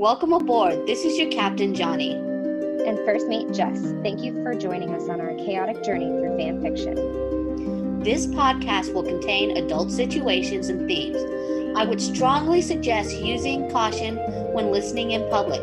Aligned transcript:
Welcome 0.00 0.32
aboard. 0.32 0.86
This 0.86 1.04
is 1.04 1.18
your 1.18 1.30
captain, 1.30 1.74
Johnny. 1.74 2.14
And 2.14 2.96
first 3.04 3.28
mate, 3.28 3.52
Jess. 3.52 3.82
Thank 4.02 4.22
you 4.22 4.32
for 4.42 4.54
joining 4.54 4.94
us 4.94 5.10
on 5.10 5.20
our 5.20 5.34
chaotic 5.34 5.84
journey 5.84 6.06
through 6.06 6.38
fan 6.38 6.62
fiction. 6.62 8.00
This 8.02 8.26
podcast 8.26 8.94
will 8.94 9.02
contain 9.02 9.58
adult 9.58 9.90
situations 9.90 10.70
and 10.70 10.88
themes. 10.88 11.18
I 11.76 11.84
would 11.84 12.00
strongly 12.00 12.62
suggest 12.62 13.20
using 13.20 13.70
caution 13.70 14.16
when 14.54 14.70
listening 14.70 15.10
in 15.10 15.28
public. 15.28 15.62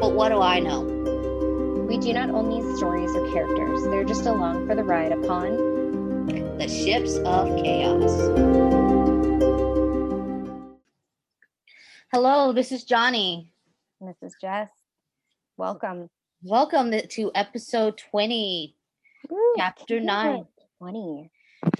But 0.00 0.12
what 0.12 0.28
do 0.28 0.40
I 0.40 0.60
know? 0.60 0.82
We 1.88 1.98
do 1.98 2.12
not 2.12 2.30
own 2.30 2.48
these 2.48 2.76
stories 2.76 3.10
or 3.16 3.32
characters, 3.32 3.82
they're 3.86 4.04
just 4.04 4.26
along 4.26 4.68
for 4.68 4.76
the 4.76 4.84
ride 4.84 5.10
upon 5.10 6.26
the 6.56 6.68
ships 6.68 7.16
of 7.16 7.48
chaos. 7.64 8.12
Hello, 12.12 12.52
this 12.52 12.70
is 12.70 12.84
Johnny. 12.84 13.50
Is 14.00 14.36
Jess. 14.40 14.68
Welcome. 15.56 16.08
Welcome 16.42 16.92
to 16.92 17.30
episode 17.34 17.96
20, 18.10 18.76
Woo, 19.30 19.38
chapter 19.56 20.00
9. 20.00 20.44
20. 20.78 21.30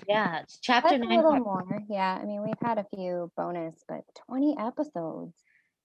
Yeah, 0.08 0.40
it's 0.40 0.58
chapter 0.60 0.96
That's 0.96 1.08
9. 1.08 1.12
a 1.18 1.22
little 1.22 1.40
more. 1.44 1.82
Yeah, 1.90 2.18
I 2.20 2.24
mean, 2.24 2.42
we've 2.42 2.54
had 2.62 2.78
a 2.78 2.86
few 2.94 3.30
bonus, 3.36 3.84
but 3.86 4.00
20 4.28 4.56
episodes. 4.58 5.34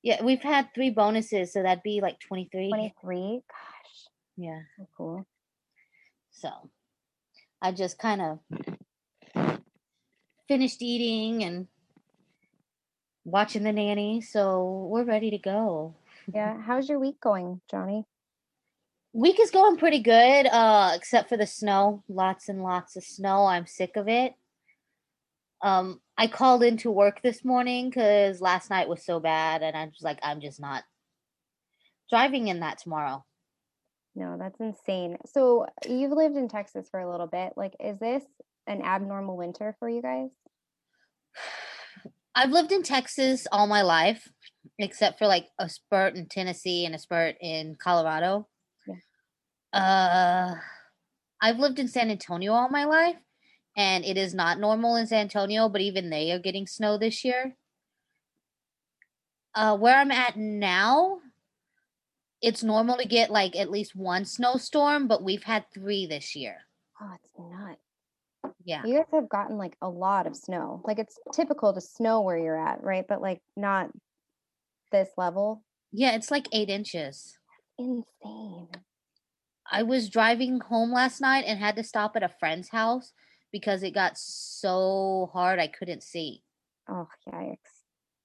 Yeah, 0.03 0.23
we've 0.23 0.41
had 0.41 0.69
three 0.73 0.89
bonuses, 0.89 1.51
so 1.51 1.61
that'd 1.63 1.83
be 1.83 1.99
like 2.01 2.17
23. 2.21 2.69
23? 2.69 3.41
Gosh, 3.49 4.07
Yeah. 4.37 4.61
so 4.77 4.87
cool. 4.97 5.25
So 6.31 6.49
I 7.61 7.73
just 7.73 7.99
kind 7.99 8.21
of 8.21 8.39
finished 10.47 10.81
eating 10.81 11.43
and 11.43 11.67
watching 13.25 13.63
the 13.63 13.73
nanny. 13.73 14.21
So 14.21 14.87
we're 14.89 15.03
ready 15.03 15.29
to 15.31 15.37
go. 15.37 15.95
Yeah, 16.27 16.61
how's 16.61 16.89
your 16.89 16.99
week 16.99 17.19
going, 17.21 17.61
Johnny? 17.69 18.05
Week 19.13 19.39
is 19.39 19.51
going 19.51 19.77
pretty 19.77 19.99
good, 19.99 20.47
uh, 20.47 20.91
except 20.95 21.29
for 21.29 21.37
the 21.37 21.47
snow. 21.47 22.03
Lots 22.07 22.47
and 22.47 22.63
lots 22.63 22.95
of 22.95 23.03
snow. 23.03 23.45
I'm 23.45 23.67
sick 23.67 23.97
of 23.97 24.07
it. 24.07 24.33
Um, 25.61 25.99
I 26.17 26.27
called 26.27 26.63
into 26.63 26.89
work 26.89 27.21
this 27.21 27.43
morning 27.43 27.89
because 27.89 28.41
last 28.41 28.69
night 28.69 28.87
was 28.87 29.05
so 29.05 29.19
bad, 29.19 29.63
and 29.63 29.75
I'm 29.75 29.91
just 29.91 30.03
like, 30.03 30.19
I'm 30.23 30.39
just 30.39 30.59
not 30.59 30.83
driving 32.09 32.47
in 32.47 32.61
that 32.61 32.77
tomorrow. 32.77 33.25
No, 34.15 34.37
that's 34.37 34.59
insane. 34.59 35.17
So 35.25 35.67
you've 35.87 36.11
lived 36.11 36.35
in 36.35 36.47
Texas 36.47 36.87
for 36.89 36.99
a 36.99 37.09
little 37.09 37.27
bit. 37.27 37.53
Like, 37.55 37.75
is 37.79 37.97
this 37.99 38.23
an 38.67 38.81
abnormal 38.81 39.37
winter 39.37 39.75
for 39.79 39.89
you 39.89 40.01
guys? 40.01 40.29
I've 42.33 42.51
lived 42.51 42.71
in 42.71 42.83
Texas 42.83 43.45
all 43.51 43.67
my 43.67 43.81
life, 43.81 44.27
except 44.79 45.19
for 45.19 45.27
like 45.27 45.47
a 45.59 45.67
spurt 45.67 46.15
in 46.15 46.27
Tennessee 46.27 46.85
and 46.85 46.95
a 46.95 46.99
spurt 46.99 47.35
in 47.41 47.75
Colorado. 47.75 48.47
Uh, 49.73 50.55
I've 51.41 51.59
lived 51.59 51.79
in 51.79 51.87
San 51.87 52.11
Antonio 52.11 52.53
all 52.53 52.69
my 52.69 52.85
life, 52.85 53.17
and 53.75 54.05
it 54.05 54.17
is 54.17 54.33
not 54.33 54.59
normal 54.59 54.95
in 54.95 55.07
San 55.07 55.21
Antonio, 55.21 55.69
but 55.69 55.81
even 55.81 56.09
they 56.09 56.31
are 56.31 56.39
getting 56.39 56.67
snow 56.67 56.97
this 56.97 57.23
year. 57.23 57.55
Uh, 59.53 59.77
where 59.77 59.97
I'm 59.97 60.11
at 60.11 60.37
now, 60.37 61.19
it's 62.41 62.63
normal 62.63 62.97
to 62.97 63.07
get 63.07 63.29
like 63.29 63.55
at 63.55 63.71
least 63.71 63.95
one 63.95 64.25
snowstorm, 64.25 65.07
but 65.07 65.23
we've 65.23 65.43
had 65.43 65.65
three 65.73 66.05
this 66.05 66.35
year. 66.35 66.57
Oh, 67.01 67.13
it's 67.15 67.33
nuts. 67.37 67.90
Yeah. 68.65 68.83
You 68.85 68.97
guys 68.97 69.07
have 69.13 69.29
gotten 69.29 69.57
like 69.57 69.75
a 69.81 69.89
lot 69.89 70.27
of 70.27 70.35
snow. 70.35 70.81
Like 70.85 70.99
it's 70.99 71.17
typical 71.33 71.73
to 71.73 71.81
snow 71.81 72.21
where 72.21 72.37
you're 72.37 72.59
at, 72.59 72.83
right? 72.83 73.05
But 73.07 73.21
like 73.21 73.41
not 73.55 73.89
this 74.91 75.09
level. 75.17 75.63
Yeah, 75.91 76.15
it's 76.15 76.31
like 76.31 76.47
eight 76.51 76.69
inches. 76.69 77.37
Insane. 77.77 78.69
I 79.69 79.83
was 79.83 80.09
driving 80.09 80.59
home 80.59 80.91
last 80.91 81.21
night 81.21 81.45
and 81.47 81.59
had 81.59 81.75
to 81.77 81.83
stop 81.83 82.15
at 82.15 82.23
a 82.23 82.29
friend's 82.39 82.69
house 82.69 83.13
because 83.51 83.83
it 83.83 83.93
got 83.93 84.17
so 84.17 85.29
hard 85.33 85.59
I 85.59 85.67
couldn't 85.67 86.03
see. 86.03 86.43
Oh, 86.89 87.07
yikes. 87.31 87.57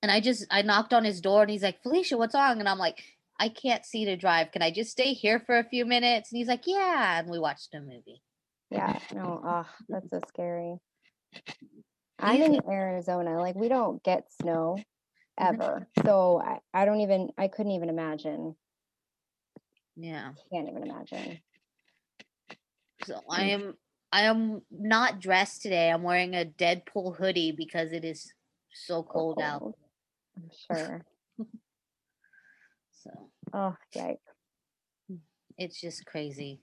And 0.02 0.10
I 0.10 0.20
just 0.20 0.46
I 0.50 0.62
knocked 0.62 0.92
on 0.92 1.04
his 1.04 1.20
door 1.20 1.42
and 1.42 1.50
he's 1.50 1.62
like, 1.62 1.82
"Felicia, 1.82 2.16
what's 2.16 2.34
wrong?" 2.34 2.58
And 2.60 2.68
I'm 2.68 2.78
like, 2.78 3.02
"I 3.38 3.48
can't 3.48 3.84
see 3.84 4.04
to 4.04 4.16
drive. 4.16 4.52
Can 4.52 4.62
I 4.62 4.70
just 4.70 4.90
stay 4.90 5.12
here 5.12 5.40
for 5.40 5.58
a 5.58 5.68
few 5.68 5.84
minutes?" 5.84 6.30
And 6.30 6.38
he's 6.38 6.48
like, 6.48 6.66
"Yeah." 6.66 7.18
And 7.20 7.30
we 7.30 7.38
watched 7.38 7.74
a 7.74 7.80
movie. 7.80 8.22
Yeah, 8.70 8.98
no, 9.14 9.40
oh, 9.44 9.66
that's 9.88 10.10
so 10.10 10.20
scary. 10.28 10.76
I'm 12.18 12.42
in 12.42 12.60
Arizona. 12.68 13.38
Like 13.38 13.56
we 13.56 13.68
don't 13.68 14.02
get 14.02 14.32
snow 14.40 14.76
Mhm. 15.40 15.54
ever. 15.54 15.88
So 16.04 16.40
I, 16.44 16.58
I 16.72 16.84
don't 16.84 17.00
even 17.00 17.30
I 17.36 17.48
couldn't 17.48 17.72
even 17.72 17.88
imagine. 17.88 18.56
Yeah. 19.96 20.32
Can't 20.52 20.68
even 20.68 20.82
imagine. 20.82 21.38
So 23.04 23.20
I 23.30 23.44
am 23.44 23.76
I 24.12 24.22
am 24.22 24.62
not 24.70 25.20
dressed 25.20 25.62
today. 25.62 25.90
I'm 25.90 26.02
wearing 26.02 26.34
a 26.34 26.44
Deadpool 26.44 27.16
hoodie 27.16 27.52
because 27.52 27.92
it 27.92 28.04
is 28.04 28.32
so 28.72 29.02
So 29.02 29.02
cold 29.02 29.40
out. 29.40 29.74
I'm 30.36 30.50
sure. 30.70 31.04
So 33.04 33.30
Oh, 33.52 33.76
yikes. 33.94 34.16
it's 35.58 35.80
just 35.80 36.06
crazy. 36.06 36.60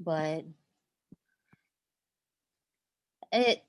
But 0.00 0.44
it 3.32 3.62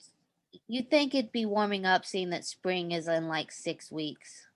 you'd 0.68 0.90
think 0.90 1.13
it'd 1.13 1.31
be 1.31 1.45
warming 1.45 1.85
up 1.85 2.06
seeing 2.06 2.29
that 2.31 2.45
spring 2.45 2.91
is 2.91 3.07
in 3.07 3.28
like 3.28 3.51
six 3.51 3.91
weeks. 3.91 4.47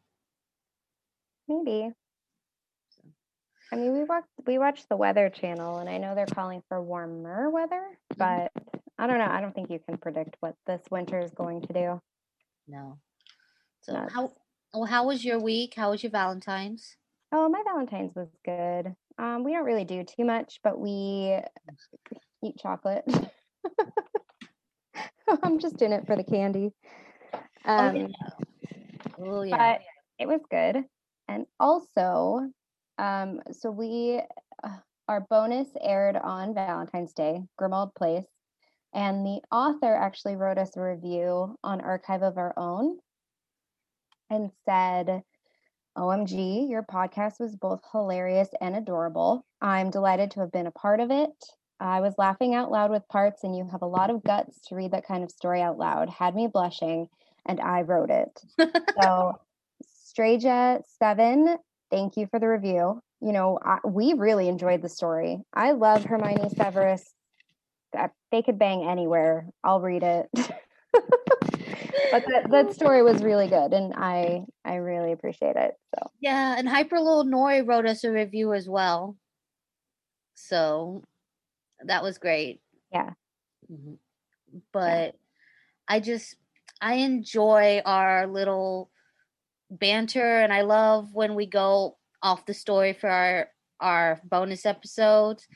Maybe. 1.48 1.92
I 3.74 3.76
mean, 3.78 3.94
we 3.94 4.04
watched 4.04 4.28
we 4.46 4.58
watched 4.58 4.90
the 4.90 4.98
Weather 4.98 5.30
Channel, 5.30 5.80
and 5.80 5.90
I 5.90 5.98
know 5.98 6.14
they're 6.14 6.26
calling 6.26 6.62
for 6.68 6.82
warmer 6.82 7.50
weather, 7.50 7.98
but 8.18 8.52
I 8.98 9.08
don't 9.08 9.18
know. 9.18 9.30
I 9.30 9.40
don't 9.40 9.56
think 9.56 9.70
you 9.70 9.80
can 9.80 9.98
predict 9.98 10.36
what 10.42 10.56
this 10.68 10.82
winter 10.92 11.20
is 11.20 11.32
going 11.32 11.62
to 11.62 11.74
do. 11.74 12.02
No. 12.68 12.98
So 13.82 13.94
Nuts. 13.94 14.14
how 14.14 14.34
well 14.74 14.86
how 14.86 15.08
was 15.08 15.24
your 15.24 15.40
week? 15.40 15.74
How 15.76 15.92
was 15.92 16.04
your 16.04 16.12
Valentine's? 16.12 16.98
Oh, 17.32 17.48
my 17.48 17.64
Valentine's 17.66 18.14
was 18.14 18.28
good. 18.44 18.94
Um, 19.18 19.44
we 19.46 19.54
don't 19.54 19.64
really 19.64 19.86
do 19.86 20.04
too 20.04 20.26
much, 20.26 20.60
but 20.64 20.78
we 20.78 21.38
eat 22.44 22.58
chocolate. 22.58 23.06
I'm 25.44 25.60
just 25.60 25.82
in 25.82 25.94
it 25.94 26.06
for 26.06 26.16
the 26.16 26.24
candy. 26.24 26.72
Um, 27.66 27.96
yeah. 27.96 28.08
Oh 29.20 29.44
yeah. 29.44 29.58
but 29.58 29.82
it 30.20 30.28
was 30.28 30.42
good. 30.50 30.84
And 31.28 31.46
also, 31.60 32.50
um, 32.98 33.42
so 33.52 33.72
we 33.72 34.22
uh, 34.64 34.78
our 35.08 35.22
bonus 35.30 35.68
aired 35.82 36.16
on 36.16 36.54
Valentine's 36.54 37.14
Day, 37.14 37.42
Grimmauld 37.60 37.96
Place, 37.96 38.28
and 38.94 39.26
the 39.26 39.42
author 39.52 39.94
actually 39.96 40.36
wrote 40.36 40.58
us 40.58 40.76
a 40.76 40.82
review 40.82 41.56
on 41.64 41.82
Archive 41.82 42.24
of 42.24 42.38
Our 42.38 42.54
Own 42.58 42.98
and 44.30 44.52
said, 44.66 45.24
"OMG, 45.98 46.70
your 46.70 46.84
podcast 46.84 47.40
was 47.40 47.56
both 47.56 47.82
hilarious 47.92 48.50
and 48.60 48.76
adorable. 48.76 49.46
I'm 49.62 49.90
delighted 49.90 50.32
to 50.32 50.42
have 50.42 50.52
been 50.52 50.68
a 50.68 50.72
part 50.72 51.00
of 51.00 51.12
it." 51.12 51.34
I 51.82 52.00
was 52.00 52.14
laughing 52.18 52.54
out 52.54 52.72
loud 52.72 52.92
with 52.92 53.08
parts, 53.08 53.44
and 53.44 53.56
you 53.56 53.68
have 53.72 53.82
a 53.82 53.88
lot 53.88 54.12
of 54.12 54.24
guts 54.24 54.60
to 54.68 54.76
read 54.76 54.92
that 54.92 55.08
kind 55.08 55.24
of 55.24 55.32
story 55.32 55.62
out 55.62 55.80
loud. 55.80 56.10
Had 56.10 56.36
me 56.36 56.48
blushing, 56.48 57.08
and 57.46 57.60
I 57.60 57.82
wrote 57.82 58.10
it. 58.10 58.42
So, 59.02 59.40
Straja 59.84 60.84
Seven, 61.00 61.58
thank 61.90 62.18
you 62.18 62.28
for 62.28 62.40
the 62.40 62.48
review. 62.48 63.02
You 63.20 63.32
know, 63.32 63.58
I, 63.64 63.80
we 63.86 64.14
really 64.14 64.48
enjoyed 64.48 64.82
the 64.82 64.90
story. 64.90 65.42
I 65.54 65.72
love 65.72 66.04
Hermione 66.04 66.50
Severus. 66.50 67.16
They 68.32 68.42
could 68.42 68.60
bang 68.60 68.84
anywhere. 68.88 69.48
I'll 69.64 69.82
read 69.82 70.04
it. 70.04 70.30
but 70.34 72.26
that, 72.28 72.48
that 72.52 72.74
story 72.74 73.02
was 73.02 73.24
really 73.24 73.48
good, 73.48 73.74
and 73.74 73.94
I 73.96 74.44
I 74.64 74.76
really 74.76 75.14
appreciate 75.14 75.56
it. 75.56 75.74
So 75.96 76.12
Yeah, 76.20 76.56
and 76.58 76.70
Hyper 76.70 77.00
Little 77.00 77.26
Nori 77.26 77.66
wrote 77.66 77.88
us 77.88 78.04
a 78.04 78.12
review 78.12 78.54
as 78.54 78.70
well. 78.70 79.16
So 80.36 81.04
that 81.86 82.04
was 82.04 82.18
great. 82.18 82.62
Yeah. 82.92 83.14
Mhm. 83.70 83.98
But 84.74 85.16
I 85.88 86.00
just 86.00 86.36
I 86.82 86.96
enjoy 86.96 87.82
our 87.86 88.28
little 88.28 88.92
banter 89.72 90.40
and 90.42 90.54
I 90.54 90.62
love 90.62 91.14
when 91.14 91.36
we 91.36 91.46
go 91.46 91.98
off 92.24 92.46
the 92.46 92.54
story 92.54 92.94
for 92.94 93.10
our 93.10 93.50
our 93.82 94.22
bonus 94.26 94.66
episodes 94.66 95.48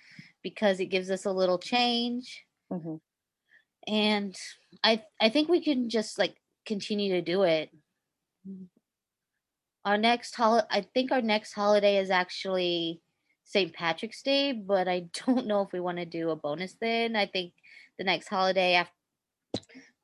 because 0.44 0.80
it 0.80 0.88
gives 0.88 1.12
us 1.12 1.25
a 1.25 1.31
little 1.31 1.60
change 1.60 2.45
mhm. 2.72 3.00
and 3.88 4.36
I 4.83 5.04
I 5.22 5.30
think 5.30 5.50
we 5.50 5.62
can 5.63 5.89
just 5.89 6.18
like 6.18 6.36
continue 6.66 7.13
to 7.13 7.22
do 7.22 7.44
it. 7.44 7.69
Our 9.86 9.98
next 9.98 10.36
holiday, 10.36 10.68
I 10.72 10.81
think 10.81 11.12
our 11.12 11.22
next 11.22 11.54
holiday 11.54 11.98
is 11.98 12.10
actually 12.10 13.01
St. 13.45 13.74
Patrick's 13.74 14.21
Day, 14.21 14.51
but 14.51 14.88
I 14.88 15.07
don't 15.25 15.47
know 15.47 15.62
if 15.62 15.71
we 15.71 15.80
want 15.80 15.97
to 16.00 16.06
do 16.06 16.31
a 16.31 16.36
bonus 16.36 16.75
then. 16.81 17.15
I 17.15 17.25
think 17.27 17.53
the 17.97 18.03
next 18.03 18.27
holiday 18.27 18.74
after 18.75 18.92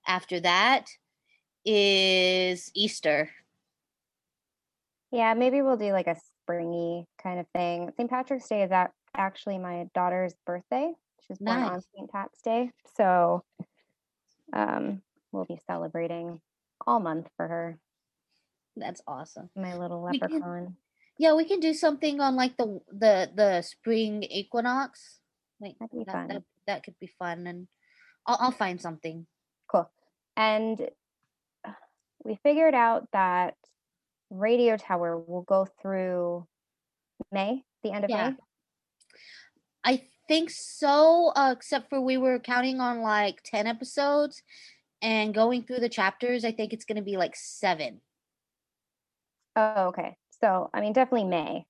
after 0.07 0.39
that 0.39 0.87
is 1.65 2.71
Easter. 2.73 3.29
Yeah, 5.11 5.33
maybe 5.33 5.61
we'll 5.61 5.77
do 5.77 5.91
like 5.91 6.07
a 6.07 6.15
springy 6.15 7.05
kind 7.21 7.39
of 7.39 7.45
thing. 7.53 7.91
St. 7.97 8.09
Patrick's 8.09 8.47
Day 8.47 8.63
is 8.63 8.71
ac- 8.71 8.91
actually 9.15 9.57
my 9.57 9.87
daughter's 9.93 10.33
birthday. 10.45 10.93
She's 11.27 11.37
born 11.37 11.61
on 11.61 11.81
St. 11.95 12.09
Pat's 12.09 12.41
Day. 12.41 12.71
So 12.95 13.43
um, 14.53 15.01
we'll 15.31 15.45
be 15.45 15.59
celebrating 15.67 16.39
all 16.87 16.99
month 16.99 17.29
for 17.37 17.47
her, 17.47 17.77
That's 18.75 19.01
awesome. 19.05 19.49
my 19.55 19.77
little 19.77 20.01
leprechaun. 20.01 20.77
Yeah, 21.21 21.35
we 21.35 21.45
can 21.45 21.59
do 21.59 21.75
something 21.75 22.19
on 22.19 22.35
like 22.35 22.57
the 22.57 22.81
the 22.91 23.29
the 23.35 23.61
spring 23.61 24.23
equinox. 24.23 25.19
Like 25.61 25.77
That'd 25.79 25.95
be 25.95 26.03
that, 26.05 26.11
fun. 26.11 26.27
that 26.29 26.43
that 26.65 26.83
could 26.83 26.97
be 26.99 27.13
fun, 27.19 27.45
and 27.45 27.67
I'll 28.25 28.37
I'll 28.39 28.51
find 28.51 28.81
something. 28.81 29.27
Cool. 29.69 29.87
And 30.35 30.89
we 32.23 32.39
figured 32.41 32.73
out 32.73 33.07
that 33.13 33.53
Radio 34.31 34.77
Tower 34.77 35.19
will 35.19 35.43
go 35.43 35.67
through 35.79 36.47
May, 37.31 37.65
the 37.83 37.91
end 37.91 38.05
of 38.05 38.09
Yeah. 38.09 38.31
May. 38.31 38.37
I 39.83 40.07
think 40.27 40.49
so, 40.49 41.33
uh, 41.35 41.53
except 41.55 41.91
for 41.91 42.01
we 42.01 42.17
were 42.17 42.39
counting 42.39 42.79
on 42.79 43.01
like 43.01 43.43
10 43.43 43.67
episodes 43.67 44.41
and 45.03 45.35
going 45.35 45.65
through 45.65 45.81
the 45.81 45.89
chapters, 45.89 46.43
I 46.43 46.51
think 46.51 46.73
it's 46.73 46.85
going 46.85 46.97
to 46.97 47.03
be 47.03 47.17
like 47.17 47.35
seven. 47.35 48.01
Oh, 49.55 49.89
okay. 49.89 50.17
So, 50.41 50.69
I 50.73 50.81
mean, 50.81 50.93
definitely 50.93 51.27
May. 51.27 51.65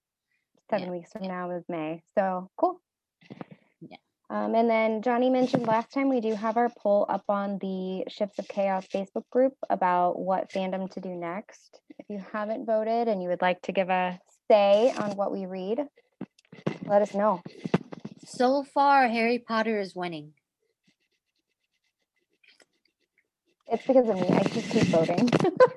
Seven 0.69 0.87
Yeah, 0.87 0.91
weeks 0.91 1.11
from 1.11 1.23
yeah. 1.23 1.31
now 1.31 1.51
is 1.51 1.63
May. 1.67 2.01
So, 2.17 2.49
cool. 2.57 2.79
Yeah. 3.81 3.97
Um, 4.29 4.55
and 4.55 4.69
then 4.69 5.01
Johnny 5.01 5.29
mentioned 5.29 5.67
last 5.67 5.91
time 5.91 6.07
we 6.07 6.21
do 6.21 6.33
have 6.33 6.55
our 6.55 6.69
poll 6.77 7.05
up 7.09 7.25
on 7.27 7.57
the 7.59 8.05
Ships 8.09 8.39
of 8.39 8.47
Chaos 8.47 8.87
Facebook 8.87 9.29
group 9.29 9.53
about 9.69 10.17
what 10.17 10.49
fandom 10.49 10.89
to 10.91 11.01
do 11.01 11.09
next. 11.09 11.81
If 11.99 12.05
you 12.09 12.23
haven't 12.31 12.65
voted 12.65 13.09
and 13.09 13.21
you 13.21 13.27
would 13.27 13.41
like 13.41 13.61
to 13.63 13.73
give 13.73 13.89
a 13.89 14.17
say 14.49 14.93
on 14.97 15.17
what 15.17 15.31
we 15.31 15.45
read, 15.45 15.85
let 16.85 17.01
us 17.01 17.13
know. 17.13 17.41
So 18.25 18.63
far, 18.63 19.07
Harry 19.09 19.39
Potter 19.39 19.79
is 19.79 19.93
winning. 19.93 20.33
It's 23.67 23.85
because 23.85 24.07
of 24.07 24.15
me. 24.15 24.27
I 24.29 24.43
just 24.43 24.69
keep 24.69 24.83
voting. 24.83 25.29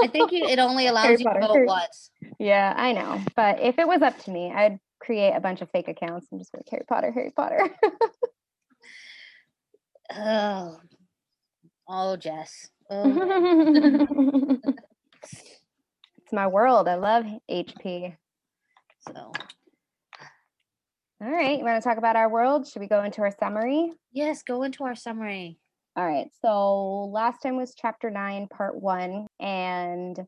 I 0.00 0.06
think 0.08 0.32
you, 0.32 0.44
it 0.46 0.58
only 0.58 0.86
allows 0.88 1.04
Harry 1.04 1.14
you 1.18 1.18
to 1.18 1.24
Potter, 1.24 1.40
vote 1.40 1.52
Harry- 1.54 1.66
once. 1.66 2.10
yeah, 2.38 2.74
I 2.76 2.92
know. 2.92 3.20
But 3.36 3.60
if 3.60 3.78
it 3.78 3.86
was 3.88 4.02
up 4.02 4.18
to 4.24 4.30
me, 4.30 4.52
I'd 4.52 4.78
create 5.00 5.32
a 5.32 5.40
bunch 5.40 5.60
of 5.60 5.70
fake 5.70 5.88
accounts 5.88 6.26
and 6.30 6.40
just 6.40 6.54
like 6.54 6.68
Harry 6.70 6.84
Potter, 6.88 7.10
Harry 7.12 7.30
Potter. 7.34 7.70
Oh, 10.14 10.78
oh, 11.88 12.16
Jess. 12.16 12.70
Oh, 12.90 14.58
it's 16.22 16.32
my 16.32 16.46
world. 16.46 16.86
I 16.88 16.94
love 16.96 17.24
HP. 17.50 18.14
so 19.08 19.32
All 21.22 21.30
right, 21.30 21.58
you 21.58 21.64
want 21.64 21.82
to 21.82 21.88
talk 21.88 21.96
about 21.98 22.16
our 22.16 22.28
world? 22.28 22.66
Should 22.68 22.80
we 22.80 22.88
go 22.88 23.02
into 23.02 23.22
our 23.22 23.34
summary? 23.38 23.92
yes, 24.12 24.42
go 24.42 24.62
into 24.62 24.84
our 24.84 24.94
summary. 24.94 25.58
All 25.96 26.04
right, 26.04 26.28
so 26.42 27.04
last 27.12 27.40
time 27.40 27.56
was 27.56 27.74
chapter 27.76 28.10
nine, 28.10 28.48
part 28.48 28.74
one, 28.74 29.28
and 29.38 30.18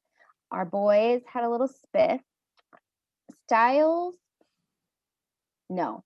our 0.53 0.65
boys 0.65 1.23
had 1.27 1.43
a 1.43 1.51
little 1.51 1.69
spiff. 1.69 2.21
Stiles, 3.45 4.15
no. 5.69 6.05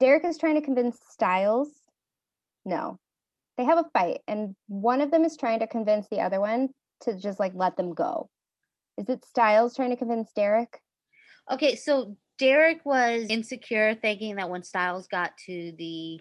Derek 0.00 0.24
is 0.24 0.38
trying 0.38 0.54
to 0.54 0.62
convince 0.62 0.98
Stiles, 1.10 1.68
no. 2.64 2.98
They 3.58 3.64
have 3.64 3.76
a 3.76 3.90
fight, 3.92 4.20
and 4.26 4.56
one 4.68 5.02
of 5.02 5.10
them 5.10 5.24
is 5.24 5.36
trying 5.36 5.60
to 5.60 5.66
convince 5.66 6.06
the 6.08 6.20
other 6.22 6.40
one 6.40 6.70
to 7.02 7.18
just 7.18 7.38
like 7.38 7.52
let 7.54 7.76
them 7.76 7.92
go. 7.92 8.30
Is 8.96 9.10
it 9.10 9.26
Stiles 9.26 9.76
trying 9.76 9.90
to 9.90 9.96
convince 9.96 10.32
Derek? 10.34 10.80
Okay, 11.50 11.76
so 11.76 12.16
Derek 12.38 12.80
was 12.86 13.26
insecure, 13.28 13.94
thinking 13.94 14.36
that 14.36 14.48
when 14.48 14.62
Stiles 14.62 15.06
got 15.06 15.32
to 15.46 15.72
the 15.76 16.18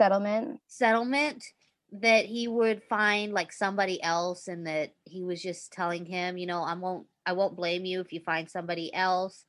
settlement? 0.00 0.60
settlement 0.66 1.44
that 1.92 2.24
he 2.24 2.46
would 2.46 2.82
find 2.84 3.32
like 3.32 3.52
somebody 3.52 4.00
else 4.02 4.46
and 4.46 4.66
that 4.66 4.94
he 5.04 5.22
was 5.24 5.42
just 5.42 5.72
telling 5.72 6.04
him 6.06 6.38
you 6.38 6.46
know 6.46 6.62
i 6.62 6.74
won't 6.74 7.06
i 7.26 7.32
won't 7.32 7.56
blame 7.56 7.84
you 7.84 8.00
if 8.00 8.12
you 8.12 8.20
find 8.20 8.48
somebody 8.48 8.94
else 8.94 9.44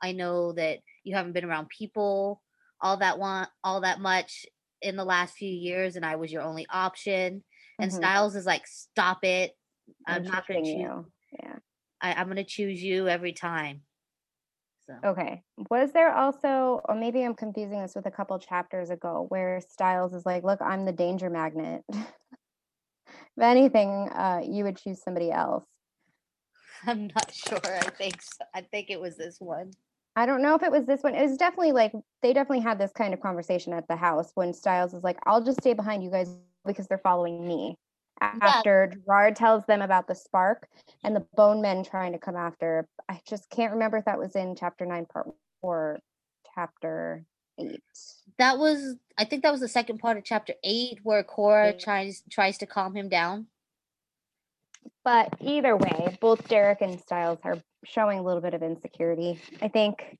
i 0.00 0.12
know 0.12 0.52
that 0.52 0.78
you 1.02 1.16
haven't 1.16 1.32
been 1.32 1.44
around 1.44 1.68
people 1.68 2.40
all 2.80 2.98
that 2.98 3.18
want 3.18 3.48
all 3.64 3.80
that 3.80 4.00
much 4.00 4.46
in 4.80 4.96
the 4.96 5.04
last 5.04 5.34
few 5.34 5.50
years 5.50 5.96
and 5.96 6.06
i 6.06 6.14
was 6.16 6.32
your 6.32 6.42
only 6.42 6.66
option 6.70 7.42
and 7.80 7.90
Mhm. 7.90 7.96
Stiles 7.96 8.36
is 8.36 8.46
like 8.46 8.66
stop 8.66 9.24
it 9.24 9.56
i'm, 10.06 10.22
not 10.22 10.46
gonna 10.46 10.60
choose 10.60 10.68
you. 10.68 11.06
Yeah. 11.42 11.56
I, 12.00 12.14
i'm 12.14 12.28
gonna 12.28 12.44
choose 12.44 12.80
you 12.80 13.08
every 13.08 13.32
time 13.32 13.82
so 15.02 15.08
Okay. 15.08 15.42
Was 15.70 15.92
there 15.92 16.14
also, 16.14 16.80
or 16.84 16.94
maybe 16.94 17.22
I'm 17.22 17.34
confusing 17.34 17.80
this 17.80 17.94
with 17.94 18.06
a 18.06 18.10
couple 18.10 18.38
chapters 18.38 18.90
ago, 18.90 19.26
where 19.28 19.60
Stiles 19.60 20.14
is 20.14 20.26
like, 20.26 20.44
"Look, 20.44 20.60
I'm 20.60 20.84
the 20.84 20.92
danger 20.92 21.30
magnet. 21.30 21.82
if 21.92 22.06
anything, 23.40 24.08
uh, 24.10 24.42
you 24.44 24.64
would 24.64 24.76
choose 24.76 25.02
somebody 25.02 25.30
else." 25.30 25.64
i'm 26.86 27.10
not 27.14 27.30
sure 27.30 27.60
i 27.64 27.90
think 27.90 28.22
so. 28.22 28.42
i 28.54 28.62
think 28.62 28.88
it 28.88 28.98
was 29.00 29.16
this 29.16 29.38
one 29.38 29.70
I 30.16 30.26
don't 30.26 30.42
know 30.42 30.56
if 30.56 30.62
it 30.62 30.72
was 30.72 30.86
this 30.86 31.02
one. 31.02 31.14
It 31.14 31.22
was 31.22 31.36
definitely 31.36 31.72
like 31.72 31.92
they 32.20 32.32
definitely 32.32 32.64
had 32.64 32.78
this 32.78 32.92
kind 32.92 33.14
of 33.14 33.20
conversation 33.20 33.72
at 33.72 33.86
the 33.86 33.96
house 33.96 34.32
when 34.34 34.52
Stiles 34.52 34.92
is 34.92 35.04
like, 35.04 35.18
"I'll 35.24 35.42
just 35.42 35.60
stay 35.60 35.72
behind 35.72 36.02
you 36.02 36.10
guys 36.10 36.36
because 36.66 36.88
they're 36.88 36.98
following 36.98 37.46
me." 37.46 37.78
After 38.20 38.92
Gerard 39.04 39.36
tells 39.36 39.64
them 39.66 39.80
about 39.82 40.06
the 40.06 40.14
spark 40.14 40.68
and 41.02 41.16
the 41.16 41.26
bone 41.34 41.62
men 41.62 41.82
trying 41.84 42.12
to 42.12 42.18
come 42.18 42.36
after, 42.36 42.86
I 43.08 43.20
just 43.26 43.48
can't 43.50 43.72
remember 43.72 43.96
if 43.98 44.04
that 44.04 44.18
was 44.18 44.36
in 44.36 44.54
chapter 44.56 44.84
nine, 44.84 45.06
part 45.06 45.28
or 45.62 45.98
chapter 46.54 47.24
eight. 47.58 47.82
that 48.38 48.58
was 48.58 48.96
i 49.18 49.24
think 49.24 49.42
that 49.42 49.52
was 49.52 49.60
the 49.60 49.68
second 49.68 49.98
part 49.98 50.16
of 50.16 50.24
chapter 50.24 50.54
eight 50.64 50.98
where 51.02 51.22
cora 51.22 51.66
Yeah. 51.72 51.78
tries 51.78 52.22
tries 52.30 52.58
to 52.58 52.66
calm 52.66 52.96
him 52.96 53.08
down 53.08 53.46
But 55.04 55.34
either 55.40 55.76
way, 55.76 56.16
both 56.20 56.48
Derek 56.48 56.80
and 56.80 56.98
Stiles 57.00 57.38
are 57.44 57.58
showing 57.84 58.18
a 58.18 58.22
little 58.22 58.40
bit 58.42 58.54
of 58.54 58.62
insecurity, 58.62 59.38
I 59.60 59.68
think, 59.68 60.16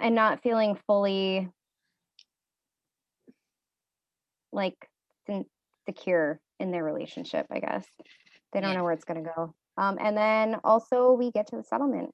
and 0.00 0.14
not 0.14 0.42
feeling 0.42 0.78
fully 0.86 1.48
like 4.52 4.88
secure 5.86 6.40
in 6.60 6.70
their 6.70 6.84
relationship, 6.84 7.46
I 7.50 7.60
guess. 7.60 7.86
They 8.52 8.60
don't 8.60 8.70
Yeah. 8.70 8.78
know 8.78 8.84
where 8.84 8.92
it's 8.92 9.04
going 9.04 9.24
to 9.24 9.30
go. 9.34 9.54
Um, 9.76 9.98
and 10.00 10.16
then 10.16 10.60
also 10.62 11.12
we 11.12 11.30
get 11.30 11.48
to 11.48 11.56
the 11.56 11.64
settlement, 11.64 12.10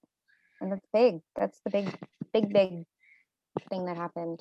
and 0.61 0.73
that's 0.73 0.87
big. 0.93 1.21
That's 1.35 1.61
the 1.65 1.71
big, 1.71 1.99
big, 2.33 2.53
big 2.53 2.85
thing 3.69 3.87
that 3.87 3.97
happened. 3.97 4.41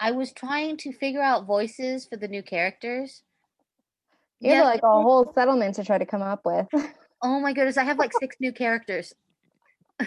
I 0.00 0.12
was 0.12 0.32
trying 0.32 0.76
to 0.78 0.92
figure 0.92 1.22
out 1.22 1.46
voices 1.46 2.06
for 2.06 2.16
the 2.16 2.28
new 2.28 2.42
characters. 2.42 3.22
You 4.40 4.50
have 4.50 4.58
Yeah, 4.58 4.64
like 4.64 4.82
a 4.82 4.86
whole 4.86 5.30
settlement 5.34 5.74
to 5.76 5.84
try 5.84 5.98
to 5.98 6.06
come 6.06 6.22
up 6.22 6.42
with. 6.44 6.66
Oh 7.20 7.40
my 7.40 7.52
goodness, 7.52 7.76
I 7.76 7.82
have 7.82 7.98
like 7.98 8.12
six 8.12 8.36
new 8.38 8.52
characters. 8.52 9.12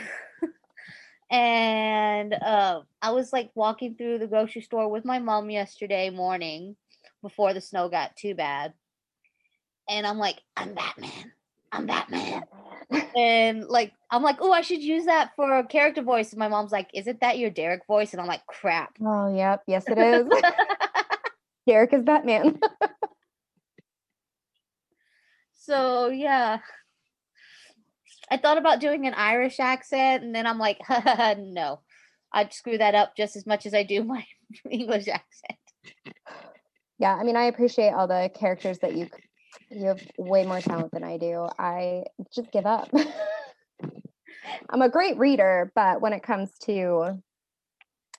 and 1.30 2.34
uh, 2.34 2.82
I 3.02 3.12
was 3.12 3.34
like 3.34 3.52
walking 3.54 3.96
through 3.96 4.20
the 4.20 4.28
grocery 4.28 4.62
store 4.62 4.90
with 4.90 5.04
my 5.04 5.20
mom 5.20 5.50
yesterday 5.50 6.10
morning 6.10 6.78
before 7.22 7.54
the 7.54 7.62
snow 7.62 7.90
got 7.90 8.16
too 8.16 8.36
bad. 8.36 8.74
And 9.90 10.06
I'm 10.06 10.18
like, 10.18 10.40
I'm 10.56 10.74
Batman. 10.74 11.32
I'm 11.72 11.86
Batman. 11.86 12.44
And 13.16 13.66
like, 13.66 13.94
I'm 14.10 14.24
like, 14.24 14.38
oh, 14.42 14.52
I 14.52 14.62
should 14.62 14.82
use 14.82 15.06
that 15.06 15.32
for 15.36 15.60
a 15.60 15.66
character 15.66 16.02
voice. 16.02 16.32
And 16.32 16.40
my 16.40 16.50
mom's 16.50 16.72
like, 16.72 16.90
isn't 16.94 17.22
that 17.22 17.38
your 17.38 17.50
Derek 17.50 17.86
voice? 17.88 18.12
And 18.12 18.22
I'm 18.22 18.28
like, 18.28 18.46
crap. 18.48 18.94
oh, 19.02 19.34
yep. 19.34 19.64
Yes, 19.68 19.86
it 19.88 19.98
is. 19.98 20.28
Derek 21.68 21.94
is 21.94 22.04
Batman. 22.04 22.60
So 25.62 26.10
yeah. 26.10 26.60
I 28.30 28.38
thought 28.38 28.58
about 28.58 28.80
doing 28.80 29.06
an 29.06 29.14
Irish 29.14 29.60
accent 29.60 30.24
and 30.24 30.34
then 30.34 30.48
I'm 30.48 30.58
like, 30.58 30.80
no. 31.38 31.82
I'd 32.34 32.54
screw 32.54 32.78
that 32.78 32.96
up 32.96 33.16
just 33.16 33.36
as 33.36 33.46
much 33.46 33.66
as 33.66 33.74
I 33.74 33.84
do 33.84 34.04
my 34.04 34.26
English 34.70 35.08
accent. 35.08 35.60
Yeah, 37.02 37.16
I 37.16 37.24
mean, 37.24 37.36
I 37.36 37.46
appreciate 37.46 37.94
all 37.94 38.06
the 38.06 38.30
characters 38.32 38.78
that 38.80 38.96
you 38.96 39.08
you 39.72 39.88
have 39.88 40.00
way 40.20 40.46
more 40.46 40.62
talent 40.62 40.92
than 40.92 41.04
I 41.04 41.18
do. 41.18 41.48
I 41.58 42.04
just 42.32 42.52
give 42.52 42.68
up. 42.68 42.90
I'm 44.70 44.84
a 44.84 44.90
great 44.90 45.18
reader, 45.18 45.72
but 45.74 46.00
when 46.00 46.14
it 46.14 46.22
comes 46.22 46.52
to 46.66 47.20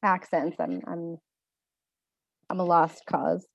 accents, 0.03 0.57
I'm 0.59 0.81
I'm 0.89 1.17
I'm 2.51 2.59
a 2.59 2.65
lost 2.65 3.05
cause. 3.07 3.47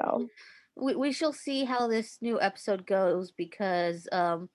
So 0.00 0.28
We, 0.74 0.94
we 0.96 1.12
shall 1.12 1.34
see 1.34 1.64
how 1.64 1.88
this 1.88 2.16
new 2.22 2.40
episode 2.40 2.86
goes 2.86 3.32
because 3.32 4.08
um 4.12 4.48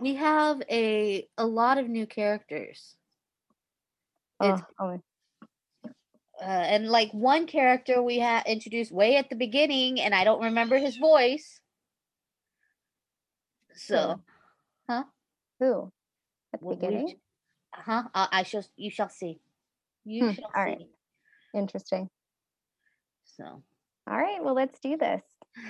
we 0.00 0.14
have 0.14 0.62
a 0.70 1.26
a 1.36 1.46
lot 1.46 1.78
of 1.78 1.88
new 1.88 2.06
characters. 2.06 2.94
It's 4.40 4.62
oh, 4.78 4.84
oh, 4.86 5.00
uh, 6.40 6.44
and 6.44 6.88
like 6.88 7.10
one 7.12 7.46
character 7.46 8.02
we 8.02 8.18
had 8.18 8.46
introduced 8.46 8.92
way 8.92 9.16
at 9.16 9.30
the 9.30 9.36
beginning 9.36 10.00
and 10.00 10.14
I 10.14 10.24
don't 10.24 10.42
remember 10.42 10.78
his 10.78 10.96
voice. 10.96 11.60
So, 13.74 14.20
huh? 14.88 15.04
Who? 15.60 15.92
At 16.52 16.60
the 16.60 16.66
what 16.66 16.76
we- 16.76 16.86
beginning? 16.86 17.16
huh? 17.74 18.04
Uh, 18.14 18.26
I 18.32 18.42
shall. 18.42 18.64
You 18.76 18.90
shall 18.90 19.08
see. 19.08 19.40
You 20.04 20.26
Hmm, 20.26 20.32
shall 20.32 20.50
all 20.54 20.64
right. 20.64 20.78
see. 20.78 20.88
Interesting. 21.54 22.10
So, 23.24 23.62
All 24.08 24.18
right, 24.18 24.42
well, 24.42 24.54
let's 24.54 24.78
do 24.80 24.96
this. 24.96 25.22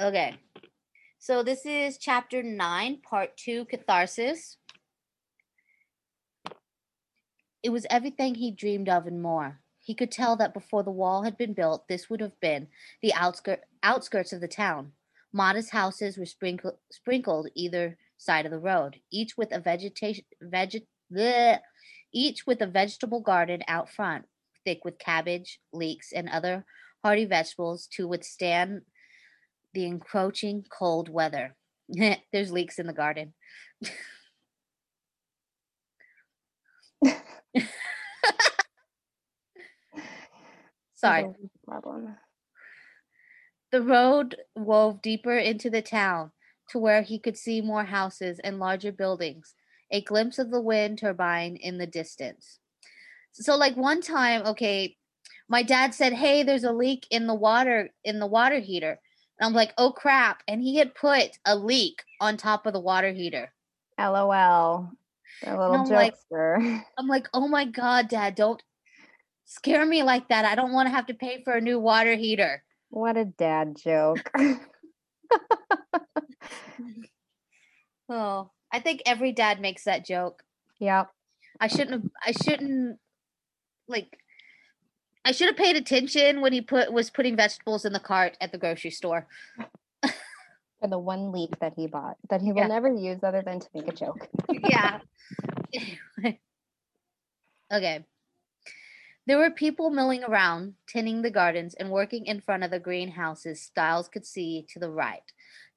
okay. 0.00 0.36
So 1.18 1.42
this 1.42 1.64
is 1.64 1.96
chapter 1.98 2.42
nine, 2.42 3.00
part 3.02 3.36
two, 3.36 3.64
catharsis. 3.66 4.58
It 7.64 7.72
was 7.72 7.86
everything 7.88 8.34
he 8.34 8.50
dreamed 8.50 8.90
of 8.90 9.06
and 9.06 9.22
more. 9.22 9.58
He 9.80 9.94
could 9.94 10.12
tell 10.12 10.36
that 10.36 10.52
before 10.52 10.82
the 10.82 10.90
wall 10.90 11.22
had 11.22 11.38
been 11.38 11.54
built, 11.54 11.88
this 11.88 12.10
would 12.10 12.20
have 12.20 12.38
been 12.38 12.68
the 13.00 13.14
outskirt, 13.14 13.60
outskirts 13.82 14.34
of 14.34 14.42
the 14.42 14.48
town. 14.48 14.92
Modest 15.32 15.70
houses 15.70 16.18
were 16.18 16.26
sprinkle, 16.26 16.78
sprinkled 16.92 17.48
either 17.54 17.96
side 18.18 18.44
of 18.44 18.52
the 18.52 18.58
road, 18.58 19.00
each 19.10 19.38
with 19.38 19.50
a 19.50 19.60
vegetation, 19.60 20.26
veget, 20.42 20.86
bleh, 21.10 21.58
each 22.12 22.46
with 22.46 22.60
a 22.60 22.66
vegetable 22.66 23.20
garden 23.20 23.62
out 23.66 23.88
front, 23.88 24.26
thick 24.66 24.84
with 24.84 24.98
cabbage, 24.98 25.58
leeks, 25.72 26.12
and 26.12 26.28
other 26.28 26.66
hardy 27.02 27.24
vegetables 27.24 27.86
to 27.92 28.06
withstand 28.06 28.82
the 29.72 29.86
encroaching 29.86 30.66
cold 30.70 31.08
weather. 31.08 31.56
There's 31.88 32.52
leeks 32.52 32.78
in 32.78 32.86
the 32.86 32.92
garden. 32.92 33.32
Sorry. 40.94 41.26
Problem. 41.66 42.16
The 43.70 43.82
road 43.82 44.36
wove 44.54 45.02
deeper 45.02 45.36
into 45.36 45.68
the 45.68 45.82
town 45.82 46.30
to 46.70 46.78
where 46.78 47.02
he 47.02 47.18
could 47.18 47.36
see 47.36 47.60
more 47.60 47.84
houses 47.84 48.40
and 48.44 48.58
larger 48.58 48.92
buildings, 48.92 49.54
a 49.90 50.00
glimpse 50.00 50.38
of 50.38 50.50
the 50.50 50.60
wind 50.60 50.98
turbine 50.98 51.56
in 51.56 51.78
the 51.78 51.86
distance. 51.86 52.58
So 53.32 53.56
like 53.56 53.76
one 53.76 54.00
time, 54.00 54.46
okay, 54.46 54.96
my 55.48 55.62
dad 55.62 55.92
said, 55.92 56.12
"Hey, 56.12 56.42
there's 56.42 56.64
a 56.64 56.72
leak 56.72 57.06
in 57.10 57.26
the 57.26 57.34
water 57.34 57.90
in 58.04 58.18
the 58.18 58.26
water 58.26 58.60
heater." 58.60 59.00
And 59.38 59.46
I'm 59.46 59.52
like, 59.52 59.74
"Oh 59.76 59.92
crap." 59.92 60.42
And 60.46 60.62
he 60.62 60.76
had 60.76 60.94
put 60.94 61.38
a 61.44 61.56
leak 61.56 62.04
on 62.20 62.36
top 62.36 62.66
of 62.66 62.72
the 62.72 62.80
water 62.80 63.12
heater. 63.12 63.52
LOL. 63.98 64.92
A 65.42 65.50
little 65.50 65.74
I'm 65.74 65.88
like- 65.88 66.14
I'm 66.98 67.08
like, 67.08 67.28
"Oh 67.34 67.48
my 67.48 67.64
god, 67.64 68.08
dad, 68.08 68.34
don't 68.34 68.62
scare 69.44 69.84
me 69.84 70.02
like 70.02 70.28
that. 70.28 70.44
I 70.44 70.54
don't 70.54 70.72
want 70.72 70.86
to 70.88 70.94
have 70.94 71.06
to 71.06 71.14
pay 71.14 71.42
for 71.42 71.54
a 71.54 71.60
new 71.60 71.78
water 71.78 72.14
heater." 72.14 72.62
what 72.90 73.16
a 73.16 73.24
dad 73.24 73.76
joke. 73.76 74.30
Oh, 78.08 78.50
I 78.72 78.80
think 78.80 79.02
every 79.06 79.32
dad 79.32 79.60
makes 79.60 79.84
that 79.84 80.04
joke. 80.04 80.42
Yeah. 80.78 81.04
I 81.60 81.68
shouldn't 81.68 81.92
have 81.92 82.02
I 82.24 82.32
shouldn't 82.32 82.98
like 83.88 84.18
I 85.24 85.32
should 85.32 85.46
have 85.46 85.56
paid 85.56 85.76
attention 85.76 86.40
when 86.40 86.52
he 86.52 86.60
put 86.60 86.92
was 86.92 87.10
putting 87.10 87.36
vegetables 87.36 87.84
in 87.84 87.92
the 87.92 88.00
cart 88.00 88.36
at 88.40 88.52
the 88.52 88.58
grocery 88.58 88.90
store. 88.90 89.26
For 90.84 90.88
the 90.88 90.98
one 90.98 91.32
leak 91.32 91.58
that 91.60 91.72
he 91.76 91.86
bought 91.86 92.18
that 92.28 92.42
he 92.42 92.52
will 92.52 92.58
Yeah. 92.60 92.66
never 92.66 92.92
use 92.92 93.24
other 93.24 93.40
than 93.40 93.58
to 93.58 93.68
make 93.72 93.88
a 93.88 93.92
joke. 93.92 94.28
yeah. 94.50 95.00
okay. 97.72 98.04
There 99.26 99.38
were 99.38 99.50
people 99.50 99.88
milling 99.88 100.22
around, 100.24 100.74
tending 100.86 101.22
the 101.22 101.30
gardens, 101.30 101.72
and 101.72 101.90
working 101.90 102.26
in 102.26 102.42
front 102.42 102.64
of 102.64 102.70
the 102.70 102.78
greenhouses 102.78 103.62
Stiles 103.62 104.10
could 104.10 104.26
see 104.26 104.66
to 104.74 104.78
the 104.78 104.90
right, 104.90 105.22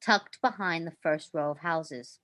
tucked 0.02 0.42
behind 0.42 0.86
the 0.86 0.98
first 1.02 1.34
row 1.34 1.52
of 1.52 1.60
houses. 1.60 2.20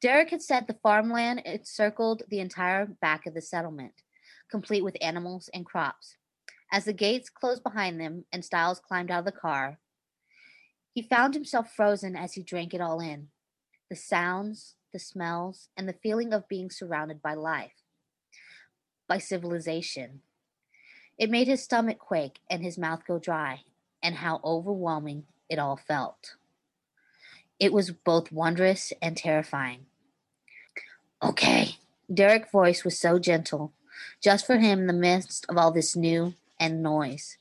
Derek 0.00 0.30
had 0.30 0.40
said 0.40 0.66
the 0.66 0.80
farmland 0.82 1.42
encircled 1.44 2.22
the 2.30 2.40
entire 2.40 2.86
back 2.86 3.26
of 3.26 3.34
the 3.34 3.42
settlement, 3.42 4.00
complete 4.50 4.82
with 4.82 4.96
animals 5.02 5.50
and 5.52 5.66
crops. 5.66 6.16
As 6.72 6.86
the 6.86 6.94
gates 6.94 7.28
closed 7.28 7.62
behind 7.62 8.00
them 8.00 8.24
and 8.32 8.42
Stiles 8.42 8.80
climbed 8.80 9.10
out 9.10 9.18
of 9.18 9.24
the 9.26 9.32
car, 9.32 9.80
he 10.96 11.02
found 11.02 11.34
himself 11.34 11.70
frozen 11.70 12.16
as 12.16 12.32
he 12.32 12.42
drank 12.42 12.72
it 12.72 12.80
all 12.80 13.00
in 13.00 13.28
the 13.90 13.94
sounds, 13.94 14.76
the 14.94 14.98
smells, 14.98 15.68
and 15.76 15.86
the 15.86 15.92
feeling 16.02 16.32
of 16.32 16.48
being 16.48 16.70
surrounded 16.70 17.20
by 17.20 17.34
life, 17.34 17.82
by 19.06 19.18
civilization. 19.18 20.22
It 21.18 21.28
made 21.28 21.48
his 21.48 21.62
stomach 21.62 21.98
quake 21.98 22.38
and 22.48 22.62
his 22.62 22.78
mouth 22.78 23.02
go 23.06 23.18
dry, 23.18 23.60
and 24.02 24.14
how 24.14 24.40
overwhelming 24.42 25.24
it 25.50 25.58
all 25.58 25.76
felt. 25.76 26.36
It 27.60 27.74
was 27.74 27.90
both 27.90 28.32
wondrous 28.32 28.94
and 29.02 29.18
terrifying. 29.18 29.84
Okay, 31.22 31.76
Derek's 32.12 32.50
voice 32.50 32.84
was 32.84 32.98
so 32.98 33.18
gentle, 33.18 33.74
just 34.22 34.46
for 34.46 34.56
him 34.56 34.80
in 34.80 34.86
the 34.86 34.94
midst 34.94 35.44
of 35.50 35.58
all 35.58 35.72
this 35.72 35.94
new 35.94 36.32
and 36.58 36.82
noise. 36.82 37.36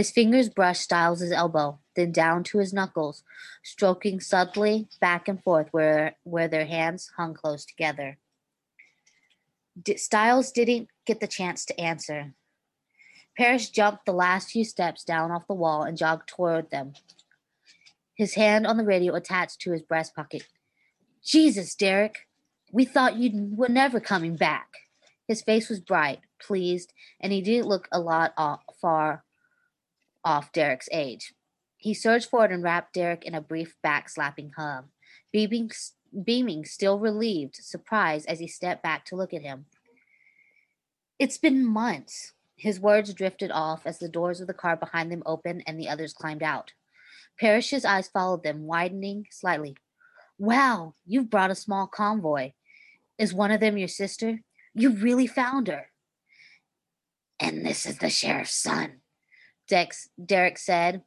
His 0.00 0.10
fingers 0.10 0.48
brushed 0.48 0.80
Stiles' 0.80 1.30
elbow, 1.30 1.78
then 1.94 2.10
down 2.10 2.42
to 2.44 2.58
his 2.58 2.72
knuckles, 2.72 3.22
stroking 3.62 4.18
subtly 4.18 4.88
back 4.98 5.28
and 5.28 5.42
forth 5.42 5.68
where, 5.72 6.16
where 6.22 6.48
their 6.48 6.64
hands 6.64 7.10
hung 7.18 7.34
close 7.34 7.66
together. 7.66 8.16
D- 9.78 9.98
Stiles 9.98 10.52
didn't 10.52 10.88
get 11.04 11.20
the 11.20 11.26
chance 11.26 11.66
to 11.66 11.78
answer. 11.78 12.32
Parrish 13.36 13.68
jumped 13.68 14.06
the 14.06 14.14
last 14.14 14.52
few 14.52 14.64
steps 14.64 15.04
down 15.04 15.30
off 15.30 15.46
the 15.46 15.52
wall 15.52 15.82
and 15.82 15.98
jogged 15.98 16.30
toward 16.30 16.70
them, 16.70 16.94
his 18.14 18.36
hand 18.36 18.66
on 18.66 18.78
the 18.78 18.84
radio 18.86 19.14
attached 19.14 19.60
to 19.60 19.72
his 19.72 19.82
breast 19.82 20.16
pocket. 20.16 20.46
Jesus, 21.22 21.74
Derek, 21.74 22.26
we 22.72 22.86
thought 22.86 23.18
you 23.18 23.52
were 23.54 23.68
never 23.68 24.00
coming 24.00 24.36
back. 24.36 24.68
His 25.28 25.42
face 25.42 25.68
was 25.68 25.78
bright, 25.78 26.20
pleased, 26.40 26.94
and 27.20 27.34
he 27.34 27.42
didn't 27.42 27.68
look 27.68 27.86
a 27.92 28.00
lot 28.00 28.32
off, 28.38 28.62
far 28.80 29.24
off 30.24 30.52
Derek's 30.52 30.88
age. 30.92 31.32
He 31.76 31.94
surged 31.94 32.28
forward 32.28 32.52
and 32.52 32.62
wrapped 32.62 32.94
Derek 32.94 33.24
in 33.24 33.34
a 33.34 33.40
brief 33.40 33.74
back-slapping 33.82 34.52
hug, 34.56 34.86
beaming, 35.32 35.70
beaming, 36.24 36.64
still 36.64 36.98
relieved, 36.98 37.56
surprised 37.56 38.28
as 38.28 38.38
he 38.38 38.46
stepped 38.46 38.82
back 38.82 39.04
to 39.06 39.16
look 39.16 39.32
at 39.32 39.42
him. 39.42 39.66
It's 41.18 41.38
been 41.38 41.64
months. 41.64 42.32
His 42.56 42.78
words 42.78 43.14
drifted 43.14 43.50
off 43.50 43.86
as 43.86 43.98
the 43.98 44.08
doors 44.08 44.40
of 44.40 44.46
the 44.46 44.54
car 44.54 44.76
behind 44.76 45.10
them 45.10 45.22
opened 45.24 45.62
and 45.66 45.80
the 45.80 45.88
others 45.88 46.12
climbed 46.12 46.42
out. 46.42 46.72
Parrish's 47.38 47.86
eyes 47.86 48.08
followed 48.08 48.42
them, 48.42 48.66
widening 48.66 49.26
slightly. 49.30 49.76
Wow, 50.38 50.94
you've 51.06 51.30
brought 51.30 51.50
a 51.50 51.54
small 51.54 51.86
convoy. 51.86 52.52
Is 53.18 53.32
one 53.32 53.50
of 53.50 53.60
them 53.60 53.78
your 53.78 53.88
sister? 53.88 54.40
You 54.74 54.90
really 54.90 55.26
found 55.26 55.68
her. 55.68 55.86
And 57.38 57.64
this 57.64 57.86
is 57.86 57.98
the 57.98 58.10
sheriff's 58.10 58.54
son, 58.54 59.00
Dex, 59.70 60.08
Derek 60.22 60.58
said 60.58 61.02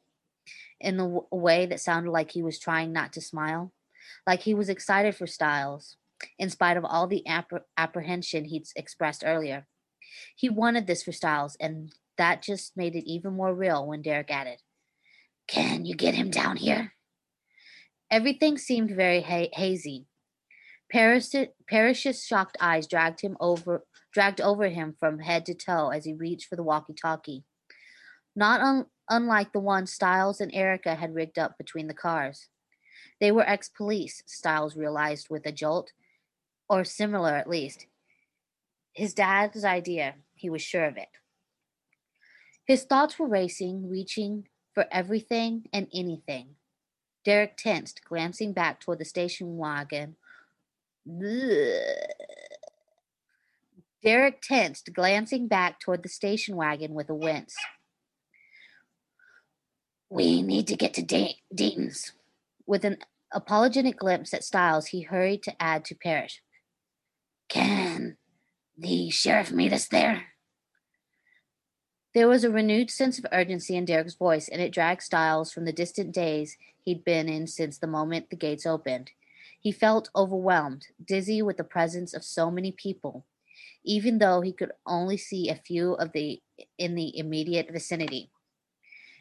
in 0.79 0.96
a 0.96 1.03
w- 1.03 1.27
way 1.32 1.65
that 1.65 1.82
sounded 1.82 2.10
like 2.10 2.32
he 2.32 2.41
was 2.41 2.58
trying 2.58 2.93
not 2.93 3.13
to 3.13 3.22
smile, 3.22 3.74
like 4.25 4.41
he 4.41 4.53
was 4.53 4.70
excited 4.70 5.15
for 5.15 5.27
Stiles, 5.27 5.98
in 6.39 6.50
spite 6.50 6.77
of 6.77 6.86
all 6.86 7.05
the 7.05 7.24
appre- 7.27 7.62
apprehension 7.77 8.46
he'd 8.46 8.65
expressed 8.75 9.24
earlier. 9.25 9.67
He 10.36 10.50
wanted 10.50 10.88
this 10.88 11.03
for 11.03 11.12
Stiles, 11.12 11.58
and 11.60 11.93
that 12.17 12.41
just 12.41 12.77
made 12.77 12.96
it 12.96 13.05
even 13.05 13.34
more 13.34 13.53
real 13.53 13.86
when 13.86 14.01
Derek 14.01 14.32
added, 14.32 14.62
Can 15.48 15.86
you 15.86 15.96
get 15.96 16.15
him 16.15 16.32
down 16.32 16.55
here? 16.55 16.93
Everything 18.10 18.58
seemed 18.58 18.91
very 18.91 19.22
ha- 19.22 19.50
hazy. 19.53 20.08
Parrish's 20.89 22.25
shocked 22.25 22.55
eyes 22.62 22.88
dragged 22.88 23.22
him 23.22 23.36
over, 23.39 23.84
dragged 24.13 24.39
over 24.39 24.70
him 24.70 24.96
from 25.00 25.20
head 25.20 25.46
to 25.48 25.53
toe 25.53 25.89
as 25.89 26.05
he 26.05 26.13
reached 26.13 26.48
for 26.48 26.55
the 26.55 26.63
walkie-talkie. 26.63 27.43
Not 28.35 28.61
un- 28.61 28.85
unlike 29.09 29.53
the 29.53 29.59
one 29.59 29.85
Stiles 29.85 30.41
and 30.41 30.53
Erica 30.53 30.95
had 30.95 31.13
rigged 31.13 31.37
up 31.37 31.57
between 31.57 31.87
the 31.87 31.93
cars. 31.93 32.47
They 33.19 33.31
were 33.31 33.47
ex-police, 33.47 34.23
Stiles 34.25 34.75
realized 34.75 35.29
with 35.29 35.45
a 35.45 35.51
jolt, 35.51 35.91
or 36.67 36.83
similar 36.83 37.35
at 37.35 37.49
least. 37.49 37.85
His 38.93 39.13
dad's 39.13 39.63
idea, 39.63 40.15
he 40.35 40.49
was 40.49 40.61
sure 40.61 40.85
of 40.85 40.97
it. 40.97 41.09
His 42.65 42.83
thoughts 42.83 43.19
were 43.19 43.27
racing, 43.27 43.89
reaching 43.89 44.47
for 44.73 44.85
everything 44.91 45.67
and 45.73 45.87
anything. 45.93 46.55
Derek 47.25 47.57
tensed, 47.57 48.01
glancing 48.03 48.53
back 48.53 48.79
toward 48.79 48.99
the 48.99 49.05
station 49.05 49.57
wagon. 49.57 50.15
Derek 54.03 54.41
tensed, 54.41 54.93
glancing 54.93 55.47
back 55.47 55.79
toward 55.79 56.03
the 56.03 56.09
station 56.09 56.55
wagon 56.55 56.93
with 56.93 57.09
a 57.09 57.15
wince. 57.15 57.55
We 60.13 60.43
need 60.43 60.67
to 60.67 60.75
get 60.75 60.93
to 60.93 61.01
Da- 61.01 61.39
Deaton's. 61.51 62.12
With 62.67 62.86
an 62.86 62.98
apologetic 63.32 63.98
glimpse 63.98 64.32
at 64.32 64.43
Stiles, 64.43 64.86
he 64.86 65.01
hurried 65.01 65.41
to 65.41 65.60
add 65.60 65.84
to 65.86 65.96
Parrish. 65.96 66.43
Can 67.50 68.17
the 68.77 69.10
sheriff 69.10 69.51
meet 69.51 69.74
us 69.74 69.88
there? 69.88 70.25
There 72.13 72.27
was 72.27 72.43
a 72.43 72.51
renewed 72.51 72.91
sense 72.91 73.17
of 73.17 73.25
urgency 73.32 73.75
in 73.75 73.86
Derek's 73.86 74.13
voice, 74.13 74.48
and 74.48 74.62
it 74.62 74.72
dragged 74.72 75.01
Stiles 75.01 75.51
from 75.51 75.65
the 75.65 75.74
distant 75.74 76.13
days 76.13 76.58
he'd 76.84 77.03
been 77.03 77.27
in 77.27 77.48
since 77.48 77.79
the 77.79 77.88
moment 77.88 78.29
the 78.29 78.36
gates 78.36 78.67
opened. 78.67 79.10
He 79.60 79.72
felt 79.72 80.12
overwhelmed, 80.15 80.86
dizzy 81.03 81.41
with 81.41 81.58
the 81.58 81.63
presence 81.63 82.13
of 82.13 82.24
so 82.24 82.51
many 82.51 82.72
people, 82.72 83.25
even 83.84 84.20
though 84.20 84.41
he 84.41 84.53
could 84.53 84.74
only 84.86 85.17
see 85.17 85.50
a 85.50 85.55
few 85.55 85.93
of 85.93 86.12
the 86.12 86.39
in 86.77 86.93
the 86.93 87.17
immediate 87.17 87.72
vicinity. 87.72 88.29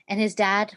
And 0.06 0.20
his 0.20 0.34
dad 0.34 0.74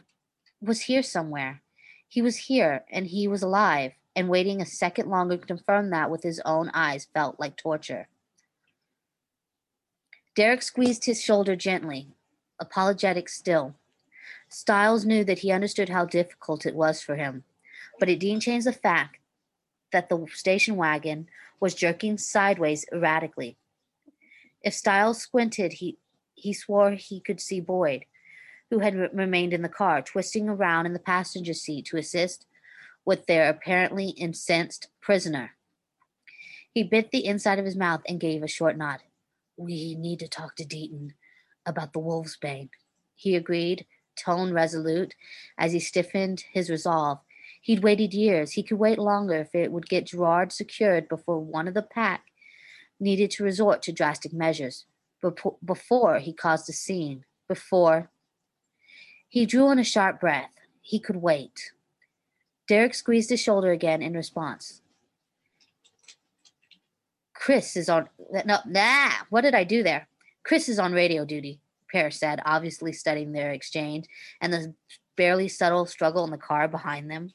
was 0.65 0.81
here 0.81 1.03
somewhere. 1.03 1.61
He 2.07 2.21
was 2.21 2.37
here 2.37 2.83
and 2.91 3.07
he 3.07 3.27
was 3.27 3.41
alive, 3.41 3.93
and 4.15 4.29
waiting 4.29 4.61
a 4.61 4.65
second 4.65 5.09
longer 5.09 5.37
to 5.37 5.45
confirm 5.45 5.89
that 5.89 6.09
with 6.09 6.23
his 6.23 6.41
own 6.45 6.71
eyes 6.73 7.07
felt 7.13 7.39
like 7.39 7.57
torture. 7.57 8.07
Derek 10.35 10.61
squeezed 10.61 11.05
his 11.05 11.21
shoulder 11.21 11.55
gently, 11.55 12.07
apologetic 12.59 13.29
still. 13.29 13.75
Stiles 14.49 15.05
knew 15.05 15.23
that 15.23 15.39
he 15.39 15.51
understood 15.51 15.89
how 15.89 16.05
difficult 16.05 16.65
it 16.65 16.75
was 16.75 17.01
for 17.01 17.15
him, 17.15 17.43
but 17.99 18.09
it 18.09 18.19
didn't 18.19 18.43
change 18.43 18.65
the 18.65 18.73
fact 18.73 19.17
that 19.91 20.09
the 20.09 20.25
station 20.33 20.75
wagon 20.75 21.27
was 21.59 21.73
jerking 21.73 22.17
sideways 22.17 22.85
erratically. 22.91 23.57
If 24.61 24.73
Stiles 24.73 25.19
squinted, 25.19 25.73
he, 25.73 25.97
he 26.33 26.53
swore 26.53 26.91
he 26.91 27.19
could 27.19 27.39
see 27.39 27.59
Boyd, 27.59 28.05
who 28.69 28.79
had 28.79 28.95
re- 28.95 29.09
remained 29.13 29.53
in 29.53 29.61
the 29.61 29.69
car, 29.69 30.01
twisting 30.01 30.49
around 30.49 30.85
in 30.85 30.93
the 30.93 30.99
passenger 30.99 31.53
seat 31.53 31.85
to 31.85 31.97
assist 31.97 32.45
with 33.05 33.25
their 33.25 33.49
apparently 33.49 34.09
incensed 34.09 34.87
prisoner. 35.01 35.51
He 36.71 36.83
bit 36.83 37.11
the 37.11 37.25
inside 37.25 37.59
of 37.59 37.65
his 37.65 37.75
mouth 37.75 38.01
and 38.07 38.19
gave 38.19 38.43
a 38.43 38.47
short 38.47 38.77
nod. 38.77 39.01
We 39.57 39.95
need 39.95 40.19
to 40.19 40.27
talk 40.27 40.55
to 40.55 40.65
Deaton 40.65 41.11
about 41.65 41.93
the 41.93 41.99
wolf's 41.99 42.37
bane, 42.37 42.69
he 43.15 43.35
agreed, 43.35 43.85
tone 44.17 44.51
resolute, 44.51 45.15
as 45.57 45.71
he 45.71 45.79
stiffened 45.79 46.43
his 46.51 46.69
resolve. 46.69 47.19
He'd 47.61 47.83
waited 47.83 48.13
years. 48.13 48.51
He 48.51 48.63
could 48.63 48.77
wait 48.77 48.99
longer 48.99 49.35
if 49.35 49.55
it 49.55 49.71
would 49.71 49.89
get 49.89 50.07
Gerard 50.07 50.51
secured 50.51 51.07
before 51.07 51.39
one 51.39 51.67
of 51.67 51.73
the 51.73 51.81
pack 51.81 52.25
needed 52.99 53.31
to 53.31 53.43
resort 53.43 53.81
to 53.83 53.91
drastic 53.91 54.33
measures. 54.33 54.85
Before 55.65 56.19
he 56.19 56.33
caused 56.33 56.69
a 56.69 56.73
scene. 56.73 57.25
Before. 57.47 58.11
He 59.27 59.45
drew 59.45 59.71
in 59.71 59.79
a 59.79 59.83
sharp 59.83 60.19
breath. 60.19 60.51
He 60.81 60.99
could 60.99 61.17
wait. 61.17 61.71
Derek 62.67 62.93
squeezed 62.93 63.29
his 63.29 63.41
shoulder 63.41 63.71
again 63.71 64.01
in 64.01 64.13
response. 64.13 64.81
Chris 67.33 67.75
is 67.75 67.89
on. 67.89 68.09
No, 68.45 68.59
nah. 68.65 69.11
What 69.29 69.41
did 69.41 69.53
I 69.53 69.63
do 69.63 69.83
there? 69.83 70.07
Chris 70.43 70.69
is 70.69 70.79
on 70.79 70.93
radio 70.93 71.25
duty. 71.25 71.59
Parrish 71.91 72.17
said, 72.17 72.41
obviously 72.45 72.91
studying 72.91 73.31
their 73.31 73.51
exchange 73.51 74.05
and 74.41 74.51
the 74.51 74.73
barely 75.15 75.47
subtle 75.47 75.85
struggle 75.85 76.25
in 76.25 76.31
the 76.31 76.37
car 76.37 76.67
behind 76.67 77.09
them. 77.09 77.31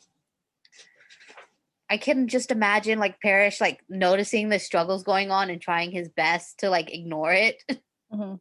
I 1.89 1.97
can 1.97 2.29
just 2.29 2.51
imagine 2.51 2.99
like 2.99 3.21
Parrish 3.21 3.61
like 3.61 3.81
noticing 3.89 4.49
the 4.49 4.59
struggles 4.59 5.03
going 5.03 5.31
on 5.31 5.51
and 5.51 5.61
trying 5.61 5.91
his 5.91 6.09
best 6.09 6.59
to 6.59 6.71
like 6.71 6.93
ignore 6.95 7.33
it. 7.33 7.63
Mm-hmm. 8.13 8.35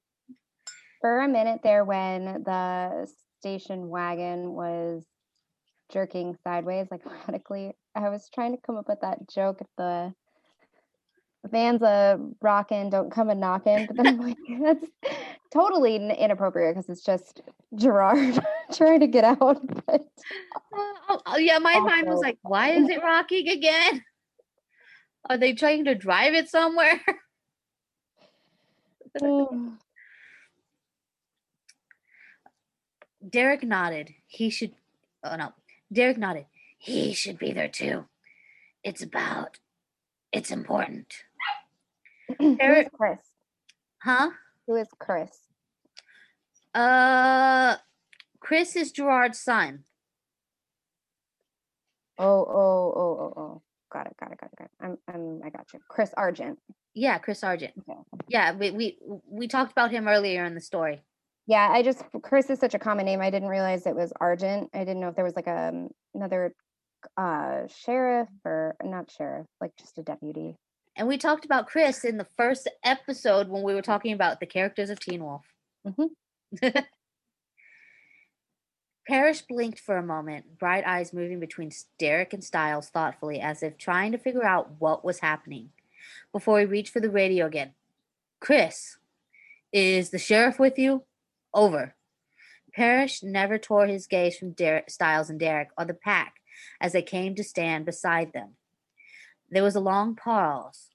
For 1.00 1.20
a 1.20 1.27
minute 1.27 1.60
there, 1.62 1.86
when 1.86 2.25
the 2.25 3.08
station 3.39 3.89
wagon 3.89 4.53
was 4.53 5.03
jerking 5.91 6.38
sideways 6.43 6.88
like 6.91 7.01
erratically, 7.05 7.74
I 7.96 8.10
was 8.10 8.29
trying 8.34 8.55
to 8.55 8.62
come 8.62 8.77
up 8.77 8.88
with 8.88 9.01
that 9.01 9.27
joke 9.29 9.62
if 9.62 9.67
the 9.77 10.13
van's 11.46 11.81
a 11.81 12.19
rockin', 12.41 12.89
don't 12.89 13.12
come 13.12 13.29
a 13.29 13.36
knockin'. 13.36 13.88
But 13.88 13.96
then 13.98 14.08
I'm 14.08 14.19
like, 14.27 14.38
that's 14.62 14.86
totally 15.53 15.96
inappropriate 15.96 16.75
because 16.75 16.89
it's 16.89 17.03
just 17.03 17.41
Gerard 17.75 18.39
trying 18.74 19.00
to 19.00 19.08
get 19.08 19.24
out. 19.24 19.62
But 19.86 20.05
oh, 20.74 21.22
oh, 21.25 21.38
yeah, 21.38 21.60
my 21.60 21.74
also, 21.74 21.86
mind 21.88 22.10
was 22.10 22.19
like, 22.22 22.38
why 22.41 22.72
is 22.72 22.89
it 22.89 23.01
rocking 23.01 23.48
again? 23.50 24.03
Are 25.29 25.37
they 25.37 25.53
trying 25.53 25.85
to 25.85 25.96
drive 25.96 26.33
it 26.33 26.50
somewhere? 26.50 27.01
Oh. 29.24 29.74
Derek 33.27 33.64
nodded. 33.64 34.14
He 34.27 34.50
should. 34.50 34.74
Oh 35.24 35.36
no. 35.36 35.53
Derek 35.92 36.18
nodded. 36.18 36.46
He 36.77 37.14
should 37.14 37.38
be 37.38 37.51
there 37.51 37.68
too. 37.68 38.05
It's 38.84 39.03
about. 39.03 39.60
It's 40.32 40.51
important. 40.51 41.14
Who 42.38 42.58
is 42.60 42.88
Chris? 42.94 43.20
Huh? 44.01 44.29
Who 44.68 44.75
is 44.75 44.88
Chris? 45.00 45.32
Uh, 46.74 47.75
Chris 48.40 48.75
is 48.75 48.92
Gerard's 48.92 49.40
son. 49.40 49.84
Oh, 52.18 52.46
oh, 52.48 52.94
oh, 52.96 53.18
oh, 53.20 53.42
oh. 53.42 53.62
Got 53.92 54.08
it, 54.08 54.16
got 54.20 54.32
it, 54.32 54.40
got 54.40 54.51
it, 54.51 54.58
got 54.58 54.66
it. 54.66 54.72
I'm, 54.79 54.98
I'm, 55.08 55.42
I 55.44 55.50
got 55.50 55.66
you. 55.74 55.79
Chris 55.88 56.12
Argent. 56.16 56.60
Yeah, 56.94 57.18
Chris 57.18 57.44
Argent. 57.44 57.74
Okay. 57.79 58.00
Yeah, 58.27 58.55
we, 58.55 58.72
we 58.72 58.98
we 59.27 59.48
talked 59.48 59.72
about 59.72 59.90
him 59.90 60.08
earlier 60.08 60.46
in 60.46 60.53
the 60.53 60.62
story. 60.62 61.01
Yeah, 61.50 61.68
I 61.72 61.81
just 61.81 62.03
Chris 62.22 62.48
is 62.51 62.59
such 62.59 62.75
a 62.75 62.79
common 62.79 63.07
name. 63.07 63.22
I 63.22 63.31
didn't 63.31 63.50
realize 63.50 63.88
it 63.88 63.96
was 63.96 64.14
Argent. 64.22 64.70
I 64.72 64.79
didn't 64.79 65.00
know 65.00 65.07
if 65.07 65.16
there 65.16 65.25
was 65.25 65.35
like 65.35 65.48
a 65.48 65.70
um, 65.70 65.90
another 66.14 66.53
uh 67.18 67.66
sheriff 67.66 68.29
or 68.46 68.75
not 68.83 69.09
sheriff, 69.09 69.48
like 69.59 69.72
just 69.75 69.98
a 69.98 70.03
deputy. 70.03 70.57
And 70.96 71.07
we 71.07 71.18
talked 71.18 71.46
about 71.46 71.66
Chris 71.66 72.05
in 72.05 72.18
the 72.18 72.27
first 72.38 72.70
episode 72.83 73.50
when 73.50 73.64
we 73.64 73.74
were 73.74 73.81
talking 73.81 74.14
about 74.14 74.40
the 74.40 74.46
characters 74.46 74.92
of 74.92 75.00
Teen 75.00 75.24
Wolf. 75.24 75.44
Mm-hmm. 75.88 76.68
Parrish 79.07 79.42
blinked 79.42 79.79
for 79.79 79.98
a 79.98 80.03
moment, 80.03 80.59
bright 80.59 80.85
eyes 80.85 81.14
moving 81.14 81.40
between 81.40 81.72
Derek 81.98 82.31
and 82.31 82.44
Stiles 82.44 82.90
thoughtfully, 82.90 83.42
as 83.42 83.64
if 83.64 83.75
trying 83.75 84.12
to 84.12 84.20
figure 84.20 84.46
out 84.46 84.74
what 84.77 85.03
was 85.03 85.22
happening, 85.22 85.72
before 86.31 86.59
he 86.59 86.68
reached 86.68 86.94
for 86.94 87.00
the 87.00 87.09
radio 87.09 87.48
again. 87.48 87.72
Chris, 88.40 89.00
is 89.74 90.12
the 90.12 90.20
sheriff 90.20 90.59
with 90.59 90.77
you? 90.77 91.05
Over. 91.53 91.96
Parrish 92.74 93.24
never 93.24 93.57
tore 93.57 93.88
his 93.88 94.07
gaze 94.07 94.38
from 94.38 94.51
Derek, 94.51 94.90
Stiles 94.90 95.29
and 95.29 95.40
Derek 95.40 95.70
or 95.77 95.85
the 95.85 95.94
pack 95.94 96.35
as 96.79 96.94
they 96.94 97.01
came 97.01 97.35
to 97.35 97.44
stand 97.44 97.85
beside 97.85 98.33
them. 98.33 98.55
There 99.50 99.64
was 99.64 99.75
a 99.75 99.79
long 99.79 100.16
pause 100.16 100.90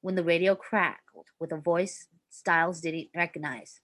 when 0.00 0.14
the 0.14 0.24
radio 0.24 0.54
crackled 0.54 1.26
with 1.40 1.52
a 1.52 1.56
voice 1.56 2.06
Stiles 2.30 2.80
didn't 2.80 3.08
recognize. 3.14 3.80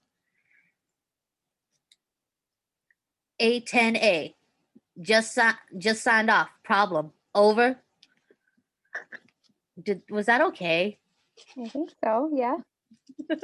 A10A. 3.40 4.34
Just 5.00 5.34
si- 5.34 5.78
just 5.78 6.02
signed 6.02 6.30
off. 6.30 6.50
Problem. 6.62 7.12
Over. 7.34 7.80
Did 9.82 10.02
was 10.10 10.26
that 10.26 10.42
okay? 10.42 10.98
I 11.56 11.68
think 11.68 11.90
so, 12.04 12.30
yeah. 12.34 12.56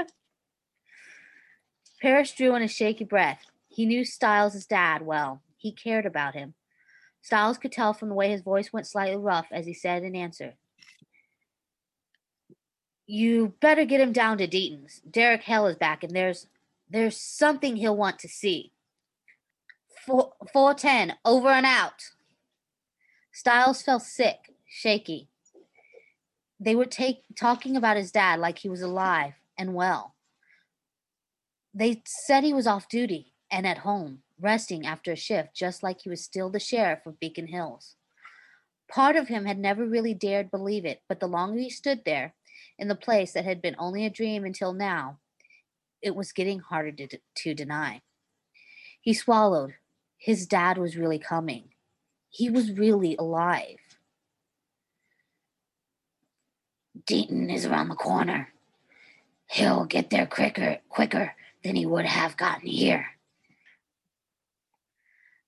Parrish 2.07 2.37
drew 2.37 2.55
in 2.55 2.63
a 2.63 2.69
shaky 2.69 3.03
breath. 3.03 3.47
He 3.67 3.85
knew 3.85 4.05
Stiles' 4.05 4.65
dad 4.65 5.03
well. 5.03 5.43
He 5.57 5.73
cared 5.73 6.07
about 6.07 6.35
him. 6.35 6.55
Stiles 7.21 7.59
could 7.59 7.73
tell 7.73 7.93
from 7.93 8.11
the 8.11 8.15
way 8.15 8.31
his 8.31 8.43
voice 8.43 8.73
went 8.73 8.87
slightly 8.87 9.17
rough 9.17 9.49
as 9.51 9.67
he 9.67 9.75
said 9.75 10.05
in 10.05 10.15
answer. 10.15 10.55
You 13.09 13.55
better 13.61 13.85
get 13.85 14.01
him 14.01 14.13
down 14.13 14.39
to 14.39 14.47
Deaton's. 14.47 15.01
Derek 15.11 15.43
Hale 15.43 15.67
is 15.67 15.75
back, 15.75 16.05
and 16.05 16.15
there's 16.15 16.47
there's 16.89 17.17
something 17.17 17.75
he'll 17.75 17.97
want 17.97 18.21
to 18.21 18.29
see. 18.29 18.71
Four, 20.07 20.35
410, 20.53 21.17
over 21.25 21.49
and 21.49 21.67
out. 21.67 22.05
Stiles 23.33 23.83
felt 23.83 24.03
sick, 24.03 24.55
shaky. 24.65 25.29
They 26.61 26.77
were 26.77 26.85
take, 26.85 27.25
talking 27.35 27.77
about 27.77 27.97
his 27.97 28.13
dad 28.13 28.39
like 28.39 28.59
he 28.59 28.69
was 28.69 28.83
alive 28.83 29.33
and 29.59 29.75
well. 29.75 30.16
They 31.79 32.03
said 32.07 32.43
he 32.43 32.55
was 32.55 32.67
off 32.67 32.89
duty 32.89 33.35
and 33.51 33.67
at 33.67 33.77
home, 33.79 34.21
resting 34.41 34.87
after 34.87 35.13
a 35.13 35.17
shift, 35.17 35.55
just 35.55 35.83
like 35.83 36.01
he 36.01 36.09
was 36.09 36.25
still 36.25 36.49
the 36.49 36.59
sheriff 36.59 37.05
of 37.05 37.21
Beacon 37.21 37.49
Hills. 37.49 37.97
Part 38.91 39.15
of 39.15 39.29
him 39.29 39.45
had 39.45 39.59
never 39.59 39.85
really 39.85 40.15
dared 40.15 40.51
believe 40.51 40.87
it, 40.87 41.03
but 41.07 41.21
the 41.21 41.27
longer 41.27 41.59
he 41.59 41.69
stood 41.69 42.07
there, 42.07 42.33
in 42.79 42.89
the 42.89 42.95
place 42.95 43.33
that 43.33 43.45
had 43.45 43.61
been 43.61 43.77
only 43.79 44.07
a 44.07 44.11
dream 44.11 44.47
until 44.47 44.73
now, 44.73 45.19
it 46.01 46.17
was 46.17 46.33
getting 46.33 46.61
harder 46.61 46.93
to, 46.93 47.19
to 47.35 47.55
deny. 47.55 48.01
He 49.03 49.13
swallowed. 49.13 49.75
His 50.17 50.47
dad 50.47 50.79
was 50.79 50.97
really 50.97 51.19
coming. 51.19 51.75
He 52.31 52.49
was 52.49 52.73
really 52.73 53.17
alive. 53.19 53.81
Deaton 57.07 57.53
is 57.53 57.67
around 57.67 57.91
the 57.91 57.97
corner. 57.97 58.49
He'll 59.51 59.85
get 59.85 60.09
there 60.09 60.27
quicker, 60.27 60.79
quicker 60.89 61.35
than 61.67 61.75
he 61.75 61.85
would 61.85 62.07
have 62.07 62.37
gotten 62.37 62.69
here. 62.69 63.07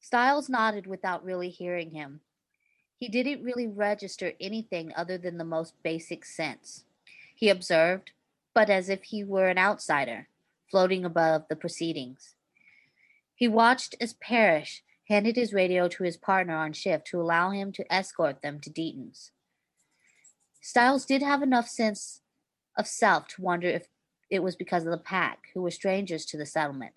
Stiles 0.00 0.48
nodded 0.48 0.86
without 0.86 1.24
really 1.24 1.48
hearing 1.48 1.92
him. 1.92 2.20
He 2.96 3.08
didn't 3.08 3.44
really 3.44 3.68
register 3.68 4.32
anything 4.40 4.92
other 4.96 5.16
than 5.16 5.38
the 5.38 5.44
most 5.44 5.74
basic 5.84 6.24
sense 6.24 6.84
he 7.36 7.48
observed, 7.48 8.10
but 8.52 8.68
as 8.68 8.88
if 8.88 9.04
he 9.04 9.22
were 9.22 9.48
an 9.48 9.58
outsider, 9.58 10.26
floating 10.68 11.04
above 11.04 11.44
the 11.48 11.54
proceedings. 11.54 12.34
He 13.36 13.46
watched 13.46 13.94
as 14.00 14.14
Parrish 14.14 14.82
handed 15.08 15.36
his 15.36 15.52
radio 15.52 15.86
to 15.86 16.02
his 16.02 16.16
partner 16.16 16.56
on 16.56 16.72
shift 16.72 17.06
to 17.08 17.20
allow 17.20 17.50
him 17.50 17.70
to 17.72 17.92
escort 17.92 18.42
them 18.42 18.58
to 18.60 18.70
Deaton's. 18.70 19.30
Stiles 20.60 21.06
did 21.06 21.22
have 21.22 21.42
enough 21.42 21.68
sense 21.68 22.22
of 22.76 22.88
self 22.88 23.28
to 23.28 23.42
wonder 23.42 23.68
if 23.68 23.86
it 24.30 24.42
was 24.42 24.56
because 24.56 24.84
of 24.84 24.90
the 24.90 24.98
pack, 24.98 25.48
who 25.54 25.62
were 25.62 25.70
strangers 25.70 26.24
to 26.26 26.36
the 26.36 26.46
settlement. 26.46 26.92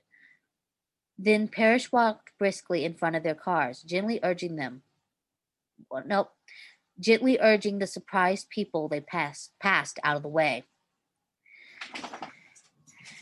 Then 1.18 1.48
Parrish 1.48 1.92
walked 1.92 2.32
briskly 2.40 2.84
in 2.84 2.96
front 2.96 3.16
of 3.16 3.24
their 3.24 3.36
cars, 3.36 3.82
gently 3.82 4.20
urging 4.24 4.56
them. 4.56 4.82
Well, 5.90 6.04
nope, 6.06 6.32
gently 7.00 7.38
urging 7.40 7.80
the 7.80 7.88
surprised 7.88 8.50
people 8.50 8.88
they 8.88 9.02
passed 9.02 9.52
passed 9.60 10.00
out 10.04 10.18
of 10.18 10.24
the 10.24 10.30
way. 10.30 10.64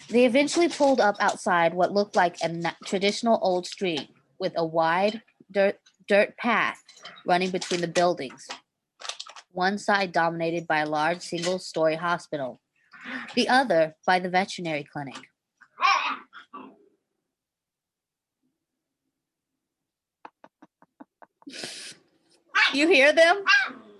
They 0.09 0.25
eventually 0.25 0.69
pulled 0.69 0.99
up 0.99 1.17
outside 1.19 1.73
what 1.73 1.93
looked 1.93 2.15
like 2.15 2.37
a 2.41 2.49
na- 2.49 2.71
traditional 2.85 3.39
old 3.41 3.67
street 3.67 4.09
with 4.39 4.53
a 4.55 4.65
wide 4.65 5.21
dirt 5.51 5.79
dirt 6.07 6.35
path 6.37 6.81
running 7.25 7.51
between 7.51 7.81
the 7.81 7.87
buildings. 7.87 8.47
One 9.51 9.77
side 9.77 10.11
dominated 10.11 10.67
by 10.67 10.79
a 10.79 10.89
large 10.89 11.21
single 11.21 11.59
story 11.59 11.95
hospital, 11.95 12.59
the 13.35 13.49
other 13.49 13.95
by 14.05 14.19
the 14.19 14.29
veterinary 14.29 14.83
clinic. 14.83 15.17
You 22.73 22.87
hear 22.87 23.13
them? 23.13 23.43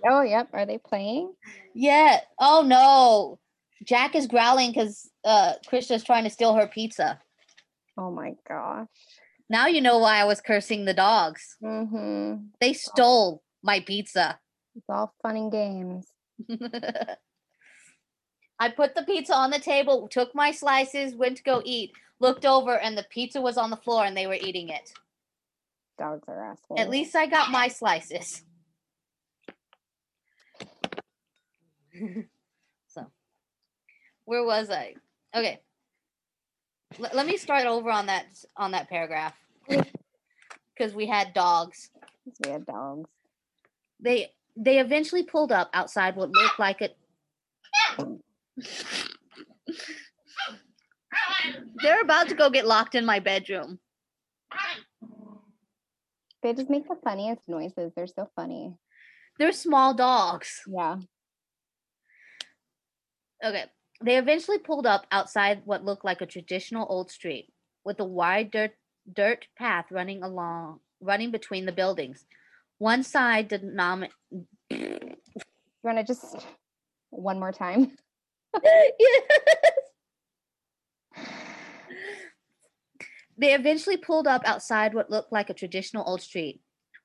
Oh, 0.08 0.22
yep. 0.22 0.48
Are 0.52 0.66
they 0.66 0.78
playing? 0.78 1.32
Yeah. 1.74 2.20
Oh 2.38 2.62
no. 2.66 3.38
Jack 3.84 4.14
is 4.14 4.26
growling 4.26 4.70
because 4.72 5.10
uh 5.24 5.54
Krista's 5.70 6.04
trying 6.04 6.24
to 6.24 6.30
steal 6.30 6.54
her 6.54 6.66
pizza. 6.66 7.20
Oh 7.98 8.10
my 8.10 8.34
gosh. 8.48 8.86
Now 9.48 9.66
you 9.66 9.80
know 9.80 9.98
why 9.98 10.18
I 10.18 10.24
was 10.24 10.40
cursing 10.40 10.84
the 10.84 10.94
dogs. 10.94 11.56
Mm-hmm. 11.62 12.44
They 12.60 12.72
stole 12.72 13.42
my 13.62 13.80
pizza. 13.80 14.38
It's 14.76 14.86
all 14.88 15.12
fun 15.22 15.36
and 15.36 15.52
games. 15.52 16.06
I 18.60 18.68
put 18.68 18.94
the 18.94 19.02
pizza 19.02 19.34
on 19.34 19.50
the 19.50 19.58
table, 19.58 20.06
took 20.06 20.34
my 20.34 20.52
slices, 20.52 21.14
went 21.14 21.38
to 21.38 21.42
go 21.42 21.62
eat, 21.64 21.92
looked 22.20 22.44
over, 22.44 22.78
and 22.78 22.96
the 22.96 23.06
pizza 23.08 23.40
was 23.40 23.56
on 23.56 23.70
the 23.70 23.76
floor 23.76 24.04
and 24.04 24.14
they 24.14 24.26
were 24.26 24.34
eating 24.34 24.68
it. 24.68 24.92
Dogs 25.98 26.28
are 26.28 26.44
assholes. 26.44 26.78
At 26.78 26.90
least 26.90 27.16
I 27.16 27.26
got 27.26 27.50
my 27.50 27.68
slices. 27.68 28.42
so, 32.88 33.06
where 34.26 34.44
was 34.44 34.70
I? 34.70 34.94
Okay. 35.34 35.60
L- 37.02 37.10
let 37.14 37.26
me 37.26 37.38
start 37.38 37.64
over 37.64 37.90
on 37.90 38.06
that 38.06 38.26
on 38.56 38.72
that 38.72 38.88
paragraph 38.88 39.34
because 39.68 40.94
we 40.94 41.06
had 41.06 41.32
dogs. 41.32 41.90
we 42.44 42.50
had 42.50 42.66
dogs. 42.66 43.08
They 44.00 44.32
they 44.56 44.80
eventually 44.80 45.22
pulled 45.22 45.52
up 45.52 45.70
outside 45.72 46.16
what 46.16 46.30
looked 46.30 46.58
like 46.58 46.80
a. 46.82 46.90
They're 51.82 52.02
about 52.02 52.28
to 52.28 52.34
go 52.34 52.50
get 52.50 52.66
locked 52.66 52.94
in 52.94 53.04
my 53.06 53.18
bedroom. 53.20 53.78
They 56.42 56.54
just 56.54 56.70
make 56.70 56.88
the 56.88 56.96
funniest 57.04 57.48
noises. 57.48 57.92
They're 57.94 58.06
so 58.06 58.28
funny. 58.34 58.74
They're 59.38 59.52
small 59.52 59.94
dogs. 59.94 60.62
Yeah. 60.66 60.96
Okay. 63.44 63.64
They 64.02 64.16
eventually 64.16 64.58
pulled 64.58 64.86
up 64.86 65.06
outside 65.12 65.62
what 65.64 65.84
looked 65.84 66.04
like 66.04 66.20
a 66.20 66.26
traditional 66.26 66.86
old 66.88 67.10
street 67.10 67.52
with 67.84 68.00
a 68.00 68.04
wide 68.04 68.50
dirt 68.50 68.72
dirt 69.12 69.46
path 69.58 69.86
running 69.90 70.22
along 70.22 70.80
running 71.00 71.30
between 71.30 71.66
the 71.66 71.72
buildings. 71.72 72.24
One 72.78 73.02
side 73.02 73.48
did 73.48 73.62
not 73.62 74.10
You 74.70 75.16
want 75.82 75.98
to 75.98 76.04
just 76.04 76.46
one 77.10 77.38
more 77.38 77.52
time? 77.52 77.96
yes. 78.64 79.22
They 83.38 83.54
eventually 83.54 83.96
pulled 83.96 84.26
up 84.26 84.42
outside 84.44 84.92
what 84.92 85.10
looked 85.10 85.32
like 85.32 85.48
a 85.48 85.54
traditional 85.54 86.04
old 86.06 86.20
street 86.20 86.60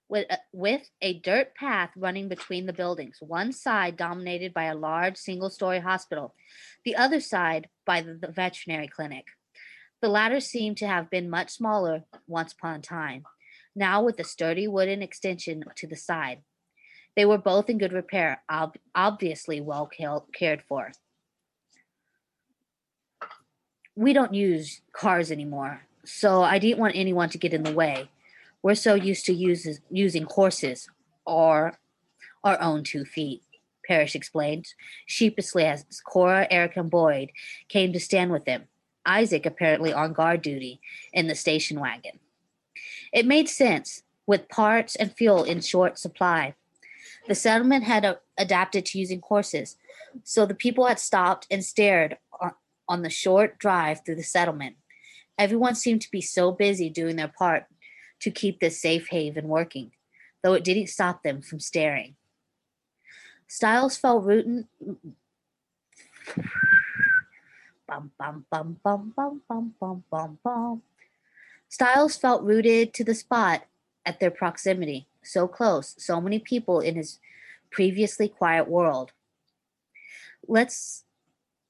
with 0.09 0.25
a, 0.29 0.37
with 0.51 0.89
a 1.01 1.19
dirt 1.19 1.55
path 1.55 1.91
running 1.95 2.27
between 2.27 2.65
the 2.65 2.73
buildings, 2.73 3.17
one 3.21 3.51
side 3.51 3.97
dominated 3.97 4.53
by 4.53 4.65
a 4.65 4.75
large 4.75 5.17
single 5.17 5.49
story 5.49 5.79
hospital, 5.79 6.35
the 6.83 6.95
other 6.95 7.19
side 7.19 7.69
by 7.85 8.01
the, 8.01 8.13
the 8.15 8.27
veterinary 8.31 8.87
clinic. 8.87 9.25
The 10.01 10.09
latter 10.09 10.39
seemed 10.39 10.77
to 10.77 10.87
have 10.87 11.09
been 11.09 11.29
much 11.29 11.51
smaller 11.51 12.03
once 12.27 12.53
upon 12.53 12.75
a 12.75 12.81
time, 12.81 13.23
now 13.75 14.03
with 14.03 14.19
a 14.19 14.23
sturdy 14.23 14.67
wooden 14.67 15.01
extension 15.01 15.63
to 15.77 15.87
the 15.87 15.95
side. 15.95 16.41
They 17.15 17.25
were 17.25 17.37
both 17.37 17.69
in 17.69 17.77
good 17.77 17.93
repair, 17.93 18.43
ob- 18.51 18.75
obviously 18.93 19.61
well 19.61 19.89
ca- 19.97 20.19
cared 20.33 20.63
for. 20.67 20.91
We 23.95 24.13
don't 24.13 24.33
use 24.33 24.81
cars 24.91 25.31
anymore, 25.31 25.81
so 26.03 26.41
I 26.43 26.59
didn't 26.59 26.79
want 26.79 26.95
anyone 26.95 27.29
to 27.29 27.37
get 27.37 27.53
in 27.53 27.63
the 27.63 27.71
way. 27.71 28.09
We're 28.61 28.75
so 28.75 28.93
used 28.95 29.25
to 29.27 29.33
uses, 29.33 29.79
using 29.89 30.23
horses 30.23 30.89
or 31.25 31.77
our 32.43 32.59
own 32.61 32.83
two 32.83 33.05
feet, 33.05 33.41
Parrish 33.87 34.15
explained, 34.15 34.65
sheepishly 35.05 35.63
as 35.63 35.85
Cora, 36.05 36.47
Eric, 36.51 36.75
and 36.75 36.89
Boyd 36.89 37.31
came 37.69 37.93
to 37.93 37.99
stand 37.99 38.31
with 38.31 38.45
him, 38.45 38.65
Isaac 39.05 39.45
apparently 39.45 39.93
on 39.93 40.13
guard 40.13 40.41
duty 40.41 40.81
in 41.13 41.27
the 41.27 41.35
station 41.35 41.79
wagon. 41.79 42.19
It 43.13 43.25
made 43.25 43.47
sense, 43.47 44.03
with 44.27 44.49
parts 44.49 44.95
and 44.95 45.13
fuel 45.13 45.43
in 45.43 45.61
short 45.61 45.99
supply. 45.99 46.55
The 47.27 47.35
settlement 47.35 47.83
had 47.83 48.03
a- 48.03 48.19
adapted 48.37 48.85
to 48.87 48.99
using 48.99 49.21
horses, 49.21 49.77
so 50.23 50.45
the 50.45 50.55
people 50.55 50.87
had 50.87 50.99
stopped 50.99 51.47
and 51.49 51.63
stared 51.63 52.17
on, 52.87 53.01
the 53.01 53.09
short 53.09 53.57
drive 53.57 54.01
through 54.05 54.15
the 54.15 54.23
settlement. 54.23 54.75
Everyone 55.37 55.75
seemed 55.75 56.01
to 56.01 56.11
be 56.11 56.21
so 56.21 56.51
busy 56.51 56.89
doing 56.89 57.15
their 57.15 57.27
part 57.27 57.65
to 58.21 58.31
keep 58.31 58.59
this 58.59 58.79
safe 58.81 59.07
haven 59.09 59.47
working, 59.47 59.91
though 60.43 60.53
it 60.53 60.63
didn't 60.63 60.87
stop 60.87 61.23
them 61.23 61.41
from 61.41 61.59
staring. 61.59 62.15
Stiles 63.47 63.97
felt 63.97 64.25
rootin. 64.25 64.67
Bum 67.87 68.11
bum 68.17 68.45
bum 68.49 68.79
bum 68.83 69.13
bum 69.15 69.41
bum 69.47 69.73
bum 69.79 70.03
bum 70.09 70.39
bum. 70.43 70.81
Stiles 71.69 72.17
felt 72.17 72.43
rooted 72.43 72.93
to 72.93 73.03
the 73.03 73.15
spot 73.15 73.65
at 74.05 74.19
their 74.19 74.31
proximity, 74.31 75.07
so 75.23 75.47
close, 75.47 75.95
so 75.97 76.19
many 76.21 76.39
people 76.39 76.79
in 76.79 76.95
his 76.95 77.19
previously 77.71 78.27
quiet 78.27 78.67
world. 78.67 79.11
Let's 80.47 81.04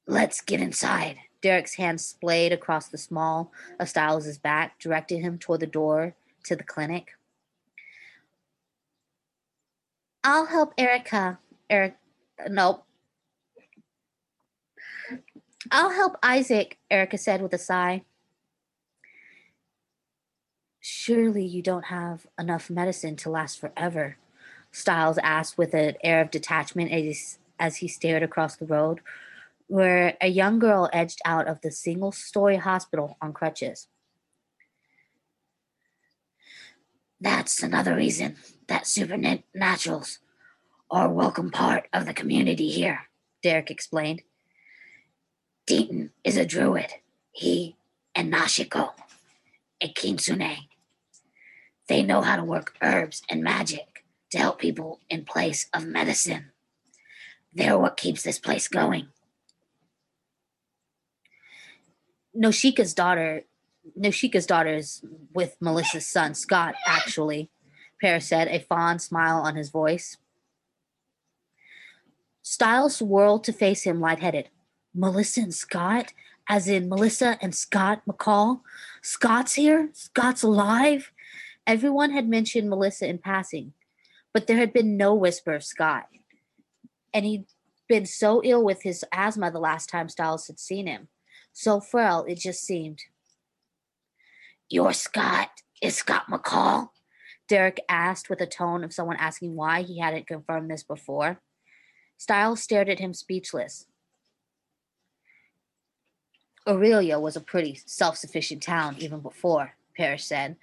let's 0.08 0.41
get 0.41 0.60
inside. 0.60 1.18
Derek's 1.41 1.76
hand 1.76 2.02
splayed 2.02 2.52
across 2.52 2.88
the 2.88 2.98
small 2.98 3.52
of 3.80 3.89
Stiles' 3.89 4.38
back, 4.38 4.80
directed 4.80 5.20
him 5.22 5.38
toward 5.38 5.60
the 5.60 5.68
door 5.68 6.15
to 6.46 6.56
the 6.56 6.63
clinic. 6.63 7.12
I'll 10.24 10.48
help 10.48 10.74
Erica. 10.78 11.38
Eric, 11.70 11.98
nope. 12.50 12.84
I'll 15.72 15.91
help 15.91 16.18
Isaac, 16.24 16.78
Erica 16.89 17.18
said 17.18 17.41
with 17.41 17.54
a 17.54 17.58
sigh. 17.58 18.04
Surely 20.80 21.46
you 21.46 21.62
don't 21.62 21.86
have 21.86 22.28
enough 22.39 22.70
medicine 22.70 23.15
to 23.18 23.30
last 23.30 23.60
forever, 23.60 24.18
Stiles 24.72 25.18
asked 25.20 25.58
with 25.58 25.74
an 25.74 25.96
air 26.04 26.22
of 26.22 26.32
detachment 26.32 26.91
as, 26.91 27.04
he, 27.04 27.15
as 27.60 27.78
he 27.78 27.88
stared 27.88 28.24
across 28.24 28.56
the 28.56 28.65
road, 28.65 29.02
where 29.67 30.15
a 30.21 30.28
young 30.28 30.60
girl 30.60 30.89
edged 30.93 31.19
out 31.25 31.47
of 31.47 31.62
the 31.62 31.71
single 31.71 32.12
story 32.12 32.58
hospital 32.58 33.17
on 33.21 33.34
crutches. 33.34 33.88
That's 37.19 37.63
another 37.63 37.95
reason 37.95 38.36
that 38.67 38.84
supernaturals 38.84 40.19
are 40.91 41.08
a 41.08 41.13
welcome 41.13 41.49
part 41.49 41.88
of 41.93 42.06
the 42.06 42.13
community 42.13 42.69
here, 42.69 43.08
Derek 43.41 43.71
explained. 43.71 44.21
Deaton 45.67 46.12
is 46.23 46.38
a 46.38 46.45
druid. 46.45 46.91
He 47.32 47.75
and 48.13 48.32
Noshiko, 48.32 48.91
a 49.82 49.88
kitsune. 49.89 50.67
They 51.88 52.04
know 52.04 52.21
how 52.21 52.36
to 52.36 52.43
work 52.43 52.75
herbs 52.82 53.23
and 53.30 53.43
magic 53.43 54.04
to 54.32 54.38
help 54.38 54.60
people 54.60 54.99
in 55.10 55.25
place 55.25 55.67
of 55.73 55.86
medicine. 55.86 56.51
They're 57.54 57.78
what 57.78 57.97
keeps 57.97 58.21
this 58.21 58.39
place 58.39 58.67
going. 58.67 59.08
Noshiko's 62.36 62.93
daughter 62.93 63.43
Noshiko's 63.98 64.45
daughter 64.45 64.76
is 64.76 65.04
with 65.34 65.56
Melissa's 65.62 66.08
son, 66.08 66.34
Scott, 66.34 66.76
actually, 66.88 67.50
Parrish 68.02 68.26
said, 68.26 68.48
a 68.48 68.60
fond 68.60 69.02
smile 69.02 69.38
on 69.41 69.56
his 69.56 69.69
voice. 69.69 70.17
Stiles 72.41 73.02
whirled 73.02 73.43
to 73.43 73.54
face 73.54 73.84
him 73.84 74.00
lightheaded. 74.00 74.50
Melissa 74.93 75.41
and 75.41 75.54
Scott? 75.54 76.13
As 76.48 76.67
in 76.67 76.89
Melissa 76.89 77.38
and 77.41 77.56
Scott 77.56 78.04
McCall? 78.08 78.62
Scott's 79.02 79.54
here? 79.54 79.89
Scott's 79.93 80.43
alive? 80.43 81.12
Everyone 81.65 82.12
had 82.12 82.30
mentioned 82.30 82.69
Melissa 82.69 83.08
in 83.08 83.17
passing, 83.17 83.74
but 84.32 84.45
there 84.45 84.58
had 84.58 84.71
been 84.71 84.95
no 84.95 85.15
whisper 85.15 85.56
of 85.56 85.63
Scott. 85.63 86.08
And 87.13 87.26
he'd 87.26 87.45
been 87.88 88.06
so 88.06 88.41
ill 88.43 88.63
with 88.63 88.84
his 88.84 89.04
asthma 89.12 89.50
the 89.50 89.60
last 89.60 89.89
time 89.89 90.10
Stiles 90.10 90.48
had 90.48 90.60
seen 90.60 90.86
him. 90.86 91.08
So 91.58 91.80
frail, 91.80 92.26
it 92.28 92.38
just 92.38 92.65
seemed. 92.65 93.00
You're 94.70 94.91
Scott. 94.91 95.50
Is 95.82 95.96
Scott 95.96 96.26
McCall? 96.30 96.89
Derek 97.48 97.80
asked 97.88 98.30
with 98.30 98.41
a 98.41 98.46
tone 98.46 98.84
of 98.84 98.91
someone 98.91 99.15
asking 99.15 99.56
why 99.56 99.82
he 99.82 100.00
hadn't 100.00 100.28
confirmed 100.28 100.70
this 100.70 100.84
before. 100.84 101.39
Stiles 102.18 102.62
stared 102.62 102.89
at 102.89 103.00
him 103.00 103.13
speechless. 103.13 103.86
Aurelia 106.68 107.22
was 107.22 107.38
a 107.38 107.41
pretty 107.41 107.80
self 107.86 108.18
sufficient 108.18 108.62
town 108.62 108.98
even 109.00 109.22
before, 109.22 109.76
Parrish 109.96 110.26
said, 110.26 110.58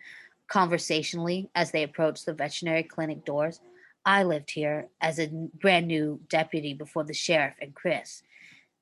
conversationally 0.47 1.49
as 1.55 1.71
they 1.71 1.85
approached 1.85 2.27
the 2.27 2.35
veterinary 2.35 2.83
clinic 2.83 3.25
doors. 3.25 3.61
I 4.05 4.25
lived 4.25 4.51
here 4.51 4.89
as 5.01 5.19
a 5.19 5.29
brand 5.29 5.87
new 5.87 6.21
deputy 6.29 6.75
before 6.75 7.05
the 7.05 7.15
sheriff 7.15 7.55
and 7.63 7.75
Chris, 7.75 8.23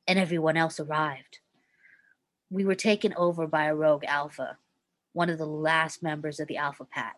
and 0.08 0.18
everyone 0.18 0.56
else 0.56 0.80
arrived. 0.80 1.38
We 2.50 2.64
were 2.64 2.74
taken 2.74 3.14
over 3.14 3.46
by 3.46 3.64
a 3.64 3.74
rogue 3.74 4.04
alpha, 4.04 4.58
one 5.12 5.30
of 5.30 5.38
the 5.38 5.46
last 5.46 6.02
members 6.02 6.40
of 6.40 6.48
the 6.48 6.56
Alpha 6.56 6.84
Pack. 6.84 7.16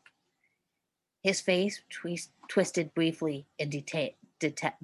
His 1.23 1.41
face 1.41 1.81
twist, 1.89 2.31
twisted 2.49 2.93
briefly 2.95 3.47
in 3.59 3.71
deta- 3.71 4.15
deta- 4.39 4.75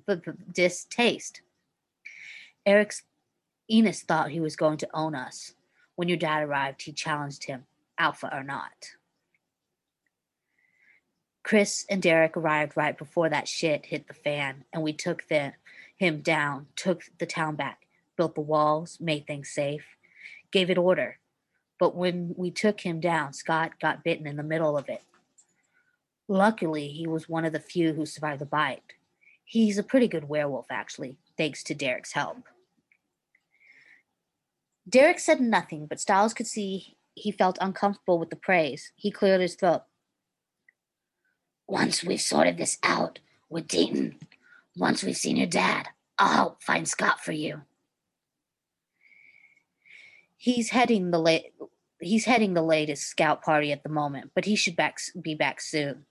distaste. 0.53 1.43
Eric's 2.65 3.03
Ennis 3.71 4.03
thought 4.03 4.31
he 4.31 4.41
was 4.41 4.57
going 4.57 4.79
to 4.79 4.89
own 4.95 5.15
us. 5.15 5.53
When 5.97 6.09
your 6.09 6.17
dad 6.17 6.43
arrived, 6.43 6.83
he 6.83 6.93
challenged 6.93 7.45
him, 7.45 7.67
Alpha 7.99 8.35
or 8.35 8.43
not. 8.43 8.93
Chris 11.43 11.85
and 11.91 12.01
Derek 12.01 12.37
arrived 12.37 12.77
right 12.77 12.97
before 12.97 13.29
that 13.29 13.49
shit 13.49 13.87
hit 13.87 14.07
the 14.07 14.15
fan, 14.15 14.65
and 14.73 14.83
we 14.83 14.93
took 14.93 15.29
the, 15.29 15.55
him 15.97 16.21
down, 16.21 16.69
took 16.77 17.03
the 17.19 17.27
town 17.27 17.57
back, 17.57 17.87
built 18.17 18.35
the 18.35 18.41
walls, 18.41 18.99
made 19.01 19.27
things 19.27 19.51
safe, 19.51 19.97
gave 20.53 20.71
it 20.71 20.79
order. 20.79 21.19
But 21.79 21.95
when 21.95 22.35
we 22.37 22.51
took 22.51 22.81
him 22.81 23.01
down, 23.01 23.33
Scott 23.33 23.73
got 23.81 24.03
bitten 24.03 24.27
in 24.27 24.37
the 24.37 24.43
middle 24.43 24.77
of 24.77 24.89
it. 24.89 25.03
Luckily, 26.27 26.89
he 26.89 27.07
was 27.07 27.29
one 27.29 27.45
of 27.45 27.53
the 27.53 27.61
few 27.61 27.95
who 27.95 28.05
survived 28.05 28.41
the 28.41 28.47
bite. 28.47 28.83
He's 29.45 29.79
a 29.79 29.83
pretty 29.83 30.09
good 30.09 30.29
werewolf, 30.29 30.67
actually, 30.71 31.17
thanks 31.37 31.63
to 31.65 31.75
Derek's 31.75 32.13
help. 32.13 32.45
Derek 34.89 35.19
said 35.19 35.41
nothing, 35.41 35.87
but 35.87 36.01
Stiles 36.01 36.35
could 36.35 36.47
see 36.47 36.97
he 37.15 37.31
felt 37.31 37.59
uncomfortable 37.61 38.19
with 38.19 38.31
the 38.31 38.37
praise. 38.37 38.93
He 38.97 39.11
cleared 39.11 39.41
his 39.41 39.55
throat. 39.55 39.83
Once 41.67 42.03
we've 42.03 42.21
sorted 42.21 42.57
this 42.57 42.79
out 42.83 43.19
with 43.51 43.69
Deaton, 43.69 44.15
once 44.77 45.03
we've 45.03 45.17
seen 45.17 45.37
your 45.37 45.47
dad, 45.47 45.89
I'll 46.19 46.35
help 46.35 46.63
find 46.63 46.89
Scott 46.89 47.21
for 47.21 47.33
you. 47.33 47.63
He's 50.39 50.71
heading 50.71 51.11
the 51.11 51.19
late 51.19 51.53
he's 52.01 52.25
heading 52.25 52.55
the 52.55 52.63
latest 52.63 53.09
scout 53.09 53.43
party 53.43 53.73
at 53.73 53.83
the 53.83 53.89
moment, 53.89 54.31
but 54.35 54.45
he 54.45 54.57
should 54.57 54.77
back, 54.77 54.99
be 55.21 55.35
back 55.35 55.61
soon, 55.61 56.07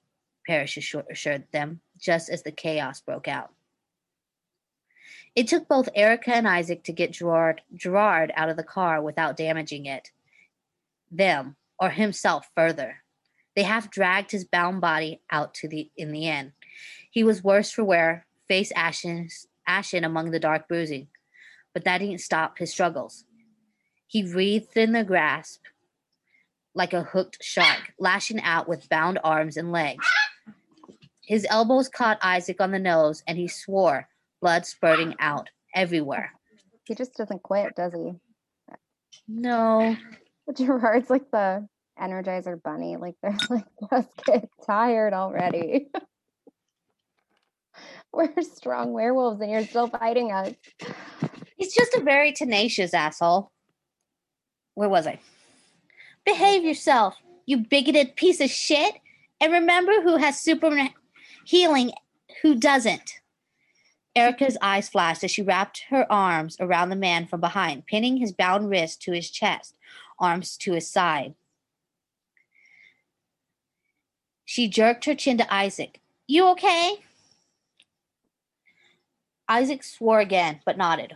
Parrish 0.45 0.77
assured 0.77 1.45
them, 1.51 1.81
just 1.97 2.29
as 2.29 2.43
the 2.43 2.51
chaos 2.51 3.01
broke 3.01 3.27
out. 3.27 3.51
It 5.35 5.47
took 5.47 5.67
both 5.67 5.89
Erica 5.95 6.35
and 6.35 6.47
Isaac 6.47 6.83
to 6.85 6.91
get 6.91 7.11
Gerard, 7.11 7.61
Gerard 7.75 8.33
out 8.35 8.49
of 8.49 8.57
the 8.57 8.63
car 8.63 9.01
without 9.01 9.37
damaging 9.37 9.85
it, 9.85 10.11
them, 11.11 11.55
or 11.79 11.89
himself 11.89 12.49
further. 12.55 13.03
They 13.55 13.63
half 13.63 13.89
dragged 13.89 14.31
his 14.31 14.45
bound 14.45 14.81
body 14.81 15.21
out 15.31 15.53
to 15.55 15.67
the 15.67 15.89
in 15.95 16.11
the 16.11 16.27
end. 16.27 16.53
He 17.09 17.23
was 17.23 17.43
worse 17.43 17.71
for 17.71 17.83
wear, 17.83 18.25
face 18.47 18.71
ashen, 18.75 19.29
ashen 19.67 20.03
among 20.03 20.31
the 20.31 20.39
dark 20.39 20.67
bruising, 20.67 21.07
but 21.73 21.83
that 21.85 21.99
didn't 21.99 22.21
stop 22.21 22.57
his 22.57 22.71
struggles. 22.71 23.25
He 24.07 24.23
writhed 24.23 24.77
in 24.77 24.93
the 24.93 25.03
grasp 25.03 25.61
like 26.73 26.93
a 26.93 27.03
hooked 27.03 27.39
shark, 27.41 27.93
lashing 27.99 28.41
out 28.41 28.69
with 28.69 28.87
bound 28.87 29.19
arms 29.23 29.57
and 29.57 29.71
legs. 29.71 30.05
His 31.21 31.45
elbows 31.49 31.89
caught 31.89 32.19
Isaac 32.21 32.61
on 32.61 32.71
the 32.71 32.79
nose, 32.79 33.21
and 33.27 33.37
he 33.37 33.47
swore 33.47 34.07
blood 34.41 34.65
spurting 34.65 35.15
out 35.19 35.49
everywhere. 35.75 36.31
He 36.85 36.95
just 36.95 37.15
doesn't 37.15 37.43
quit, 37.43 37.75
does 37.75 37.93
he? 37.93 38.13
No. 39.27 39.97
Gerard's 40.53 41.09
like 41.09 41.29
the 41.31 41.67
Energizer 41.99 42.61
Bunny. 42.61 42.95
Like 42.95 43.15
they're 43.21 43.37
like, 43.49 43.65
just 43.89 44.09
get 44.25 44.49
tired 44.65 45.13
already. 45.13 45.89
We're 48.13 48.41
strong 48.41 48.93
werewolves, 48.93 49.41
and 49.41 49.51
you're 49.51 49.65
still 49.65 49.89
fighting 49.89 50.31
us. 50.31 50.53
He's 51.57 51.75
just 51.75 51.93
a 51.95 52.01
very 52.01 52.31
tenacious 52.31 52.93
asshole. 52.93 53.51
Where 54.77 54.89
was 54.89 55.07
I? 55.07 55.19
Behave 56.23 56.59
mm-hmm. 56.59 56.67
yourself, 56.67 57.15
you 57.47 57.57
bigoted 57.57 58.15
piece 58.15 58.39
of 58.39 58.51
shit. 58.51 58.97
And 59.41 59.51
remember 59.51 60.03
who 60.03 60.17
has 60.17 60.39
super 60.39 60.89
healing, 61.45 61.93
who 62.43 62.53
doesn't. 62.53 63.21
Erica's 64.15 64.55
eyes 64.61 64.87
flashed 64.87 65.23
as 65.23 65.31
she 65.31 65.41
wrapped 65.41 65.85
her 65.89 66.05
arms 66.11 66.57
around 66.59 66.89
the 66.89 66.95
man 66.95 67.25
from 67.25 67.41
behind, 67.41 67.87
pinning 67.87 68.17
his 68.17 68.31
bound 68.31 68.69
wrist 68.69 69.01
to 69.01 69.13
his 69.13 69.31
chest, 69.31 69.75
arms 70.19 70.55
to 70.57 70.73
his 70.73 70.87
side. 70.87 71.33
She 74.45 74.67
jerked 74.67 75.05
her 75.05 75.15
chin 75.15 75.39
to 75.39 75.51
Isaac. 75.51 76.01
You 76.27 76.49
okay? 76.49 77.03
Isaac 79.49 79.81
swore 79.81 80.19
again, 80.19 80.59
but 80.67 80.77
nodded, 80.77 81.15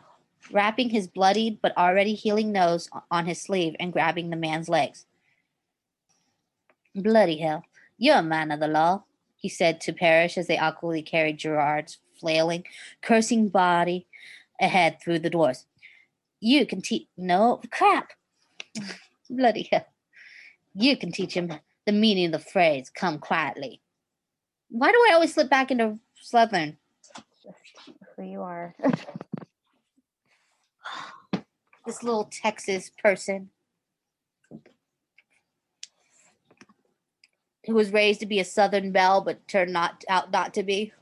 wrapping 0.51 0.89
his 0.89 1.07
bloodied 1.07 1.59
but 1.61 1.77
already 1.77 2.13
healing 2.13 2.51
nose 2.51 2.89
on 3.09 3.25
his 3.25 3.41
sleeve 3.41 3.75
and 3.79 3.93
grabbing 3.93 4.29
the 4.29 4.35
man's 4.35 4.69
legs. 4.69 5.05
Bloody 6.95 7.37
hell, 7.37 7.63
you're 7.97 8.17
a 8.17 8.23
man 8.23 8.51
of 8.51 8.59
the 8.59 8.67
law, 8.67 9.03
he 9.37 9.49
said 9.49 9.81
to 9.81 9.93
Parrish 9.93 10.37
as 10.37 10.47
they 10.47 10.57
awkwardly 10.57 11.01
carried 11.01 11.37
Gerard's 11.37 11.97
flailing, 12.19 12.63
cursing 13.01 13.49
body 13.49 14.05
ahead 14.59 14.97
through 15.01 15.19
the 15.19 15.29
doors. 15.29 15.65
You 16.39 16.65
can 16.65 16.81
teach. 16.81 17.07
No, 17.17 17.61
crap. 17.71 18.11
Bloody 19.29 19.67
hell. 19.71 19.85
You 20.73 20.95
can 20.95 21.11
teach 21.11 21.33
him 21.33 21.51
the 21.85 21.91
meaning 21.91 22.27
of 22.27 22.31
the 22.33 22.39
phrase, 22.39 22.91
come 22.93 23.17
quietly. 23.17 23.81
Why 24.69 24.91
do 24.91 24.97
I 25.09 25.13
always 25.13 25.33
slip 25.33 25.49
back 25.49 25.71
into 25.71 25.99
Southern? 26.21 26.77
Just 27.43 27.57
who 28.15 28.23
you 28.23 28.41
are. 28.41 28.75
this 31.85 32.03
little 32.03 32.25
Texas 32.25 32.91
person 33.01 33.49
who 37.65 37.73
was 37.73 37.93
raised 37.93 38.19
to 38.19 38.25
be 38.25 38.39
a 38.39 38.45
Southern 38.45 38.91
belle 38.91 39.21
but 39.21 39.47
turned 39.47 39.73
not 39.73 40.03
out 40.09 40.31
not 40.31 40.53
to 40.55 40.63
be. 40.63 40.93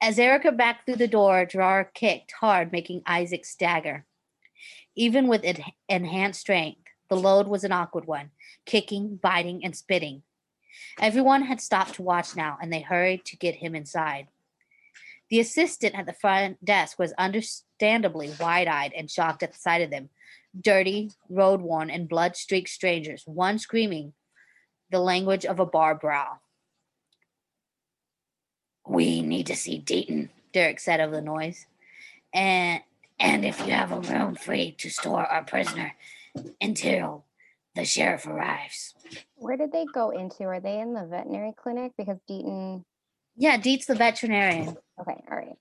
As 0.00 0.18
Erica 0.18 0.52
backed 0.52 0.86
through 0.86 0.96
the 0.96 1.08
door, 1.08 1.46
Gerard 1.46 1.88
kicked 1.94 2.32
hard, 2.40 2.70
making 2.70 3.02
Isaac 3.06 3.44
stagger. 3.44 4.04
Even 4.94 5.26
with 5.26 5.44
enhanced 5.88 6.40
strength, 6.40 6.82
the 7.08 7.16
load 7.16 7.46
was 7.46 7.64
an 7.64 7.72
awkward 7.72 8.06
one, 8.06 8.30
kicking, 8.66 9.16
biting, 9.16 9.64
and 9.64 9.74
spitting. 9.74 10.22
Everyone 11.00 11.42
had 11.42 11.60
stopped 11.60 11.94
to 11.94 12.02
watch 12.02 12.36
now, 12.36 12.58
and 12.60 12.72
they 12.72 12.80
hurried 12.80 13.24
to 13.26 13.36
get 13.36 13.56
him 13.56 13.74
inside. 13.74 14.28
The 15.30 15.40
assistant 15.40 15.94
at 15.94 16.06
the 16.06 16.12
front 16.12 16.64
desk 16.64 16.98
was 16.98 17.12
understandably 17.18 18.32
wide 18.38 18.68
eyed 18.68 18.92
and 18.96 19.10
shocked 19.10 19.42
at 19.42 19.52
the 19.52 19.58
sight 19.58 19.82
of 19.82 19.90
them 19.90 20.10
dirty, 20.58 21.10
road 21.28 21.60
worn, 21.60 21.90
and 21.90 22.08
blood 22.08 22.36
streaked 22.36 22.70
strangers, 22.70 23.22
one 23.26 23.58
screaming 23.58 24.12
the 24.90 24.98
language 24.98 25.44
of 25.44 25.58
a 25.58 25.66
bar 25.66 25.94
brawl. 25.94 26.40
We 28.88 29.20
need 29.22 29.48
to 29.48 29.56
see 29.56 29.82
Deaton, 29.82 30.28
Derek 30.52 30.78
said 30.80 31.00
of 31.00 31.10
the 31.10 31.20
noise. 31.20 31.66
And 32.32 32.82
and 33.18 33.44
if 33.44 33.58
you 33.66 33.72
have 33.72 33.92
a 33.92 34.00
room 34.00 34.34
free 34.34 34.72
to 34.78 34.90
store 34.90 35.24
our 35.24 35.42
prisoner 35.42 35.94
until 36.60 37.24
the 37.74 37.84
sheriff 37.84 38.26
arrives. 38.26 38.94
Where 39.36 39.56
did 39.56 39.72
they 39.72 39.86
go 39.86 40.10
into? 40.10 40.44
Are 40.44 40.60
they 40.60 40.80
in 40.80 40.92
the 40.92 41.04
veterinary 41.04 41.52
clinic? 41.56 41.92
Because 41.96 42.18
Deaton. 42.28 42.84
Yeah, 43.36 43.56
Deet's 43.56 43.86
the 43.86 43.94
veterinarian. 43.94 44.76
Okay, 45.00 45.22
all 45.30 45.36
right. 45.36 45.56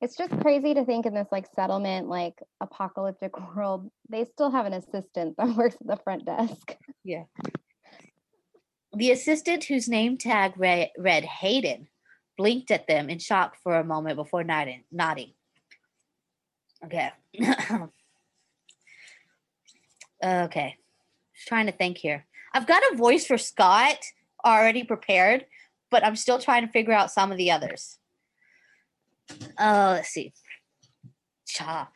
It's 0.00 0.16
just 0.16 0.38
crazy 0.40 0.74
to 0.74 0.84
think 0.84 1.06
in 1.06 1.14
this 1.14 1.26
like 1.32 1.46
settlement, 1.54 2.08
like 2.08 2.34
apocalyptic 2.60 3.32
world, 3.56 3.90
they 4.08 4.24
still 4.24 4.50
have 4.50 4.66
an 4.66 4.72
assistant 4.72 5.36
that 5.36 5.48
works 5.56 5.76
at 5.80 5.86
the 5.86 5.96
front 6.02 6.24
desk. 6.24 6.76
Yeah. 7.04 7.24
The 8.94 9.10
assistant, 9.10 9.64
whose 9.64 9.88
name 9.88 10.16
tag 10.16 10.54
read, 10.56 10.90
read 10.96 11.24
Hayden, 11.24 11.88
blinked 12.38 12.70
at 12.70 12.86
them 12.86 13.10
in 13.10 13.18
shock 13.18 13.56
for 13.62 13.74
a 13.76 13.84
moment 13.84 14.16
before 14.16 14.44
nodding. 14.44 14.84
Okay. 16.84 17.10
okay. 20.24 20.76
Just 21.34 21.48
trying 21.48 21.66
to 21.66 21.72
think 21.72 21.98
here. 21.98 22.24
I've 22.54 22.66
got 22.66 22.82
a 22.92 22.96
voice 22.96 23.26
for 23.26 23.36
Scott 23.36 23.98
already 24.44 24.84
prepared, 24.84 25.44
but 25.90 26.04
I'm 26.04 26.16
still 26.16 26.38
trying 26.38 26.66
to 26.66 26.72
figure 26.72 26.92
out 26.92 27.10
some 27.10 27.30
of 27.32 27.38
the 27.38 27.50
others. 27.50 27.98
Uh, 29.58 29.94
let's 29.96 30.08
see. 30.08 30.32
Cha. 31.46 31.90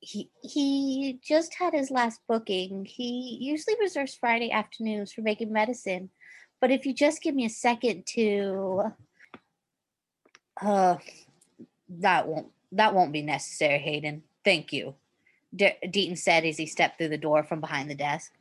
He 0.00 0.28
he 0.42 1.20
just 1.22 1.54
had 1.54 1.72
his 1.72 1.90
last 1.90 2.20
booking. 2.28 2.84
He 2.84 3.38
usually 3.40 3.76
reserves 3.80 4.14
Friday 4.14 4.50
afternoons 4.50 5.12
for 5.12 5.22
making 5.22 5.52
medicine, 5.52 6.10
but 6.60 6.70
if 6.70 6.84
you 6.84 6.92
just 6.92 7.22
give 7.22 7.34
me 7.34 7.44
a 7.44 7.50
second 7.50 8.04
to, 8.14 8.92
uh, 10.60 10.96
that 11.88 12.26
won't 12.26 12.48
that 12.72 12.94
won't 12.94 13.12
be 13.12 13.22
necessary, 13.22 13.78
Hayden. 13.78 14.22
Thank 14.44 14.72
you. 14.72 14.94
De- 15.54 15.78
Deaton 15.84 16.18
said 16.18 16.44
as 16.44 16.56
he 16.56 16.66
stepped 16.66 16.98
through 16.98 17.10
the 17.10 17.18
door 17.18 17.44
from 17.44 17.60
behind 17.60 17.90
the 17.90 17.94
desk. 17.94 18.32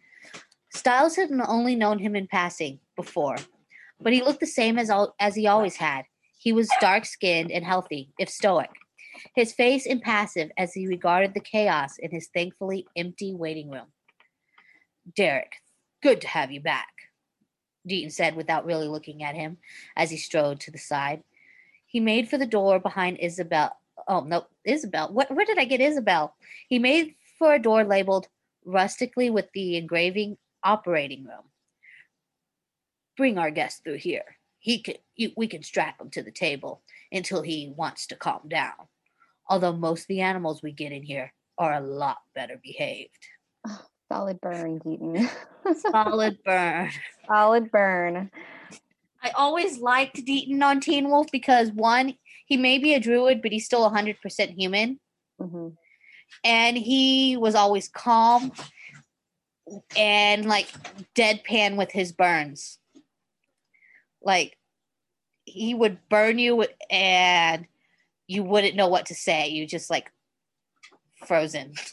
Stiles 0.74 1.16
had 1.16 1.30
only 1.48 1.76
known 1.76 2.00
him 2.00 2.16
in 2.16 2.28
passing 2.28 2.80
before, 2.96 3.38
but 4.00 4.14
he 4.14 4.24
looked 4.24 4.40
the 4.40 4.48
same 4.48 4.80
as 4.80 4.90
al- 4.90 5.16
as 5.20 5.36
he 5.36 5.48
always 5.48 5.76
had. 5.76 6.06
He 6.38 6.54
was 6.54 6.70
dark 6.80 7.06
skinned 7.06 7.52
and 7.52 7.66
healthy, 7.66 8.10
if 8.18 8.30
stoic. 8.30 8.70
His 9.36 9.54
face 9.54 9.86
impassive 9.86 10.52
as 10.58 10.74
he 10.74 10.88
regarded 10.88 11.34
the 11.34 11.40
chaos 11.40 11.98
in 12.00 12.12
his 12.12 12.30
thankfully 12.34 12.88
empty 12.96 13.34
waiting 13.34 13.70
room. 13.70 13.88
Derek, 15.16 15.54
good 16.02 16.22
to 16.22 16.28
have 16.28 16.52
you 16.52 16.62
back, 16.62 16.88
Deaton 17.88 18.12
said 18.12 18.36
without 18.36 18.66
really 18.66 18.88
looking 18.88 19.24
at 19.24 19.36
him 19.36 19.58
as 19.96 20.10
he 20.10 20.18
strode 20.18 20.60
to 20.62 20.72
the 20.72 20.78
side. 20.78 21.24
He 21.86 22.00
made 22.00 22.30
for 22.30 22.38
the 22.38 22.46
door 22.46 22.80
behind 22.80 23.18
Isabel. 23.20 23.76
Oh, 24.08 24.22
no, 24.22 24.46
Isabel. 24.64 25.12
What, 25.12 25.30
where 25.30 25.46
did 25.46 25.60
I 25.60 25.66
get 25.66 25.82
Isabel? 25.82 26.34
He 26.70 26.80
made 26.80 27.16
for 27.38 27.54
a 27.54 27.62
door 27.62 27.84
labeled 27.84 28.28
rustically 28.66 29.30
with 29.30 29.48
the 29.54 29.76
engraving 29.76 30.38
operating 30.64 31.24
room. 31.26 31.44
Bring 33.18 33.38
our 33.38 33.52
guest 33.52 33.84
through 33.84 33.98
here. 33.98 34.38
He 34.60 34.82
can, 34.82 34.96
you, 35.16 35.32
we 35.36 35.48
can 35.48 35.64
strap 35.64 36.00
him 36.00 36.10
to 36.12 36.24
the 36.24 36.32
table 36.32 36.82
until 37.12 37.42
he 37.42 37.74
wants 37.76 38.08
to 38.08 38.16
calm 38.16 38.48
down. 38.48 38.74
Although 39.50 39.74
most 39.74 40.02
of 40.02 40.08
the 40.08 40.22
animals 40.22 40.62
we 40.62 40.72
get 40.72 40.92
in 40.92 41.04
here 41.04 41.34
are 41.58 41.74
a 41.74 41.82
lot 41.82 42.18
better 42.36 42.60
behaved. 42.62 43.28
Solid 44.12 44.42
burn, 44.42 44.80
Deaton. 44.80 45.30
Solid 45.92 46.38
burn. 46.44 46.92
Solid 47.28 47.72
burn. 47.72 48.30
I 49.24 49.30
always 49.32 49.80
liked 49.80 50.26
Deaton 50.26 50.62
on 50.64 50.80
Teen 50.80 51.10
Wolf 51.10 51.28
because 51.32 51.72
one, 51.72 52.16
he 52.46 52.58
may 52.58 52.78
be 52.78 52.94
a 52.94 53.00
druid, 53.00 53.42
but 53.42 53.52
he's 53.52 53.66
still 53.66 53.90
100% 53.90 54.56
human. 54.56 55.00
hmm 55.40 55.70
And 56.44 56.78
he 56.78 57.38
was 57.38 57.56
always 57.56 57.88
calm 57.88 58.52
and 59.96 60.46
like 60.46 60.68
deadpan 61.16 61.78
with 61.78 61.92
his 61.92 62.12
burns. 62.12 62.80
Like 64.22 64.58
he 65.46 65.74
would 65.74 65.98
burn 66.10 66.40
you 66.40 66.66
and 66.90 67.66
you 68.28 68.44
wouldn't 68.44 68.76
know 68.76 68.88
what 68.88 69.08
to 69.08 69.16
say. 69.16 69.50
You 69.50 69.66
just 69.66 69.90
like 69.90 70.12
frozen. 71.26 71.74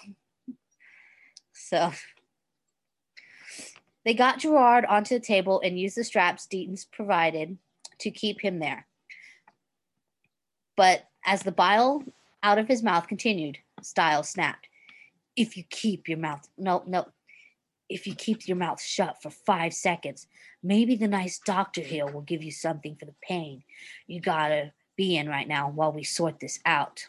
So 1.60 1.92
they 4.06 4.14
got 4.14 4.38
Gerard 4.38 4.86
onto 4.86 5.14
the 5.14 5.24
table 5.24 5.60
and 5.62 5.78
used 5.78 5.98
the 5.98 6.04
straps 6.04 6.46
Deaton's 6.46 6.86
provided 6.86 7.58
to 7.98 8.10
keep 8.10 8.40
him 8.40 8.58
there. 8.58 8.86
But 10.78 11.06
as 11.26 11.42
the 11.42 11.52
bile 11.52 12.02
out 12.42 12.56
of 12.56 12.68
his 12.68 12.82
mouth 12.82 13.06
continued, 13.06 13.58
Stiles 13.82 14.30
snapped. 14.30 14.68
If 15.36 15.58
you 15.58 15.64
keep 15.68 16.08
your 16.08 16.16
mouth, 16.16 16.48
no, 16.56 16.82
no, 16.86 17.08
if 17.88 18.07
you 18.07 18.14
keep 18.14 18.46
your 18.46 18.57
mouth 18.57 18.81
shut 18.81 19.22
for 19.22 19.31
five 19.31 19.72
seconds, 19.72 20.27
maybe 20.62 20.94
the 20.96 21.09
nice 21.09 21.38
doctor 21.38 21.81
here 21.81 22.07
will 22.07 22.22
give 22.22 22.42
you 22.42 22.51
something 22.51 22.96
for 22.96 23.07
the 23.07 23.14
pain 23.22 23.62
you 24.07 24.20
gotta 24.20 24.72
be 24.96 25.16
in 25.16 25.29
right 25.29 25.48
now 25.48 25.70
while 25.70 25.92
we 25.92 26.03
sort 26.03 26.40
this 26.40 26.61
out. 26.66 27.07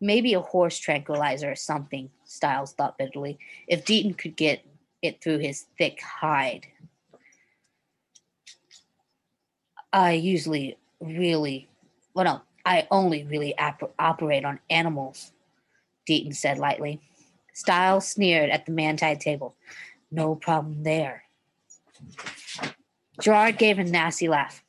Maybe 0.00 0.34
a 0.34 0.40
horse 0.40 0.78
tranquilizer 0.78 1.50
or 1.50 1.56
something, 1.56 2.10
Stiles 2.24 2.72
thought 2.72 2.98
bitterly, 2.98 3.38
if 3.68 3.84
Deaton 3.84 4.16
could 4.18 4.36
get 4.36 4.64
it 5.02 5.20
through 5.22 5.38
his 5.38 5.66
thick 5.78 6.00
hide. 6.00 6.66
I 9.92 10.12
usually 10.12 10.78
really, 11.00 11.68
well, 12.14 12.24
no, 12.24 12.40
I 12.64 12.86
only 12.90 13.24
really 13.24 13.56
ap- 13.58 13.92
operate 13.98 14.44
on 14.44 14.60
animals, 14.70 15.32
Deaton 16.08 16.34
said 16.34 16.58
lightly. 16.58 17.00
Stiles 17.52 18.08
sneered 18.08 18.50
at 18.50 18.66
the 18.66 18.72
man-tied 18.72 19.20
table. 19.20 19.56
No 20.10 20.34
problem 20.34 20.82
there. 20.82 21.24
Gerard 23.20 23.58
gave 23.58 23.78
a 23.78 23.84
nasty 23.84 24.28
laugh. 24.28 24.64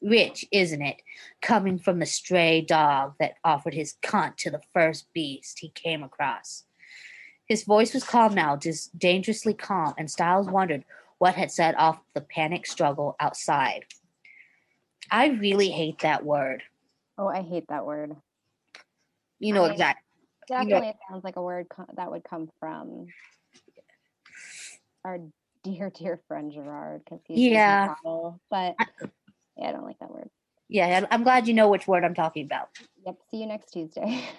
Rich, 0.00 0.44
isn't 0.52 0.82
it? 0.82 1.02
Coming 1.40 1.78
from 1.78 1.98
the 1.98 2.06
stray 2.06 2.60
dog 2.60 3.14
that 3.18 3.34
offered 3.44 3.74
his 3.74 3.94
cunt 4.02 4.36
to 4.36 4.50
the 4.50 4.60
first 4.72 5.12
beast 5.12 5.58
he 5.58 5.70
came 5.70 6.02
across. 6.02 6.64
His 7.46 7.64
voice 7.64 7.94
was 7.94 8.04
calm 8.04 8.34
now, 8.34 8.56
just 8.56 8.96
dangerously 8.98 9.54
calm, 9.54 9.94
and 9.96 10.10
Stiles 10.10 10.48
wondered 10.48 10.84
what 11.18 11.34
had 11.34 11.50
set 11.50 11.76
off 11.78 11.98
the 12.14 12.20
panic 12.20 12.66
struggle 12.66 13.16
outside. 13.18 13.86
I 15.10 15.28
really 15.28 15.70
hate 15.70 16.00
that 16.00 16.24
word. 16.24 16.62
Oh, 17.16 17.26
I 17.26 17.42
hate 17.42 17.66
that 17.68 17.86
word. 17.86 18.14
You 19.38 19.54
know 19.54 19.64
I- 19.64 19.72
exactly. 19.72 20.04
Definitely 20.48 20.88
it 20.88 20.96
sounds 21.08 21.24
like 21.24 21.36
a 21.36 21.42
word 21.42 21.66
co- 21.68 21.86
that 21.96 22.10
would 22.10 22.24
come 22.24 22.50
from 22.58 23.06
our 25.04 25.18
dear, 25.62 25.90
dear 25.90 26.20
friend 26.28 26.50
Gerard 26.52 27.02
because 27.04 27.20
he's 27.26 27.38
Yeah. 27.38 27.94
model. 28.04 28.40
But 28.50 28.76
yeah, 29.56 29.68
I 29.68 29.72
don't 29.72 29.84
like 29.84 29.98
that 30.00 30.10
word. 30.10 30.30
Yeah, 30.68 31.06
I'm 31.10 31.22
glad 31.22 31.48
you 31.48 31.54
know 31.54 31.68
which 31.68 31.86
word 31.86 32.04
I'm 32.04 32.14
talking 32.14 32.44
about. 32.44 32.68
Yep. 33.06 33.16
See 33.30 33.38
you 33.38 33.46
next 33.46 33.72
Tuesday. 33.72 34.22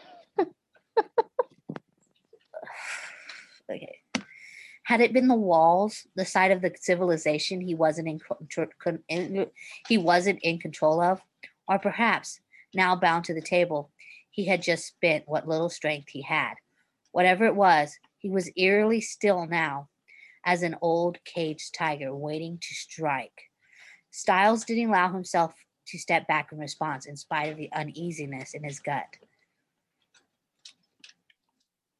Okay. 3.71 3.99
Had 4.83 5.01
it 5.01 5.13
been 5.13 5.27
the 5.27 5.35
walls, 5.35 6.07
the 6.15 6.25
side 6.25 6.49
of 6.49 6.61
the 6.63 6.73
civilization 6.79 7.61
he 7.61 7.75
wasn't 7.75 8.07
in, 8.07 8.19
con- 8.79 9.03
in 9.07 9.45
he 9.87 9.99
wasn't 9.99 10.39
in 10.41 10.57
control 10.57 10.99
of, 10.99 11.21
or 11.67 11.77
perhaps 11.77 12.39
now 12.73 12.95
bound 12.95 13.25
to 13.25 13.35
the 13.35 13.41
table, 13.43 13.91
he 14.39 14.45
had 14.45 14.61
just 14.61 14.87
spent 14.87 15.27
what 15.27 15.49
little 15.49 15.69
strength 15.69 16.07
he 16.07 16.21
had. 16.21 16.53
Whatever 17.11 17.43
it 17.43 17.55
was, 17.55 17.97
he 18.19 18.29
was 18.29 18.49
eerily 18.55 19.01
still 19.01 19.45
now, 19.45 19.89
as 20.45 20.63
an 20.63 20.77
old 20.81 21.17
caged 21.25 21.75
tiger 21.75 22.15
waiting 22.15 22.57
to 22.57 22.73
strike. 22.73 23.49
Stiles 24.11 24.63
didn't 24.63 24.87
allow 24.87 25.11
himself 25.11 25.53
to 25.87 25.97
step 25.97 26.25
back 26.25 26.53
in 26.53 26.57
response, 26.57 27.05
in 27.05 27.17
spite 27.17 27.51
of 27.51 27.57
the 27.57 27.69
uneasiness 27.73 28.53
in 28.53 28.63
his 28.63 28.79
gut. 28.79 29.17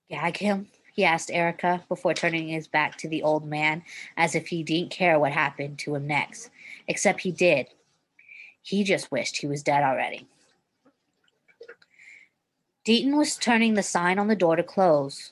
Gag 0.10 0.38
him? 0.38 0.67
he 0.93 1.04
asked 1.04 1.32
Erica 1.32 1.84
before 1.89 2.13
turning 2.13 2.47
his 2.47 2.69
back 2.69 2.97
to 2.99 3.10
the 3.10 3.21
old 3.23 3.45
man 3.45 3.84
as 4.15 4.34
if 4.34 4.47
he 4.47 4.63
didn't 4.63 4.91
care 4.91 5.19
what 5.19 5.34
happened 5.34 5.78
to 5.80 5.93
him 5.93 6.08
next. 6.08 6.52
Except 6.88 7.19
he 7.19 7.34
did. 7.34 7.67
He 8.62 8.86
just 8.86 9.12
wished 9.12 9.41
he 9.41 9.47
was 9.47 9.62
dead 9.62 9.84
already. 9.84 10.30
Deaton 12.89 13.15
was 13.15 13.38
turning 13.38 13.75
the 13.75 13.84
sign 13.84 14.17
on 14.17 14.30
the 14.30 14.36
door 14.36 14.56
to 14.56 14.63
close. 14.63 15.32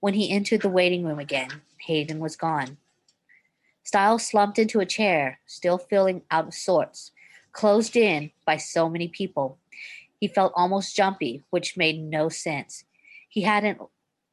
When 0.00 0.12
he 0.12 0.30
entered 0.30 0.60
the 0.60 0.68
waiting 0.68 1.02
room 1.02 1.18
again, 1.18 1.48
Hayden 1.86 2.18
was 2.18 2.36
gone. 2.36 2.76
Stiles 3.84 4.26
slumped 4.26 4.58
into 4.58 4.78
a 4.78 4.84
chair, 4.84 5.38
still 5.46 5.78
feeling 5.78 6.20
out 6.30 6.48
of 6.48 6.52
sorts, 6.52 7.12
closed 7.52 7.96
in 7.96 8.32
by 8.44 8.58
so 8.58 8.90
many 8.90 9.08
people. 9.08 9.56
He 10.20 10.28
felt 10.28 10.52
almost 10.54 10.94
jumpy, 10.94 11.42
which 11.48 11.78
made 11.78 11.98
no 11.98 12.28
sense. 12.28 12.84
He 13.30 13.40
hadn't 13.40 13.80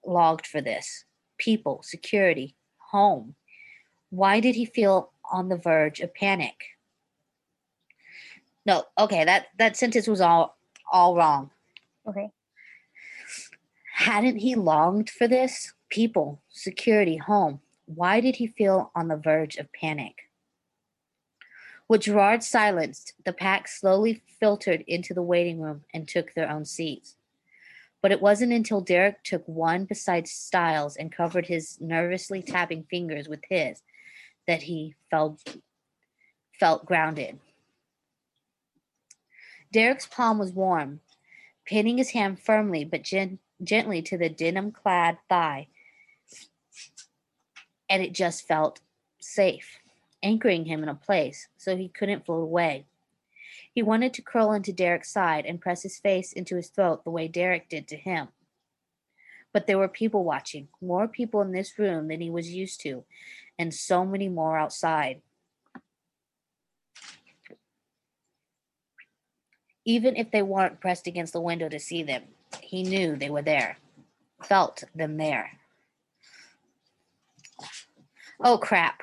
logged 0.05 0.45
for 0.45 0.59
this. 0.59 1.05
People, 1.37 1.79
security, 1.83 2.53
home. 2.91 3.35
Why 4.09 4.41
did 4.41 4.55
he 4.55 4.65
feel 4.65 5.13
on 5.31 5.47
the 5.47 5.55
verge 5.55 6.01
of 6.01 6.13
panic? 6.13 6.75
No, 8.65 8.83
okay, 8.97 9.23
that 9.23 9.47
that 9.57 9.77
sentence 9.77 10.05
was 10.05 10.19
all 10.19 10.57
all 10.91 11.15
wrong. 11.15 11.51
Okay. 12.09 12.31
Hadn't 13.93 14.37
he 14.37 14.55
longed 14.55 15.11
for 15.11 15.27
this? 15.27 15.73
People, 15.89 16.41
security, 16.49 17.17
home. 17.17 17.59
Why 17.85 18.19
did 18.19 18.37
he 18.37 18.47
feel 18.47 18.91
on 18.95 19.07
the 19.07 19.15
verge 19.15 19.57
of 19.57 19.71
panic? 19.73 20.15
With 21.87 22.01
Gerard 22.01 22.43
silenced, 22.43 23.13
the 23.25 23.33
pack 23.33 23.67
slowly 23.67 24.23
filtered 24.39 24.83
into 24.87 25.13
the 25.13 25.21
waiting 25.21 25.59
room 25.59 25.83
and 25.93 26.07
took 26.07 26.33
their 26.33 26.49
own 26.49 26.65
seats. 26.65 27.15
But 28.01 28.11
it 28.11 28.21
wasn't 28.21 28.53
until 28.53 28.81
Derek 28.81 29.23
took 29.23 29.47
one 29.47 29.85
beside 29.85 30.27
Stiles 30.27 30.95
and 30.95 31.11
covered 31.11 31.45
his 31.45 31.79
nervously 31.79 32.41
tapping 32.41 32.85
fingers 32.89 33.27
with 33.27 33.41
his 33.49 33.83
that 34.47 34.63
he 34.63 34.95
felt 35.11 35.57
felt 36.59 36.85
grounded. 36.85 37.39
Derek's 39.71 40.07
palm 40.07 40.39
was 40.39 40.51
warm, 40.51 41.01
pinning 41.69 41.99
his 41.99 42.09
hand 42.09 42.39
firmly 42.39 42.83
but 42.83 43.03
gen- 43.03 43.37
gently 43.63 44.01
to 44.01 44.17
the 44.17 44.27
denim 44.27 44.71
clad 44.71 45.19
thigh, 45.29 45.67
and 47.87 48.01
it 48.01 48.11
just 48.11 48.47
felt 48.47 48.79
safe, 49.19 49.77
anchoring 50.23 50.65
him 50.65 50.81
in 50.81 50.89
a 50.89 50.95
place 50.95 51.47
so 51.57 51.75
he 51.75 51.87
couldn't 51.87 52.25
float 52.25 52.43
away. 52.43 52.85
He 53.71 53.83
wanted 53.83 54.15
to 54.15 54.23
curl 54.23 54.51
into 54.51 54.73
Derek's 54.73 55.11
side 55.11 55.45
and 55.45 55.61
press 55.61 55.83
his 55.83 55.99
face 55.99 56.33
into 56.33 56.55
his 56.55 56.69
throat 56.69 57.03
the 57.03 57.11
way 57.11 57.27
Derek 57.27 57.69
did 57.69 57.87
to 57.89 57.97
him. 57.97 58.29
But 59.53 59.67
there 59.67 59.77
were 59.77 59.87
people 59.87 60.23
watching, 60.23 60.69
more 60.81 61.07
people 61.07 61.41
in 61.41 61.51
this 61.51 61.77
room 61.77 62.07
than 62.07 62.19
he 62.19 62.31
was 62.31 62.51
used 62.51 62.81
to, 62.81 63.03
and 63.59 63.73
so 63.73 64.05
many 64.05 64.27
more 64.27 64.57
outside. 64.57 65.21
Even 69.85 70.15
if 70.15 70.31
they 70.31 70.41
weren't 70.41 70.81
pressed 70.81 71.07
against 71.07 71.33
the 71.33 71.41
window 71.41 71.69
to 71.69 71.79
see 71.79 72.03
them, 72.03 72.23
he 72.61 72.83
knew 72.83 73.15
they 73.15 73.29
were 73.29 73.41
there, 73.41 73.77
felt 74.43 74.83
them 74.95 75.17
there. 75.17 75.51
Oh 78.43 78.57
crap. 78.57 79.01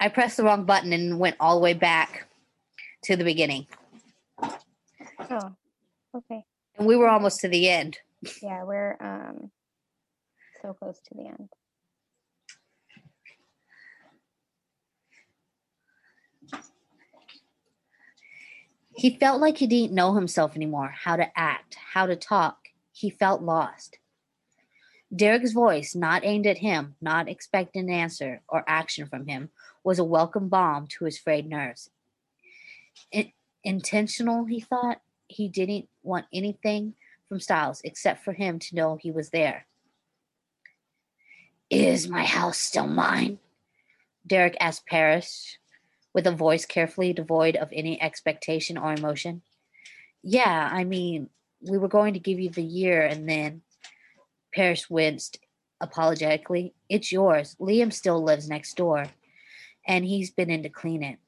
I 0.00 0.08
pressed 0.08 0.36
the 0.36 0.44
wrong 0.44 0.64
button 0.64 0.92
and 0.92 1.18
went 1.18 1.36
all 1.40 1.56
the 1.56 1.62
way 1.62 1.74
back 1.74 2.28
to 3.04 3.16
the 3.16 3.24
beginning. 3.24 3.66
Oh, 4.40 5.54
okay. 6.14 6.44
And 6.76 6.86
we 6.86 6.96
were 6.96 7.08
almost 7.08 7.40
to 7.40 7.48
the 7.48 7.68
end. 7.68 7.98
Yeah, 8.42 8.64
we're 8.64 8.96
um 9.00 9.50
so 10.62 10.74
close 10.74 11.00
to 11.08 11.14
the 11.14 11.26
end. 11.26 11.48
He 18.98 19.16
felt 19.16 19.40
like 19.40 19.58
he 19.58 19.68
didn't 19.68 19.94
know 19.94 20.14
himself 20.14 20.56
anymore, 20.56 20.92
how 21.04 21.14
to 21.14 21.38
act, 21.38 21.76
how 21.92 22.06
to 22.06 22.16
talk. 22.16 22.70
He 22.90 23.10
felt 23.10 23.40
lost. 23.40 23.98
Derek's 25.14 25.52
voice, 25.52 25.94
not 25.94 26.24
aimed 26.24 26.48
at 26.48 26.58
him, 26.58 26.96
not 27.00 27.28
expecting 27.28 27.82
an 27.82 27.94
answer 27.94 28.42
or 28.48 28.64
action 28.66 29.06
from 29.06 29.28
him, 29.28 29.50
was 29.84 30.00
a 30.00 30.04
welcome 30.04 30.48
balm 30.48 30.88
to 30.88 31.04
his 31.04 31.16
frayed 31.16 31.48
nerves. 31.48 31.90
In- 33.12 33.30
intentional, 33.62 34.46
he 34.46 34.60
thought. 34.60 35.00
He 35.28 35.48
didn't 35.48 35.88
want 36.02 36.26
anything 36.32 36.94
from 37.28 37.38
Stiles 37.38 37.80
except 37.84 38.24
for 38.24 38.32
him 38.32 38.58
to 38.58 38.74
know 38.74 38.96
he 38.96 39.12
was 39.12 39.30
there. 39.30 39.66
Is 41.70 42.08
my 42.08 42.24
house 42.24 42.58
still 42.58 42.88
mine? 42.88 43.38
Derek 44.26 44.56
asked 44.58 44.86
Parrish 44.86 45.60
with 46.18 46.26
a 46.26 46.32
voice 46.32 46.66
carefully 46.66 47.12
devoid 47.12 47.54
of 47.54 47.68
any 47.72 48.02
expectation 48.02 48.76
or 48.76 48.92
emotion. 48.92 49.40
Yeah, 50.24 50.68
I 50.72 50.82
mean, 50.82 51.30
we 51.60 51.78
were 51.78 51.86
going 51.86 52.14
to 52.14 52.18
give 52.18 52.40
you 52.40 52.50
the 52.50 52.60
year 52.60 53.02
and 53.02 53.28
then 53.28 53.62
Parrish 54.52 54.90
winced 54.90 55.38
apologetically. 55.80 56.74
It's 56.88 57.12
yours. 57.12 57.54
Liam 57.60 57.92
still 57.92 58.20
lives 58.20 58.48
next 58.48 58.76
door, 58.76 59.06
and 59.86 60.04
he's 60.04 60.32
been 60.32 60.50
in 60.50 60.64
to 60.64 60.68
clean 60.68 61.04
it, 61.04 61.20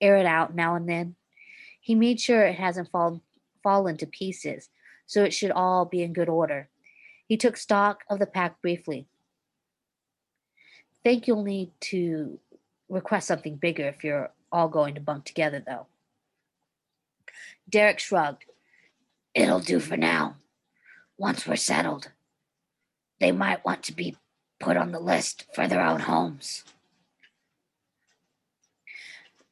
air 0.00 0.16
it 0.16 0.24
out 0.24 0.54
now 0.54 0.74
and 0.74 0.88
then. 0.88 1.16
He 1.78 1.94
made 1.94 2.18
sure 2.18 2.40
it 2.40 2.56
hasn't 2.56 2.90
fall, 2.90 3.20
fallen 3.62 3.98
to 3.98 4.06
pieces, 4.06 4.70
so 5.06 5.22
it 5.22 5.34
should 5.34 5.50
all 5.50 5.84
be 5.84 6.02
in 6.02 6.14
good 6.14 6.30
order. 6.30 6.70
He 7.26 7.36
took 7.36 7.58
stock 7.58 8.04
of 8.08 8.18
the 8.18 8.24
pack 8.24 8.62
briefly. 8.62 9.06
Think 11.04 11.26
you'll 11.26 11.44
need 11.44 11.72
to 11.80 12.38
request 12.90 13.28
something 13.28 13.56
bigger 13.56 13.86
if 13.88 14.04
you're 14.04 14.30
all 14.52 14.68
going 14.68 14.94
to 14.96 15.00
bunk 15.00 15.24
together, 15.24 15.62
though. 15.64 15.86
Derek 17.68 18.00
shrugged. 18.00 18.44
It'll 19.34 19.60
do 19.60 19.78
for 19.80 19.96
now. 19.96 20.36
Once 21.16 21.46
we're 21.46 21.56
settled, 21.56 22.10
they 23.20 23.30
might 23.30 23.64
want 23.64 23.82
to 23.84 23.92
be 23.92 24.16
put 24.58 24.76
on 24.76 24.90
the 24.90 25.00
list 25.00 25.46
for 25.54 25.68
their 25.68 25.80
own 25.80 26.00
homes. 26.00 26.64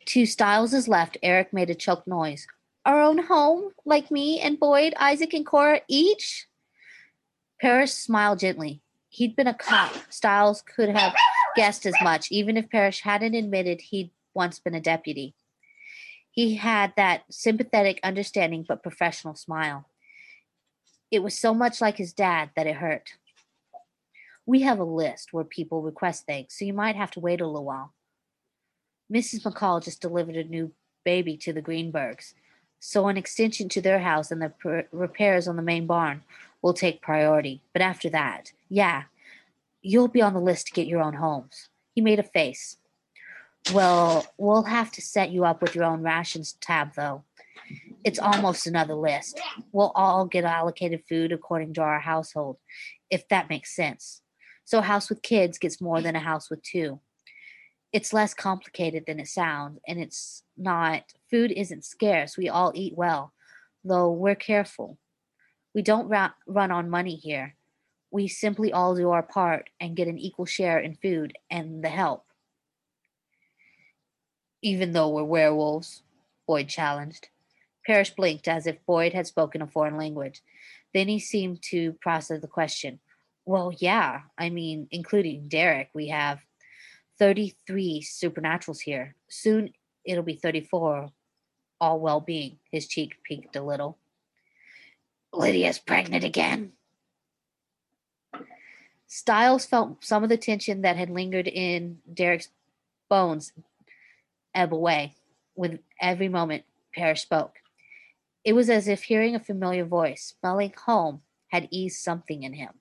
To 0.07 0.27
Stiles' 0.27 0.89
left, 0.89 1.19
Eric 1.23 1.53
made 1.53 1.71
a 1.71 1.75
choked 1.75 2.09
noise. 2.09 2.47
Our 2.85 3.01
own 3.03 3.19
home? 3.19 3.71
Like 3.85 4.11
me 4.11 4.41
and 4.41 4.59
Boyd, 4.59 4.95
Isaac, 4.99 5.35
and 5.35 5.45
Cora 5.45 5.83
each? 5.87 6.47
Parrish 7.61 7.93
smiled 7.93 8.39
gently. 8.39 8.81
He'd 9.11 9.37
been 9.37 9.47
a 9.47 9.55
cop. 9.55 9.93
Stiles 10.09 10.63
could 10.63 10.89
have 10.89 11.15
guessed 11.59 11.87
as 11.87 11.95
much, 12.03 12.31
even 12.31 12.57
if 12.57 12.71
Parrish 12.71 13.01
hadn't 13.01 13.35
admitted 13.35 13.81
he'd 13.81 14.11
once 14.33 14.59
been 14.59 14.75
a 14.75 14.81
deputy. 14.81 15.35
He 16.31 16.55
had 16.55 16.93
that 16.97 17.23
sympathetic, 17.31 17.99
understanding, 18.05 18.65
but 18.67 18.83
professional 18.83 19.35
smile. 19.35 19.89
It 21.11 21.23
was 21.23 21.37
so 21.37 21.53
much 21.53 21.81
like 21.81 21.97
his 21.97 22.13
dad 22.13 22.51
that 22.55 22.67
it 22.67 22.77
hurt. 22.77 23.11
We 24.47 24.63
have 24.63 24.79
a 24.79 24.85
list 24.85 25.33
where 25.33 25.45
people 25.45 25.83
request 25.83 26.27
things, 26.27 26.55
so 26.57 26.65
you 26.65 26.73
might 26.73 26.97
have 26.97 27.11
to 27.13 27.21
wait 27.21 27.41
a 27.41 27.47
little 27.47 27.65
while. 27.65 27.93
Mrs. 29.13 29.43
McCall 29.43 29.83
just 29.83 30.01
delivered 30.01 30.37
a 30.37 30.45
new 30.45 30.73
baby 31.05 31.37
to 31.39 31.53
the 31.53 31.63
Greenbergs, 31.63 32.35
so 32.79 33.09
an 33.09 33.17
extension 33.17 33.69
to 33.71 33.81
their 33.81 33.99
house 33.99 34.31
and 34.31 34.41
the 34.41 34.51
pr- 34.51 34.81
repairs 34.93 35.49
on 35.49 35.57
the 35.57 35.63
main 35.63 35.87
barn 35.87 36.23
will 36.63 36.75
take 36.75 37.03
priority. 37.03 37.63
But 37.73 37.83
after 37.83 38.09
that, 38.11 38.53
yeah, 38.69 39.05
you'll 39.89 40.09
be 40.09 40.21
on 40.21 40.35
the 40.35 40.41
list 40.41 40.67
to 40.67 40.73
get 40.73 40.87
your 40.87 41.01
own 41.01 41.15
homes. 41.15 41.71
He 41.95 42.03
made 42.03 42.19
a 42.19 42.23
face. 42.23 42.77
Well, 43.73 44.27
we'll 44.37 44.65
have 44.65 44.93
to 44.93 45.03
set 45.03 45.31
you 45.31 45.45
up 45.45 45.63
with 45.63 45.75
your 45.75 45.85
own 45.85 46.03
rations 46.03 46.53
tab, 46.61 46.95
though. 46.95 47.25
It's 48.05 48.19
almost 48.19 48.67
another 48.67 48.95
list. 48.95 49.41
We'll 49.73 49.93
all 49.95 50.27
get 50.27 50.45
allocated 50.45 51.05
food 51.09 51.33
according 51.33 51.75
to 51.75 51.81
our 51.81 52.01
household, 52.01 52.59
if 53.11 53.27
that 53.29 53.49
makes 53.49 53.75
sense. 53.75 54.21
So 54.65 54.79
a 54.79 54.83
house 54.83 55.09
with 55.09 55.23
kids 55.23 55.59
gets 55.59 55.81
more 55.81 56.03
than 56.03 56.15
a 56.15 56.21
house 56.21 56.51
with 56.51 56.63
two. 56.63 57.01
It's 57.91 58.13
less 58.13 58.35
complicated 58.35 59.05
than 59.07 59.19
it 59.19 59.29
sounds, 59.29 59.81
and 59.89 59.99
it's 59.99 60.43
not, 60.57 61.05
food 61.31 61.51
isn't 61.51 61.87
scarce. 61.87 62.37
We 62.37 62.51
all 62.51 62.73
eat 62.75 62.95
well, 62.95 63.33
though 63.83 64.11
we're 64.13 64.35
careful. 64.35 64.99
We 65.75 65.81
don't 65.81 66.09
ra- 66.09 66.33
run 66.47 66.71
on 66.71 66.91
money 66.91 67.17
here. 67.17 67.55
We 68.11 68.29
simply 68.29 68.73
all 68.73 68.95
do 68.95 69.11
our 69.11 69.23
part 69.23 69.71
and 69.81 69.97
get 69.97 70.09
an 70.09 70.19
equal 70.19 70.47
share 70.47 70.79
in 70.79 70.95
food 70.95 71.37
and 71.51 71.85
the 71.85 71.89
help. 71.89 72.25
Even 74.63 74.93
though 74.93 75.09
we're 75.09 75.25
werewolves, 75.25 76.03
Boyd 76.47 76.69
challenged. 76.69 77.29
Parrish 77.87 78.11
blinked 78.11 78.49
as 78.49 78.67
if 78.67 78.85
Boyd 78.87 79.13
had 79.13 79.27
spoken 79.27 79.63
a 79.63 79.67
foreign 79.67 79.97
language. 79.97 80.43
Then 80.95 81.09
he 81.09 81.19
seemed 81.19 81.63
to 81.71 81.93
process 81.95 82.41
the 82.41 82.49
question. 82.49 83.01
Well, 83.45 83.73
yeah, 83.79 84.23
I 84.37 84.51
mean, 84.51 84.89
including 84.91 85.49
Derek, 85.49 85.91
we 85.95 86.09
have 86.09 86.41
33 87.19 88.03
supernaturals 88.03 88.81
here. 88.81 89.15
Soon 89.29 89.71
it'll 90.05 90.23
be 90.23 90.37
34, 90.37 91.11
all 91.81 92.01
well 92.01 92.21
being. 92.21 92.59
His 92.71 92.87
cheek 92.89 93.17
peaked 93.23 93.57
a 93.57 93.63
little. 93.63 93.99
Lydia's 95.33 95.79
pregnant 95.79 96.25
again. 96.25 96.73
Stiles 99.09 99.65
felt 99.65 100.05
some 100.05 100.23
of 100.23 100.29
the 100.29 100.37
tension 100.37 100.83
that 100.83 100.97
had 100.97 101.09
lingered 101.09 101.49
in 101.49 101.99
Derek's 102.13 102.51
bones 103.09 103.53
ebb 104.55 104.73
away 104.73 105.15
with 105.57 105.81
every 106.01 106.29
moment 106.29 106.65
Parrish 106.95 107.23
spoke. 107.23 107.55
It 108.45 108.53
was 108.53 108.69
as 108.69 108.87
if 108.87 109.05
hearing 109.05 109.35
a 109.35 109.41
familiar 109.41 109.85
voice, 109.85 110.35
smelling 110.39 110.75
home, 110.85 111.23
had 111.49 111.69
eased 111.71 112.03
something 112.03 112.43
in 112.43 112.53
him. 112.53 112.75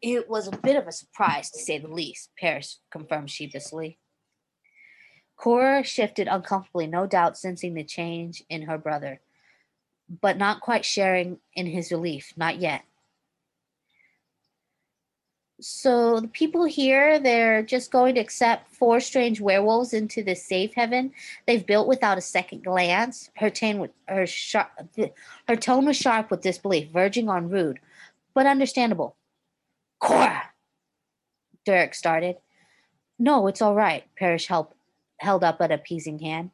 It 0.00 0.28
was 0.28 0.46
a 0.46 0.56
bit 0.56 0.76
of 0.76 0.86
a 0.86 0.92
surprise, 0.92 1.50
to 1.50 1.58
say 1.58 1.78
the 1.78 1.88
least, 1.88 2.30
Parrish 2.38 2.76
confirmed 2.90 3.30
sheepishly. 3.30 3.98
Cora 5.36 5.82
shifted 5.82 6.28
uncomfortably, 6.28 6.86
no 6.86 7.06
doubt 7.06 7.36
sensing 7.36 7.74
the 7.74 7.84
change 7.84 8.44
in 8.48 8.62
her 8.62 8.78
brother, 8.78 9.20
but 10.08 10.36
not 10.36 10.60
quite 10.60 10.84
sharing 10.84 11.38
in 11.54 11.66
his 11.66 11.90
relief, 11.90 12.32
not 12.36 12.60
yet. 12.60 12.82
So 15.60 16.20
the 16.20 16.28
people 16.28 16.64
here, 16.66 17.18
they're 17.18 17.64
just 17.64 17.90
going 17.90 18.14
to 18.14 18.20
accept 18.20 18.72
four 18.72 19.00
strange 19.00 19.40
werewolves 19.40 19.92
into 19.92 20.22
the 20.22 20.36
safe 20.36 20.72
heaven 20.74 21.12
they've 21.46 21.66
built 21.66 21.88
without 21.88 22.16
a 22.16 22.20
second 22.20 22.62
glance. 22.62 23.30
Her 23.36 23.50
tone, 23.50 23.78
with 23.80 23.90
her 24.06 24.24
sharp, 24.24 24.70
her 25.48 25.56
tone 25.56 25.86
was 25.86 25.96
sharp 25.96 26.30
with 26.30 26.42
disbelief, 26.42 26.90
verging 26.90 27.28
on 27.28 27.50
rude, 27.50 27.80
but 28.34 28.46
understandable. 28.46 29.16
Cora, 29.98 30.44
Derek 31.66 31.94
started. 31.94 32.36
No, 33.18 33.48
it's 33.48 33.60
all 33.60 33.74
right. 33.74 34.04
Parrish 34.16 34.46
help, 34.46 34.76
held 35.16 35.42
up 35.42 35.60
an 35.60 35.72
appeasing 35.72 36.20
hand. 36.20 36.52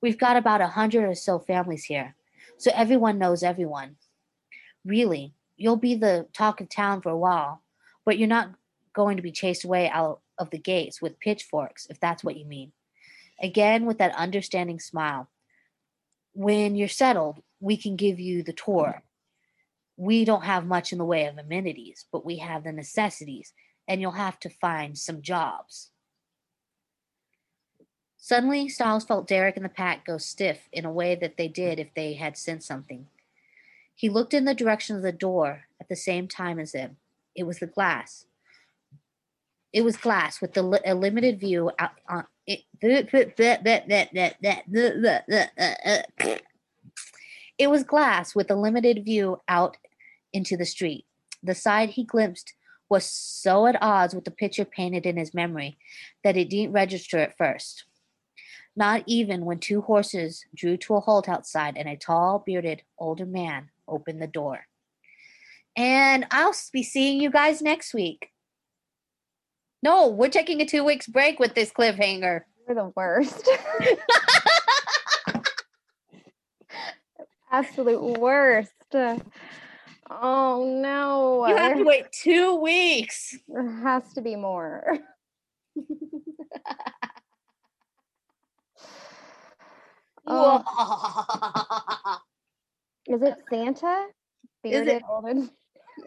We've 0.00 0.18
got 0.18 0.38
about 0.38 0.62
a 0.62 0.68
hundred 0.68 1.04
or 1.04 1.14
so 1.14 1.38
families 1.38 1.84
here, 1.84 2.14
so 2.56 2.70
everyone 2.74 3.18
knows 3.18 3.42
everyone. 3.42 3.96
Really, 4.82 5.34
you'll 5.58 5.76
be 5.76 5.94
the 5.94 6.26
talk 6.32 6.62
of 6.62 6.70
town 6.70 7.02
for 7.02 7.10
a 7.10 7.18
while 7.18 7.60
but 8.04 8.18
you're 8.18 8.28
not 8.28 8.50
going 8.92 9.16
to 9.16 9.22
be 9.22 9.32
chased 9.32 9.64
away 9.64 9.88
out 9.88 10.20
of 10.38 10.50
the 10.50 10.58
gates 10.58 11.00
with 11.00 11.20
pitchforks, 11.20 11.86
if 11.90 12.00
that's 12.00 12.24
what 12.24 12.36
you 12.36 12.44
mean. 12.44 12.72
again 13.40 13.86
with 13.86 13.98
that 13.98 14.14
understanding 14.14 14.78
smile. 14.78 15.28
When 16.32 16.76
you're 16.76 16.88
settled, 16.88 17.42
we 17.58 17.76
can 17.76 17.96
give 17.96 18.20
you 18.20 18.42
the 18.42 18.52
tour. 18.52 19.02
We 19.96 20.24
don't 20.24 20.44
have 20.44 20.64
much 20.66 20.92
in 20.92 20.98
the 20.98 21.04
way 21.04 21.26
of 21.26 21.36
amenities, 21.36 22.06
but 22.12 22.24
we 22.24 22.38
have 22.38 22.64
the 22.64 22.72
necessities, 22.72 23.52
and 23.88 24.00
you'll 24.00 24.12
have 24.12 24.38
to 24.40 24.48
find 24.48 24.96
some 24.96 25.20
jobs. 25.22 25.90
Suddenly, 28.16 28.68
Stiles 28.68 29.04
felt 29.04 29.26
Derek 29.26 29.56
and 29.56 29.64
the 29.64 29.70
pack 29.70 30.04
go 30.04 30.18
stiff 30.18 30.68
in 30.72 30.84
a 30.84 30.92
way 30.92 31.14
that 31.14 31.36
they 31.36 31.48
did 31.48 31.78
if 31.78 31.92
they 31.94 32.14
had 32.14 32.36
sensed 32.36 32.68
something. 32.68 33.06
He 33.94 34.08
looked 34.08 34.34
in 34.34 34.44
the 34.44 34.54
direction 34.54 34.96
of 34.96 35.02
the 35.02 35.12
door 35.12 35.64
at 35.80 35.88
the 35.88 35.96
same 35.96 36.28
time 36.28 36.58
as 36.58 36.72
them. 36.72 36.96
It 37.34 37.44
was 37.44 37.58
the 37.58 37.66
glass. 37.66 38.26
It 39.72 39.82
was 39.82 39.96
glass 39.96 40.40
with 40.40 40.54
the 40.54 40.80
a 40.84 40.94
limited 40.94 41.38
view 41.38 41.70
out 41.78 41.92
on 42.08 42.24
it. 42.46 42.60
It 47.58 47.68
was 47.68 47.84
glass 47.84 48.34
with 48.34 48.50
a 48.50 48.54
limited 48.54 49.04
view 49.04 49.42
out 49.46 49.76
into 50.32 50.56
the 50.56 50.64
street. 50.64 51.04
The 51.42 51.54
side 51.54 51.90
he 51.90 52.04
glimpsed 52.04 52.54
was 52.88 53.04
so 53.04 53.66
at 53.66 53.80
odds 53.82 54.14
with 54.14 54.24
the 54.24 54.30
picture 54.30 54.64
painted 54.64 55.04
in 55.04 55.18
his 55.18 55.34
memory 55.34 55.76
that 56.24 56.38
it 56.38 56.48
didn't 56.48 56.72
register 56.72 57.18
at 57.18 57.36
first. 57.36 57.84
Not 58.74 59.02
even 59.06 59.44
when 59.44 59.58
two 59.58 59.82
horses 59.82 60.44
drew 60.54 60.78
to 60.78 60.94
a 60.94 61.00
halt 61.00 61.28
outside 61.28 61.76
and 61.76 61.86
a 61.86 61.96
tall, 61.96 62.42
bearded, 62.44 62.82
older 62.98 63.26
man 63.26 63.68
opened 63.86 64.22
the 64.22 64.26
door. 64.26 64.66
And 65.76 66.26
I'll 66.30 66.54
be 66.72 66.82
seeing 66.82 67.20
you 67.20 67.30
guys 67.30 67.62
next 67.62 67.94
week. 67.94 68.28
No, 69.82 70.08
we're 70.08 70.28
taking 70.28 70.60
a 70.60 70.66
two 70.66 70.84
weeks 70.84 71.06
break 71.06 71.38
with 71.38 71.54
this 71.54 71.70
cliffhanger. 71.70 72.42
You're 72.66 72.74
the 72.74 72.92
worst. 72.94 73.48
Absolute 77.52 78.18
worst. 78.18 78.72
Oh 80.10 80.64
no. 80.82 81.46
You 81.48 81.56
have 81.56 81.78
to 81.78 81.84
wait 81.84 82.12
two 82.12 82.56
weeks. 82.56 83.36
There 83.48 83.66
has 83.82 84.12
to 84.14 84.20
be 84.20 84.36
more. 84.36 84.98
Oh, 90.26 92.18
is 93.06 93.20
it 93.22 93.34
Santa? 93.50 94.06
Is 94.62 94.86
it- 94.86 95.02
older 95.08 95.48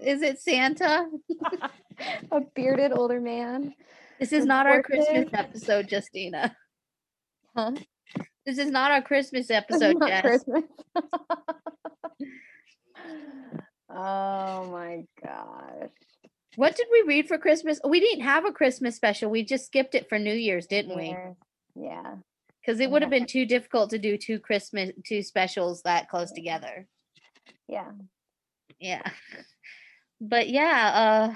Is 0.01 0.21
it 0.21 0.39
Santa? 0.39 1.07
a 2.31 2.41
bearded 2.55 2.91
older 2.93 3.19
man. 3.19 3.73
This 4.19 4.31
is 4.31 4.45
not 4.45 4.67
our 4.67 4.81
Christmas 4.81 5.29
episode, 5.33 5.91
Justina. 5.91 6.55
Huh? 7.55 7.71
This 8.45 8.57
is 8.57 8.71
not 8.71 8.91
our 8.91 9.01
Christmas 9.01 9.49
episode, 9.49 9.97
not 9.99 10.09
Jess. 10.09 10.21
Christmas. 10.21 10.63
oh 13.89 14.69
my 14.71 15.03
gosh. 15.23 15.89
What 16.55 16.75
did 16.75 16.87
we 16.91 17.03
read 17.07 17.27
for 17.27 17.37
Christmas? 17.37 17.79
We 17.87 17.99
didn't 17.99 18.23
have 18.23 18.45
a 18.45 18.51
Christmas 18.51 18.95
special. 18.95 19.29
We 19.29 19.43
just 19.43 19.65
skipped 19.65 19.95
it 19.95 20.07
for 20.09 20.19
New 20.19 20.33
Year's, 20.33 20.67
didn't 20.67 20.95
we? 20.95 21.15
Yeah. 21.75 22.15
Because 22.61 22.79
it 22.79 22.91
would 22.91 23.01
have 23.01 23.11
been 23.11 23.25
too 23.25 23.45
difficult 23.45 23.89
to 23.89 23.97
do 23.97 24.17
two 24.17 24.39
Christmas 24.39 24.91
two 25.05 25.23
specials 25.23 25.81
that 25.83 26.09
close 26.09 26.31
together. 26.31 26.87
Yeah. 27.67 27.91
Yeah. 28.79 29.01
But 30.23 30.49
yeah, 30.49 31.33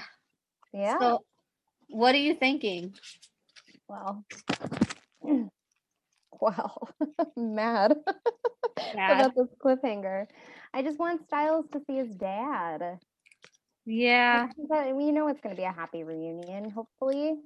Yeah. 0.72 0.98
so 1.00 1.24
what 1.90 2.14
are 2.14 2.18
you 2.18 2.34
thinking? 2.34 2.94
well. 3.88 4.24
Well, 6.40 6.88
mad 7.36 7.96
Mad? 8.94 9.18
about 9.18 9.34
this 9.34 9.48
cliffhanger. 9.64 10.26
I 10.72 10.82
just 10.82 10.98
want 10.98 11.22
Stiles 11.24 11.66
to 11.72 11.80
see 11.86 11.96
his 11.96 12.14
dad. 12.14 12.98
Yeah. 13.86 14.48
we 14.94 15.10
know 15.12 15.28
it's 15.28 15.40
going 15.40 15.54
to 15.54 15.60
be 15.60 15.64
a 15.66 15.72
happy 15.72 16.04
reunion, 16.04 16.70
hopefully. 16.70 17.36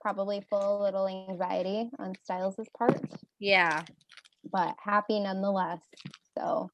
Probably 0.00 0.42
full 0.50 0.76
of 0.78 0.82
little 0.82 1.08
anxiety 1.08 1.90
on 1.98 2.16
Stiles' 2.24 2.56
part, 2.76 3.00
Yeah. 3.38 3.84
but 4.50 4.74
happy 4.82 5.20
nonetheless. 5.20 5.82
So 6.36 6.70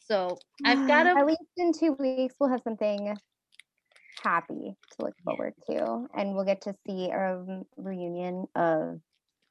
So 0.00 0.38
I've 0.64 0.86
got 0.86 1.06
at 1.16 1.16
a 1.16 1.24
least 1.26 1.40
in 1.56 1.72
two 1.72 1.92
weeks 1.92 2.34
we'll 2.40 2.50
have 2.50 2.62
something 2.62 3.16
happy 4.22 4.76
to 4.92 5.04
look 5.04 5.14
forward 5.24 5.54
to, 5.66 6.06
and 6.14 6.34
we'll 6.34 6.44
get 6.44 6.62
to 6.62 6.74
see 6.86 7.10
a 7.10 7.62
reunion 7.76 8.46
of 8.54 9.00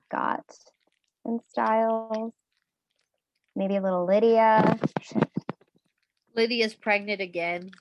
Scott 0.05 0.45
and 1.25 1.39
Stiles. 1.49 2.33
Maybe 3.55 3.75
a 3.75 3.81
little 3.81 4.05
Lydia. 4.05 4.79
Lydia's 6.35 6.73
pregnant 6.73 7.21
again. 7.21 7.71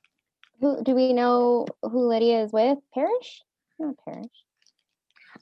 Who 0.60 0.82
do 0.82 0.94
we 0.94 1.12
know 1.12 1.66
who 1.82 2.08
Lydia 2.08 2.42
is 2.42 2.52
with? 2.52 2.78
Parrish? 2.92 3.42
Not 3.78 3.94
Parrish. 4.04 4.26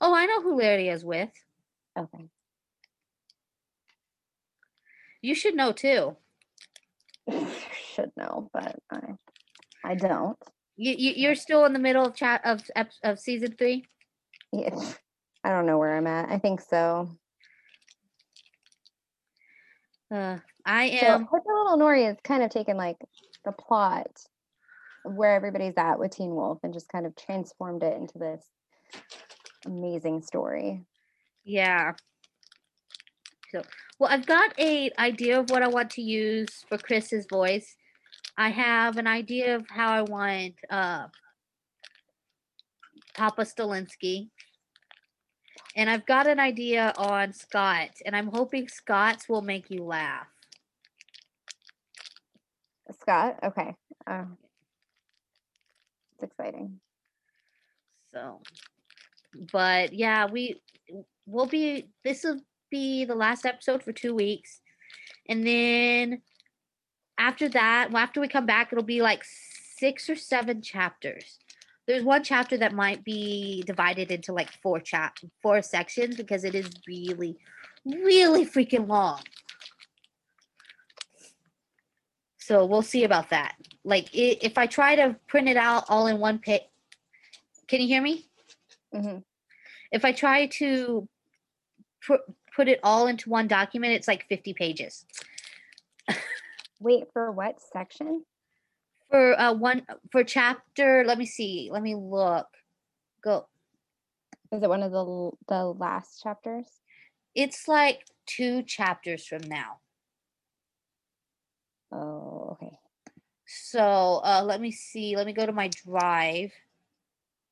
Oh, 0.00 0.14
I 0.14 0.26
know 0.26 0.42
who 0.42 0.56
Lydia 0.56 0.92
is 0.92 1.04
with. 1.04 1.30
Okay. 1.98 2.28
You 5.22 5.34
should 5.34 5.54
know 5.54 5.72
too. 5.72 6.16
Should 7.94 8.12
know, 8.16 8.50
but 8.52 8.76
I 8.90 9.00
I 9.82 9.94
don't. 9.94 10.38
You, 10.76 10.94
you 10.96 11.12
you're 11.16 11.34
still 11.34 11.64
in 11.64 11.72
the 11.72 11.78
middle 11.78 12.04
of 12.04 12.14
chat 12.14 12.42
of 12.44 12.62
of 13.02 13.18
season 13.18 13.54
three. 13.58 13.84
Yeah. 14.52 14.78
I 15.44 15.50
don't 15.50 15.66
know 15.66 15.78
where 15.78 15.96
I'm 15.96 16.06
at. 16.06 16.28
I 16.28 16.38
think 16.38 16.60
so. 16.60 17.08
Uh, 20.12 20.38
I 20.64 20.98
So 21.00 21.06
am. 21.06 21.24
Hyper 21.24 21.54
Little 21.54 21.78
Nori 21.78 22.04
has 22.06 22.16
kind 22.24 22.42
of 22.42 22.50
taken 22.50 22.76
like 22.76 22.96
the 23.44 23.52
plot 23.52 24.10
of 25.04 25.14
where 25.14 25.34
everybody's 25.34 25.76
at 25.76 25.98
with 25.98 26.12
Teen 26.16 26.34
Wolf 26.34 26.58
and 26.62 26.74
just 26.74 26.88
kind 26.88 27.06
of 27.06 27.14
transformed 27.16 27.82
it 27.82 27.96
into 27.96 28.18
this 28.18 28.44
amazing 29.64 30.22
story. 30.22 30.84
Yeah. 31.44 31.92
So, 33.52 33.62
well, 33.98 34.10
I've 34.10 34.26
got 34.26 34.58
a 34.58 34.90
idea 34.98 35.38
of 35.38 35.50
what 35.50 35.62
I 35.62 35.68
want 35.68 35.90
to 35.92 36.02
use 36.02 36.64
for 36.68 36.76
Chris's 36.76 37.26
voice. 37.30 37.76
I 38.38 38.50
have 38.50 38.98
an 38.98 39.06
idea 39.06 39.56
of 39.56 39.66
how 39.68 39.92
I 39.92 40.02
want 40.02 40.54
uh, 40.68 41.06
Papa 43.14 43.42
Stilinski. 43.42 44.28
And 45.74 45.90
I've 45.90 46.06
got 46.06 46.26
an 46.26 46.40
idea 46.40 46.92
on 46.96 47.32
Scott, 47.32 47.90
and 48.04 48.16
I'm 48.16 48.28
hoping 48.28 48.68
Scott's 48.68 49.28
will 49.28 49.42
make 49.42 49.70
you 49.70 49.84
laugh. 49.84 50.26
Scott, 53.00 53.38
okay. 53.42 53.74
Uh, 54.06 54.24
it's 56.14 56.24
exciting. 56.24 56.80
So, 58.12 58.40
but 59.52 59.92
yeah, 59.92 60.26
we 60.26 60.62
will 61.26 61.46
be. 61.46 61.88
This 62.04 62.24
will 62.24 62.40
be 62.70 63.04
the 63.04 63.14
last 63.14 63.44
episode 63.44 63.82
for 63.82 63.92
two 63.92 64.14
weeks, 64.14 64.60
and 65.28 65.46
then 65.46 66.22
after 67.18 67.48
that, 67.50 67.90
well, 67.90 68.02
after 68.02 68.20
we 68.20 68.28
come 68.28 68.46
back, 68.46 68.72
it'll 68.72 68.84
be 68.84 69.02
like 69.02 69.22
six 69.24 70.08
or 70.08 70.16
seven 70.16 70.62
chapters. 70.62 71.38
There's 71.86 72.02
one 72.02 72.24
chapter 72.24 72.56
that 72.58 72.72
might 72.72 73.04
be 73.04 73.62
divided 73.66 74.10
into 74.10 74.32
like 74.32 74.50
four 74.62 74.80
chap 74.80 75.18
four 75.42 75.62
sections 75.62 76.16
because 76.16 76.44
it 76.44 76.54
is 76.54 76.68
really, 76.86 77.36
really 77.84 78.44
freaking 78.44 78.88
long. 78.88 79.20
So 82.38 82.64
we'll 82.64 82.82
see 82.82 83.04
about 83.04 83.30
that. 83.30 83.56
Like 83.84 84.06
i- 84.14 84.38
if 84.42 84.58
I 84.58 84.66
try 84.66 84.96
to 84.96 85.16
print 85.26 85.48
it 85.48 85.56
out 85.56 85.84
all 85.88 86.06
in 86.06 86.18
one 86.18 86.38
page, 86.38 86.62
can 87.68 87.80
you 87.80 87.86
hear 87.88 88.02
me? 88.02 88.26
hmm 88.92 89.18
if 89.92 90.04
I 90.04 90.12
try 90.12 90.46
to 90.46 91.08
put 92.04 92.20
put 92.54 92.68
it 92.68 92.80
all 92.82 93.06
into 93.06 93.30
one 93.30 93.46
document, 93.48 93.92
it's 93.92 94.08
like 94.08 94.26
50 94.28 94.52
pages. 94.54 95.04
Wait 96.80 97.04
for 97.12 97.30
what 97.32 97.60
section? 97.72 98.24
For 99.10 99.38
uh 99.40 99.52
one 99.52 99.86
for 100.10 100.24
chapter, 100.24 101.04
let 101.06 101.18
me 101.18 101.26
see. 101.26 101.68
Let 101.72 101.82
me 101.82 101.94
look. 101.94 102.46
Go. 103.22 103.46
Is 104.52 104.62
it 104.62 104.68
one 104.68 104.82
of 104.82 104.92
the 104.92 105.30
the 105.48 105.64
last 105.64 106.22
chapters? 106.22 106.66
It's 107.34 107.68
like 107.68 108.04
two 108.26 108.62
chapters 108.62 109.26
from 109.26 109.42
now. 109.42 109.78
Oh, 111.92 112.50
okay. 112.52 112.78
So 113.46 114.20
uh 114.24 114.42
let 114.44 114.60
me 114.60 114.72
see. 114.72 115.16
Let 115.16 115.26
me 115.26 115.32
go 115.32 115.46
to 115.46 115.52
my 115.52 115.68
drive. 115.68 116.52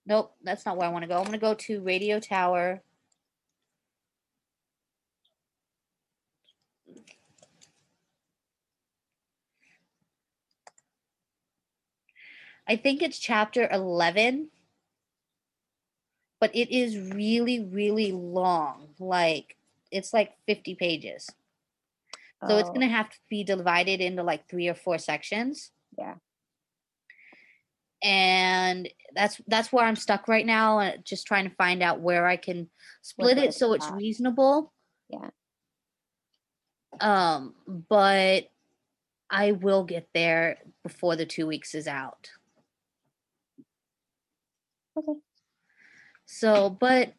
Nope, 0.07 0.35
that's 0.43 0.67
not 0.67 0.77
where 0.77 0.89
I 0.89 0.93
want 0.93 1.05
to 1.05 1.09
go. 1.09 1.19
I'm 1.19 1.25
gonna 1.25 1.39
go 1.39 1.55
to 1.55 1.81
Radio 1.81 2.21
Tower. 2.21 2.83
I 12.67 12.77
think 12.77 13.03
it's 13.03 13.19
chapter 13.19 13.69
11, 13.71 14.51
but 16.41 16.55
it 16.55 16.75
is 16.75 16.99
really, 17.15 17.61
really 17.61 18.13
long. 18.13 18.89
Like, 18.99 19.57
it's 19.91 20.13
like 20.13 20.33
50 20.47 20.75
pages. 20.75 21.29
So 22.49 22.59
it's 22.59 22.69
Oh, 22.69 22.73
gonna 22.73 22.89
have 22.89 23.09
to 23.11 23.19
be 23.31 23.45
divided 23.45 24.01
into 24.01 24.23
like 24.23 24.49
three 24.49 24.69
or 24.69 24.75
four 24.75 24.99
sections. 24.99 25.71
Yeah. 25.97 26.15
And 28.03 28.89
that's 29.15 29.41
that's 29.47 29.73
where 29.73 29.87
I'm 29.87 29.97
stuck 29.97 30.29
right 30.29 30.45
now, 30.45 30.81
uh, 30.81 30.97
just 31.05 31.27
trying 31.27 31.49
to 31.49 31.55
find 31.57 31.83
out 31.83 32.01
where 32.01 32.27
I 32.27 32.37
can 32.37 32.69
split 33.01 33.39
it 33.39 33.45
it 33.45 33.55
so 33.55 33.73
it's 33.73 33.91
reasonable. 33.91 34.73
Yeah. 35.09 35.31
Um, 37.01 37.55
but 37.89 38.51
I 39.31 39.53
will 39.53 39.85
get 39.85 40.09
there 40.13 40.59
before 40.83 41.17
the 41.17 41.27
two 41.27 41.47
weeks 41.47 41.75
is 41.75 41.89
out. 41.89 42.31
Okay. 44.97 45.19
So, 46.27 46.71
but 46.71 47.13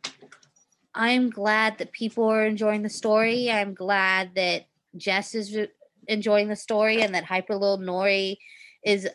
I'm 0.93 1.30
glad 1.30 1.78
that 1.78 1.91
people 1.91 2.26
are 2.26 2.45
enjoying 2.45 2.82
the 2.82 2.89
story. 2.89 3.51
I'm 3.51 3.73
glad 3.73 4.36
that 4.36 4.65
Jess 4.95 5.36
is 5.36 5.55
re- 5.55 5.67
enjoying 6.07 6.47
the 6.47 6.55
story 6.55 7.01
and 7.01 7.13
that 7.15 7.26
Hyper 7.26 7.55
Little 7.55 7.80
Nori 7.80 8.38
is 8.84 9.07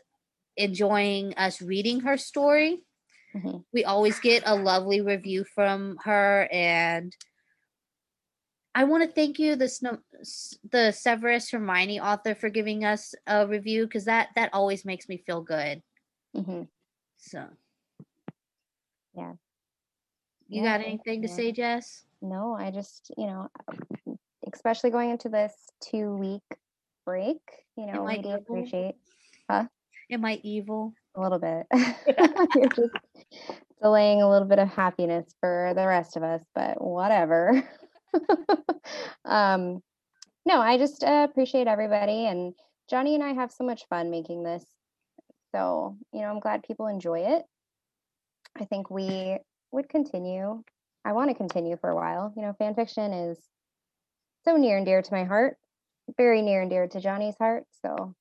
enjoying 0.56 1.34
us 1.34 1.62
reading 1.62 2.00
her 2.00 2.16
story. 2.16 2.82
Mhm. 3.34 3.64
We 3.72 3.84
always 3.84 4.18
get 4.20 4.42
a 4.46 4.54
lovely 4.54 5.00
review 5.00 5.44
from 5.44 5.96
her 6.04 6.48
and 6.52 7.14
I 8.74 8.84
want 8.84 9.02
to 9.02 9.10
thank 9.10 9.38
you, 9.40 9.56
the 9.56 9.68
Snow, 9.68 9.98
the 10.70 10.92
Severus 10.92 11.50
Hermione 11.50 11.98
author, 11.98 12.36
for 12.36 12.48
giving 12.50 12.84
us 12.84 13.14
a 13.26 13.46
review 13.46 13.86
because 13.86 14.04
that 14.04 14.28
that 14.36 14.50
always 14.52 14.84
makes 14.84 15.08
me 15.08 15.16
feel 15.16 15.40
good. 15.42 15.82
Mhm. 16.36 16.68
So, 17.16 17.48
Yeah. 19.14 19.32
you 20.48 20.62
Yeah, 20.62 20.78
got 20.78 20.86
anything 20.86 21.22
to 21.22 21.28
say, 21.28 21.52
Jess? 21.52 22.04
No, 22.22 22.56
I 22.58 22.70
just, 22.70 23.12
you 23.16 23.26
know, 23.26 23.48
especially 24.52 24.90
going 24.90 25.10
into 25.10 25.28
this 25.28 25.54
two 25.80 26.16
week 26.16 26.42
break, 27.04 27.38
you 27.76 27.86
know, 27.86 28.06
I 28.06 28.16
we 28.16 28.22
do 28.22 28.30
appreciate 28.30 28.94
Am 29.48 30.24
I 30.24 30.40
evil? 30.42 30.94
a 31.16 31.20
little 31.20 31.38
bit. 31.38 31.66
You're 32.54 32.68
just 32.74 32.94
delaying 33.82 34.22
a 34.22 34.30
little 34.30 34.48
bit 34.48 34.58
of 34.58 34.68
happiness 34.68 35.34
for 35.40 35.72
the 35.74 35.86
rest 35.86 36.16
of 36.16 36.22
us, 36.22 36.42
but 36.54 36.80
whatever. 36.80 37.62
um, 39.24 39.82
no, 40.46 40.60
I 40.60 40.78
just 40.78 41.04
uh, 41.04 41.26
appreciate 41.30 41.66
everybody. 41.66 42.26
And 42.26 42.54
Johnny 42.88 43.14
and 43.14 43.22
I 43.24 43.32
have 43.32 43.52
so 43.52 43.64
much 43.64 43.86
fun 43.88 44.10
making 44.10 44.42
this. 44.42 44.64
So, 45.54 45.96
you 46.12 46.20
know, 46.20 46.28
I'm 46.28 46.40
glad 46.40 46.62
people 46.62 46.86
enjoy 46.86 47.20
it. 47.20 47.44
I 48.60 48.64
think 48.66 48.90
we 48.90 49.38
would 49.72 49.88
continue. 49.88 50.62
I 51.04 51.12
want 51.12 51.30
to 51.30 51.34
continue 51.34 51.76
for 51.78 51.88
a 51.88 51.94
while. 51.94 52.32
You 52.36 52.42
know, 52.42 52.52
fan 52.58 52.74
fiction 52.74 53.12
is 53.12 53.38
so 54.44 54.56
near 54.56 54.76
and 54.76 54.84
dear 54.84 55.00
to 55.00 55.12
my 55.14 55.24
heart, 55.24 55.56
very 56.16 56.42
near 56.42 56.60
and 56.60 56.70
dear 56.70 56.86
to 56.86 57.00
Johnny's 57.00 57.36
heart. 57.38 57.64
So, 57.82 58.14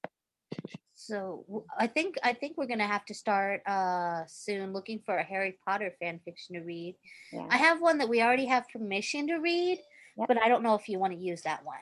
So 0.94 1.66
I 1.78 1.88
think 1.88 2.16
I 2.24 2.34
think 2.34 2.58
we're 2.58 2.68
gonna 2.68 2.88
have 2.88 3.06
to 3.06 3.14
start 3.14 3.62
uh 3.68 4.24
soon 4.28 4.72
looking 4.74 5.02
for 5.06 5.18
a 5.18 5.24
Harry 5.24 5.58
Potter 5.68 5.94
fan 6.00 6.20
fiction 6.24 6.56
to 6.56 6.62
read. 6.62 6.96
yeah. 7.34 7.48
I 7.50 7.58
have 7.58 7.82
one 7.82 7.98
that 7.98 8.08
we 8.10 8.22
already 8.22 8.46
have 8.46 8.66
permission 8.72 9.28
to 9.28 9.38
read, 9.38 9.80
Yep. 10.18 10.28
but 10.30 10.42
I 10.42 10.48
don't 10.50 10.64
know 10.64 10.76
if 10.76 10.88
you 10.88 11.00
want 11.00 11.14
to 11.14 11.20
use 11.20 11.42
that 11.42 11.66
one. 11.66 11.78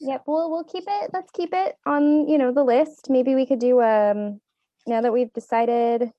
Yep, 0.00 0.22
we'll 0.26 0.50
we'll 0.50 0.64
keep 0.64 0.84
it. 0.86 1.10
Let's 1.12 1.30
keep 1.30 1.50
it 1.52 1.76
on 1.84 2.26
you 2.26 2.38
know 2.38 2.52
the 2.52 2.64
list. 2.64 3.10
Maybe 3.10 3.34
we 3.34 3.44
could 3.44 3.58
do 3.60 3.82
um 3.82 4.40
now 4.86 5.02
that 5.02 5.12
we've 5.12 5.32
decided 5.34 6.10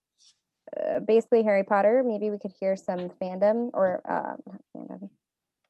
uh, 0.80 0.99
basically 0.99 1.43
Harry 1.43 1.63
Potter. 1.63 2.03
Maybe 2.05 2.30
we 2.30 2.38
could 2.39 2.53
hear 2.59 2.76
some 2.76 3.09
fandom 3.22 3.69
or 3.74 4.01
uh, 4.07 4.36
fandom 4.76 5.09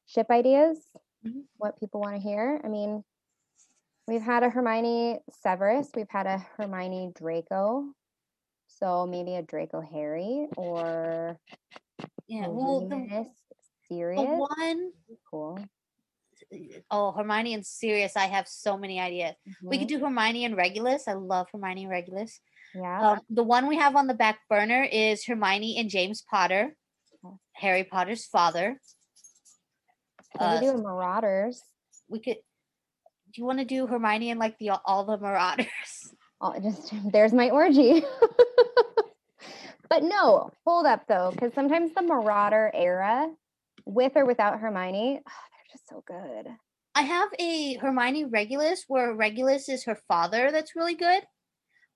ship 0.06 0.26
ideas. 0.30 0.78
Mhm. 1.26 1.44
What 1.56 1.78
people 1.78 2.00
want 2.00 2.16
to 2.16 2.20
hear. 2.22 2.60
I 2.64 2.68
mean, 2.68 3.04
we've 4.08 4.22
had 4.22 4.42
a 4.42 4.50
Hermione 4.50 5.20
Severus. 5.30 5.90
We've 5.94 6.10
had 6.10 6.26
a 6.26 6.38
Hermione 6.56 7.12
Draco. 7.14 7.92
So 8.66 9.06
maybe 9.06 9.34
a 9.36 9.42
Draco 9.42 9.80
Harry 9.80 10.48
or 10.56 11.38
Yeah. 12.26 12.48
Well, 12.48 12.88
the, 12.88 12.96
Remus 12.96 13.28
the 13.90 14.24
one 14.38 14.92
Cool. 15.30 15.58
oh 16.90 17.12
Hermione 17.12 17.54
and 17.54 17.64
Sirius, 17.66 18.16
I 18.16 18.26
have 18.26 18.48
so 18.48 18.76
many 18.76 18.98
ideas. 18.98 19.34
We 19.62 19.78
could 19.78 19.86
Mhm. 19.88 19.90
do 19.90 19.98
Hermione 20.00 20.44
and 20.46 20.56
Regulus. 20.56 21.06
I 21.06 21.12
love 21.12 21.48
Hermione 21.52 21.82
and 21.84 21.90
Regulus. 21.90 22.40
Yeah. 22.74 23.10
Um, 23.12 23.20
the 23.28 23.42
one 23.42 23.66
we 23.66 23.76
have 23.76 23.96
on 23.96 24.06
the 24.06 24.14
back 24.14 24.38
burner 24.48 24.82
is 24.82 25.24
Hermione 25.26 25.78
and 25.78 25.90
James 25.90 26.22
Potter, 26.30 26.74
Oh. 27.24 27.38
Harry 27.52 27.84
Potter's 27.84 28.26
father. 28.26 28.80
Can 30.36 30.40
Uh, 30.42 30.60
we 30.60 30.66
do 30.66 30.72
a 30.72 30.78
Marauders? 30.82 31.60
we 32.08 32.18
could. 32.20 32.36
Do 33.32 33.40
you 33.40 33.44
want 33.46 33.58
to 33.60 33.64
do 33.64 33.86
Hermione 33.86 34.30
and 34.30 34.40
like 34.40 34.58
the 34.58 34.70
all 34.84 35.04
the 35.04 35.18
Marauders? 35.18 35.66
Oh, 36.44 36.58
just 36.58 36.92
there's 37.12 37.32
my 37.32 37.50
orgy. 37.50 38.02
but 39.88 40.02
no, 40.02 40.50
hold 40.66 40.86
up 40.86 41.06
though, 41.06 41.30
because 41.30 41.52
sometimes 41.54 41.92
the 41.94 42.02
Marauder 42.02 42.68
era, 42.74 43.28
with 43.86 44.12
or 44.16 44.24
without 44.24 44.58
Hermione, 44.58 45.20
they're 45.24 45.70
just 45.70 45.88
so 45.88 46.02
good. 46.04 46.48
I 46.96 47.02
have 47.02 47.28
a 47.38 47.74
Hermione 47.74 48.24
Regulus 48.24 48.84
where 48.88 49.14
Regulus 49.14 49.68
is 49.68 49.84
her 49.84 49.94
father. 50.08 50.50
That's 50.50 50.74
really 50.74 50.94
good, 50.96 51.22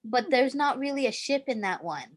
but 0.09 0.31
there's 0.31 0.55
not 0.55 0.79
really 0.79 1.07
a 1.07 1.13
ship 1.13 1.45
in 1.47 1.63
that 1.63 1.83
one. 1.83 2.17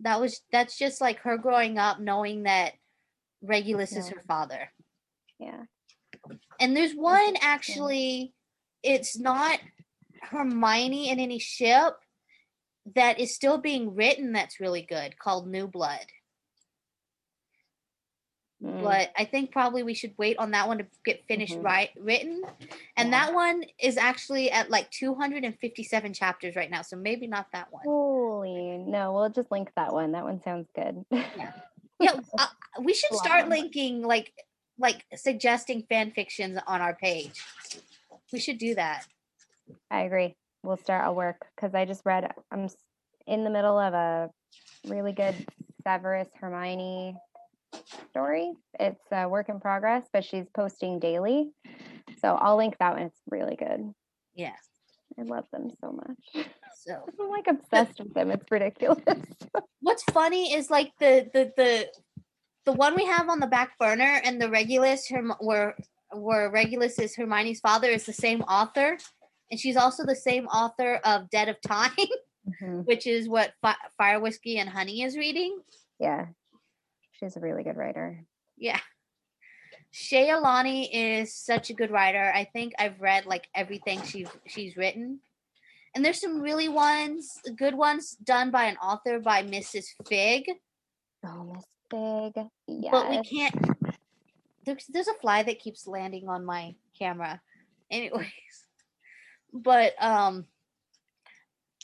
That 0.00 0.20
was 0.20 0.40
that's 0.52 0.78
just 0.78 1.00
like 1.00 1.20
her 1.20 1.38
growing 1.38 1.78
up 1.78 1.98
knowing 2.00 2.44
that 2.44 2.74
Regulus 3.42 3.92
is 3.96 4.08
her 4.08 4.22
father. 4.26 4.70
Yeah. 5.38 5.62
And 6.60 6.76
there's 6.76 6.92
one 6.92 7.36
actually, 7.40 8.34
it's 8.82 9.18
not 9.18 9.58
Hermione 10.22 11.10
in 11.10 11.20
any 11.20 11.38
ship 11.38 11.94
that 12.94 13.20
is 13.20 13.34
still 13.34 13.58
being 13.58 13.94
written 13.94 14.32
that's 14.32 14.60
really 14.60 14.82
good 14.82 15.18
called 15.18 15.48
New 15.48 15.66
Blood. 15.68 16.06
Mm, 18.62 18.82
But 18.82 19.10
I 19.16 19.24
think 19.24 19.52
probably 19.52 19.82
we 19.84 19.94
should 19.94 20.14
wait 20.18 20.36
on 20.38 20.50
that 20.50 20.66
one 20.66 20.78
to 20.78 20.86
get 21.04 21.24
finished 21.28 21.54
Mhm. 21.56 21.64
right 21.64 21.90
written. 21.96 22.42
And 22.96 23.10
Yeah. 23.10 23.26
that 23.26 23.34
one 23.34 23.64
is 23.78 23.96
actually 23.96 24.50
at 24.50 24.68
like 24.70 24.90
257 24.90 26.12
chapters 26.12 26.56
right 26.56 26.70
now. 26.70 26.82
So 26.82 26.96
maybe 26.96 27.26
not 27.28 27.46
that 27.52 27.72
one. 27.72 27.84
Holy 27.84 28.78
no, 28.78 29.12
we'll 29.12 29.30
just 29.30 29.50
link 29.52 29.70
that 29.76 29.92
one. 29.92 30.12
That 30.12 30.24
one 30.24 30.40
sounds 30.42 30.68
good. 30.74 31.04
Yeah, 32.00 32.20
uh, 32.38 32.46
we 32.80 32.94
should 32.94 33.10
start 33.14 33.48
linking 33.48 34.02
like 34.02 34.32
like 34.80 35.04
suggesting 35.16 35.82
fan 35.88 36.12
fictions 36.12 36.58
on 36.66 36.80
our 36.80 36.94
page. 36.94 37.44
We 38.32 38.38
should 38.40 38.58
do 38.58 38.74
that. 38.76 39.06
I 39.90 40.02
agree. 40.02 40.36
We'll 40.62 40.76
start. 40.76 41.04
I'll 41.04 41.14
work 41.14 41.46
because 41.54 41.74
I 41.74 41.84
just 41.84 42.02
read. 42.04 42.32
I'm 42.50 42.68
in 43.26 43.44
the 43.44 43.50
middle 43.50 43.78
of 43.78 43.94
a 43.94 44.30
really 44.86 45.12
good 45.12 45.34
Severus 45.84 46.28
Hermione 46.40 47.16
story. 48.18 48.52
It's 48.80 49.00
a 49.12 49.28
work 49.28 49.48
in 49.48 49.60
progress, 49.60 50.04
but 50.12 50.24
she's 50.24 50.46
posting 50.54 50.98
daily. 50.98 51.50
So 52.20 52.34
I'll 52.34 52.56
link 52.56 52.76
that 52.80 52.94
one. 52.94 53.02
It's 53.02 53.20
really 53.30 53.56
good. 53.56 53.92
Yeah. 54.34 54.54
I 55.18 55.22
love 55.22 55.44
them 55.52 55.70
so 55.80 55.92
much. 55.92 56.46
So 56.84 57.04
I'm 57.20 57.28
like 57.30 57.46
obsessed 57.48 57.98
with 58.00 58.12
them. 58.14 58.30
It's 58.30 58.50
ridiculous. 58.50 58.98
what's 59.80 60.02
funny 60.04 60.52
is 60.52 60.70
like 60.70 60.92
the 60.98 61.28
the 61.32 61.52
the 61.56 61.88
the 62.66 62.72
one 62.72 62.94
we 62.96 63.06
have 63.06 63.28
on 63.28 63.40
the 63.40 63.46
back 63.46 63.78
burner 63.78 64.20
and 64.24 64.40
the 64.42 64.50
Regulus 64.50 65.08
Herm- 65.08 65.34
where 65.40 65.76
where 66.12 66.50
Regulus 66.50 66.98
is 66.98 67.14
Hermione's 67.16 67.60
father 67.60 67.88
is 67.88 68.04
the 68.04 68.12
same 68.12 68.42
author, 68.42 68.96
and 69.50 69.58
she's 69.60 69.76
also 69.76 70.04
the 70.04 70.16
same 70.16 70.46
author 70.48 71.00
of 71.04 71.30
Dead 71.30 71.48
of 71.48 71.60
Time, 71.60 71.90
Mhm. 72.62 72.84
which 72.86 73.06
is 73.06 73.28
what 73.28 73.52
Fi- 73.62 73.76
Fire 73.96 74.20
Whiskey 74.20 74.58
and 74.58 74.68
Honey 74.68 75.02
is 75.02 75.16
reading. 75.16 75.60
Yeah. 76.00 76.26
She's 77.18 77.36
a 77.36 77.40
really 77.40 77.62
good 77.62 77.76
writer. 77.76 78.24
Yeah. 78.56 78.78
Shay 79.90 80.30
Alani 80.30 80.94
is 80.94 81.34
such 81.34 81.70
a 81.70 81.74
good 81.74 81.90
writer. 81.90 82.30
I 82.34 82.44
think 82.44 82.74
I've 82.78 83.00
read 83.00 83.26
like 83.26 83.48
everything 83.54 84.02
she's 84.02 84.28
she's 84.46 84.76
written. 84.76 85.20
And 85.94 86.04
there's 86.04 86.20
some 86.20 86.40
really 86.40 86.68
ones, 86.68 87.40
good 87.56 87.74
ones 87.74 88.16
done 88.22 88.50
by 88.50 88.64
an 88.64 88.76
author 88.76 89.18
by 89.18 89.42
Mrs. 89.42 89.86
Fig. 90.06 90.44
Oh, 91.24 91.52
Miss 91.54 91.64
Big. 91.90 92.44
Yeah. 92.66 92.90
but 92.90 93.10
we 93.10 93.22
can't 93.22 93.54
there's, 94.68 94.86
there's 94.88 95.08
a 95.08 95.14
fly 95.14 95.42
that 95.42 95.58
keeps 95.58 95.86
landing 95.86 96.28
on 96.28 96.44
my 96.44 96.74
camera 96.98 97.40
anyways 97.90 98.26
but 99.52 99.92
um 100.02 100.44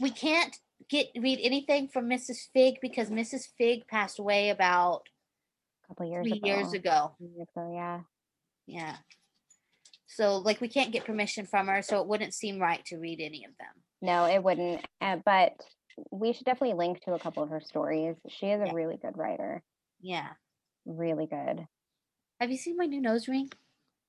we 0.00 0.10
can't 0.10 0.56
get 0.90 1.06
read 1.18 1.38
anything 1.42 1.88
from 1.88 2.10
mrs 2.10 2.48
fig 2.52 2.76
because 2.82 3.08
mrs 3.08 3.48
fig 3.56 3.86
passed 3.86 4.18
away 4.18 4.50
about 4.50 5.08
a 5.84 5.88
couple 5.88 6.06
years 6.06 6.26
three 6.26 6.38
ago. 6.38 6.46
years 6.46 6.72
ago 6.72 7.14
Years 7.18 7.48
ago, 7.56 7.72
yeah. 7.74 8.00
yeah 8.66 8.96
so 10.06 10.38
like 10.38 10.60
we 10.60 10.68
can't 10.68 10.92
get 10.92 11.04
permission 11.04 11.46
from 11.46 11.66
her 11.66 11.82
so 11.82 12.00
it 12.00 12.06
wouldn't 12.08 12.34
seem 12.34 12.58
right 12.60 12.84
to 12.86 12.96
read 12.98 13.20
any 13.20 13.44
of 13.44 13.50
them 13.58 13.82
No, 14.02 14.26
it 14.26 14.42
wouldn't. 14.42 14.84
Uh, 15.00 15.16
but 15.24 15.52
we 16.10 16.32
should 16.32 16.44
definitely 16.46 16.76
link 16.76 17.00
to 17.04 17.14
a 17.14 17.18
couple 17.18 17.42
of 17.42 17.50
her 17.50 17.60
stories. 17.60 18.16
She 18.28 18.46
is 18.46 18.60
a 18.60 18.66
Yeah. 18.66 18.72
really 18.74 18.96
good 18.96 19.16
writer. 19.16 19.62
yeah 20.00 20.30
Really 20.86 21.26
good. 21.26 21.66
Have 22.40 22.50
you 22.50 22.56
seen 22.58 22.76
my 22.76 22.84
new 22.86 23.00
nose 23.00 23.26
ring? 23.28 23.48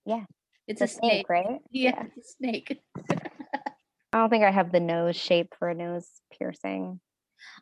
Yeah. 0.06 0.26
It's 0.68 0.80
The 0.80 0.86
a 0.86 0.88
snake. 0.90 1.30
right? 1.30 1.62
Yeah, 1.72 2.04
it's 2.18 2.32
a 2.32 2.34
snake. 2.38 2.82
I 4.14 4.18
don't 4.20 4.30
think 4.30 4.44
I 4.44 4.52
have 4.52 4.72
the 4.72 4.80
nose 4.80 5.16
shape 5.16 5.54
for 5.58 5.70
a 5.70 5.76
nose 5.76 6.08
piercing. 6.38 7.00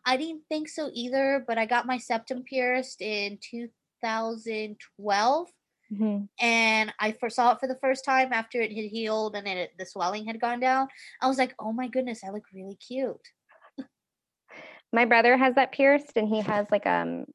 I 0.06 0.18
didn't 0.18 0.44
think 0.50 0.70
so 0.70 0.90
either, 0.94 1.44
but 1.48 1.58
I 1.58 1.66
got 1.66 1.86
my 1.86 1.98
septum 1.98 2.44
pierced 2.44 3.02
in 3.02 3.38
2012 4.04 5.50
Mhm. 5.92 6.28
and 6.40 6.94
I 7.00 7.12
first 7.14 7.36
saw 7.36 7.52
it 7.54 7.60
for 7.60 7.68
the 7.68 7.78
first 7.82 8.04
time 8.06 8.34
after 8.34 8.60
it 8.62 8.72
had 8.72 8.86
healed 8.86 9.36
and 9.36 9.48
it, 9.48 9.72
the 9.78 9.86
swelling 9.86 10.26
had 10.26 10.40
gone 10.42 10.60
down. 10.60 10.88
I 11.22 11.28
was 11.28 11.38
like, 11.38 11.54
"Oh 11.60 11.72
my 11.72 11.88
goodness, 11.88 12.24
I 12.24 12.30
look 12.30 12.46
really 12.54 12.76
cute." 12.76 13.28
My 14.92 15.06
brother 15.06 15.38
has 15.38 15.56
that 15.56 15.72
pierced 15.72 16.18
and 16.18 16.28
he 16.28 16.42
has 16.42 16.68
like 16.72 16.86
um 16.88 17.26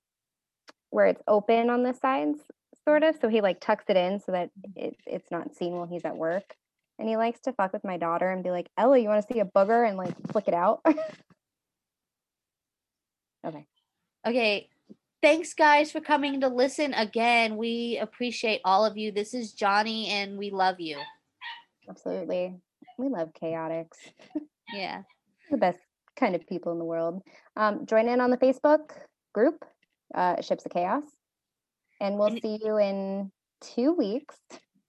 where 0.91 1.07
it's 1.07 1.23
open 1.29 1.71
on 1.71 1.83
the 1.83 1.93
sides, 1.95 2.41
sort 2.85 3.03
of. 3.03 3.17
So 3.21 3.29
he 3.29 3.41
like 3.41 3.61
tucks 3.61 3.85
it 3.89 3.97
in 3.97 4.21
so 4.21 4.33
that 4.33 4.51
it, 4.77 4.97
it's 5.07 5.31
not 5.31 5.55
seen 5.55 5.73
while 5.73 5.87
he's 5.87 6.05
at 6.05 6.17
work. 6.17 6.55
And 6.99 7.09
he 7.09 7.17
likes 7.17 7.41
to 7.41 7.53
fuck 7.53 7.73
with 7.73 7.85
my 7.85 7.97
daughter 7.97 8.29
and 8.31 8.43
be 8.43 8.51
like, 8.51 8.69
Ella, 8.77 8.99
you 8.99 9.09
want 9.09 9.25
to 9.27 9.33
see 9.33 9.41
a 9.41 9.45
booger 9.45 9.87
and 9.87 9.97
like 9.97 10.15
flick 10.33 10.49
it 10.49 10.55
out? 10.55 10.81
okay. 13.47 13.67
Okay. 14.27 14.69
Thanks, 15.21 15.53
guys, 15.53 15.91
for 15.91 16.01
coming 16.01 16.41
to 16.43 16.49
listen 16.49 16.95
again. 16.95 17.57
We 17.57 17.99
appreciate 18.01 18.61
all 18.65 18.85
of 18.87 18.97
you. 18.97 19.11
This 19.11 19.35
is 19.35 19.53
Johnny, 19.53 20.07
and 20.09 20.39
we 20.39 20.51
love 20.51 20.79
you. 20.79 20.99
Absolutely. 21.89 22.55
We 22.99 23.09
love 23.09 23.31
chaotics. 23.41 23.97
Yeah. 24.73 25.03
the 25.51 25.57
best 25.57 25.79
kind 26.17 26.37
of 26.37 26.47
people 26.47 26.71
in 26.73 26.79
the 26.79 26.85
world. 26.85 27.23
Um, 27.57 27.85
join 27.87 28.09
in 28.09 28.21
on 28.21 28.31
the 28.31 28.37
Facebook 28.37 28.91
group, 29.35 29.65
uh, 30.15 30.41
Ships 30.41 30.65
of 30.67 30.73
Chaos. 30.73 31.03
And 32.01 32.17
we'll 32.17 32.29
And- 32.29 32.41
see 32.41 32.61
you 32.63 32.79
in 32.79 33.33
two 33.61 33.93
weeks 33.95 34.37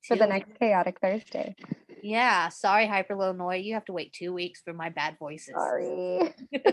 for 0.08 0.16
the 0.16 0.26
Two 0.26 0.30
next 0.30 0.60
Chaotic 0.60 1.00
Thursday. 1.02 1.56
Yeah. 2.04 2.50
Sorry, 2.50 2.86
Hyper 2.86 3.14
Illinois. 3.14 3.58
You 3.58 3.74
have 3.74 3.86
to 3.86 3.94
wait 3.94 4.14
two 4.14 4.32
weeks 4.32 4.62
for 4.64 4.74
my 4.74 4.90
bad 4.90 5.18
voices. 5.18 5.56
Sorry. 5.56 6.34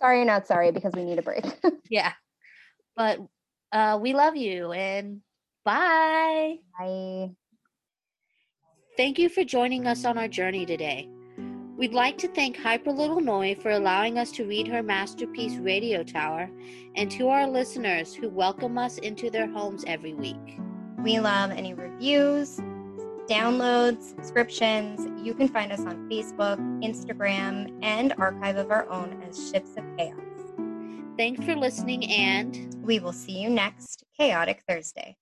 sorry, 0.00 0.24
not 0.24 0.46
sorry, 0.46 0.72
because 0.72 0.92
we 0.94 1.04
need 1.04 1.18
a 1.18 1.22
break. 1.22 1.44
Yeah. 1.90 2.12
But 2.96 3.20
uh, 3.72 3.98
we 4.02 4.12
love 4.12 4.36
you, 4.36 4.72
and 4.72 5.22
bye. 5.64 6.56
Bye. 6.78 7.30
Thank 8.96 9.18
you 9.18 9.28
for 9.28 9.44
joining 9.44 9.86
us 9.86 10.04
on 10.04 10.18
our 10.18 10.28
journey 10.28 10.66
today. 10.66 11.08
We'd 11.78 11.94
like 11.94 12.18
to 12.18 12.28
thank 12.28 12.56
Hyper 12.56 12.90
Little 12.90 13.20
Nori 13.20 13.60
for 13.62 13.70
allowing 13.70 14.18
us 14.18 14.32
to 14.32 14.44
read 14.44 14.66
her 14.66 14.82
masterpiece 14.82 15.54
Radio 15.58 16.02
Tower, 16.02 16.50
and 16.96 17.08
to 17.12 17.28
our 17.28 17.46
listeners 17.46 18.12
who 18.12 18.28
welcome 18.28 18.76
us 18.76 18.98
into 18.98 19.30
their 19.30 19.46
homes 19.46 19.84
every 19.86 20.12
week. 20.12 20.58
We 21.04 21.20
love 21.20 21.52
any 21.52 21.74
reviews, 21.74 22.60
downloads, 23.28 24.14
subscriptions. 24.16 25.06
You 25.24 25.34
can 25.34 25.48
find 25.48 25.70
us 25.70 25.80
on 25.80 26.08
Facebook, 26.08 26.58
Instagram, 26.82 27.78
and 27.82 28.14
archive 28.18 28.56
of 28.56 28.70
our 28.70 28.88
own 28.88 29.22
as 29.28 29.50
Ships 29.50 29.70
of 29.76 29.84
Chaos. 29.96 30.16
Thanks 31.16 31.44
for 31.44 31.54
listening, 31.54 32.10
and 32.10 32.74
We 32.82 33.00
will 33.00 33.12
see 33.12 33.38
you 33.40 33.50
next 33.50 34.04
Chaotic 34.16 34.62
Thursday. 34.66 35.16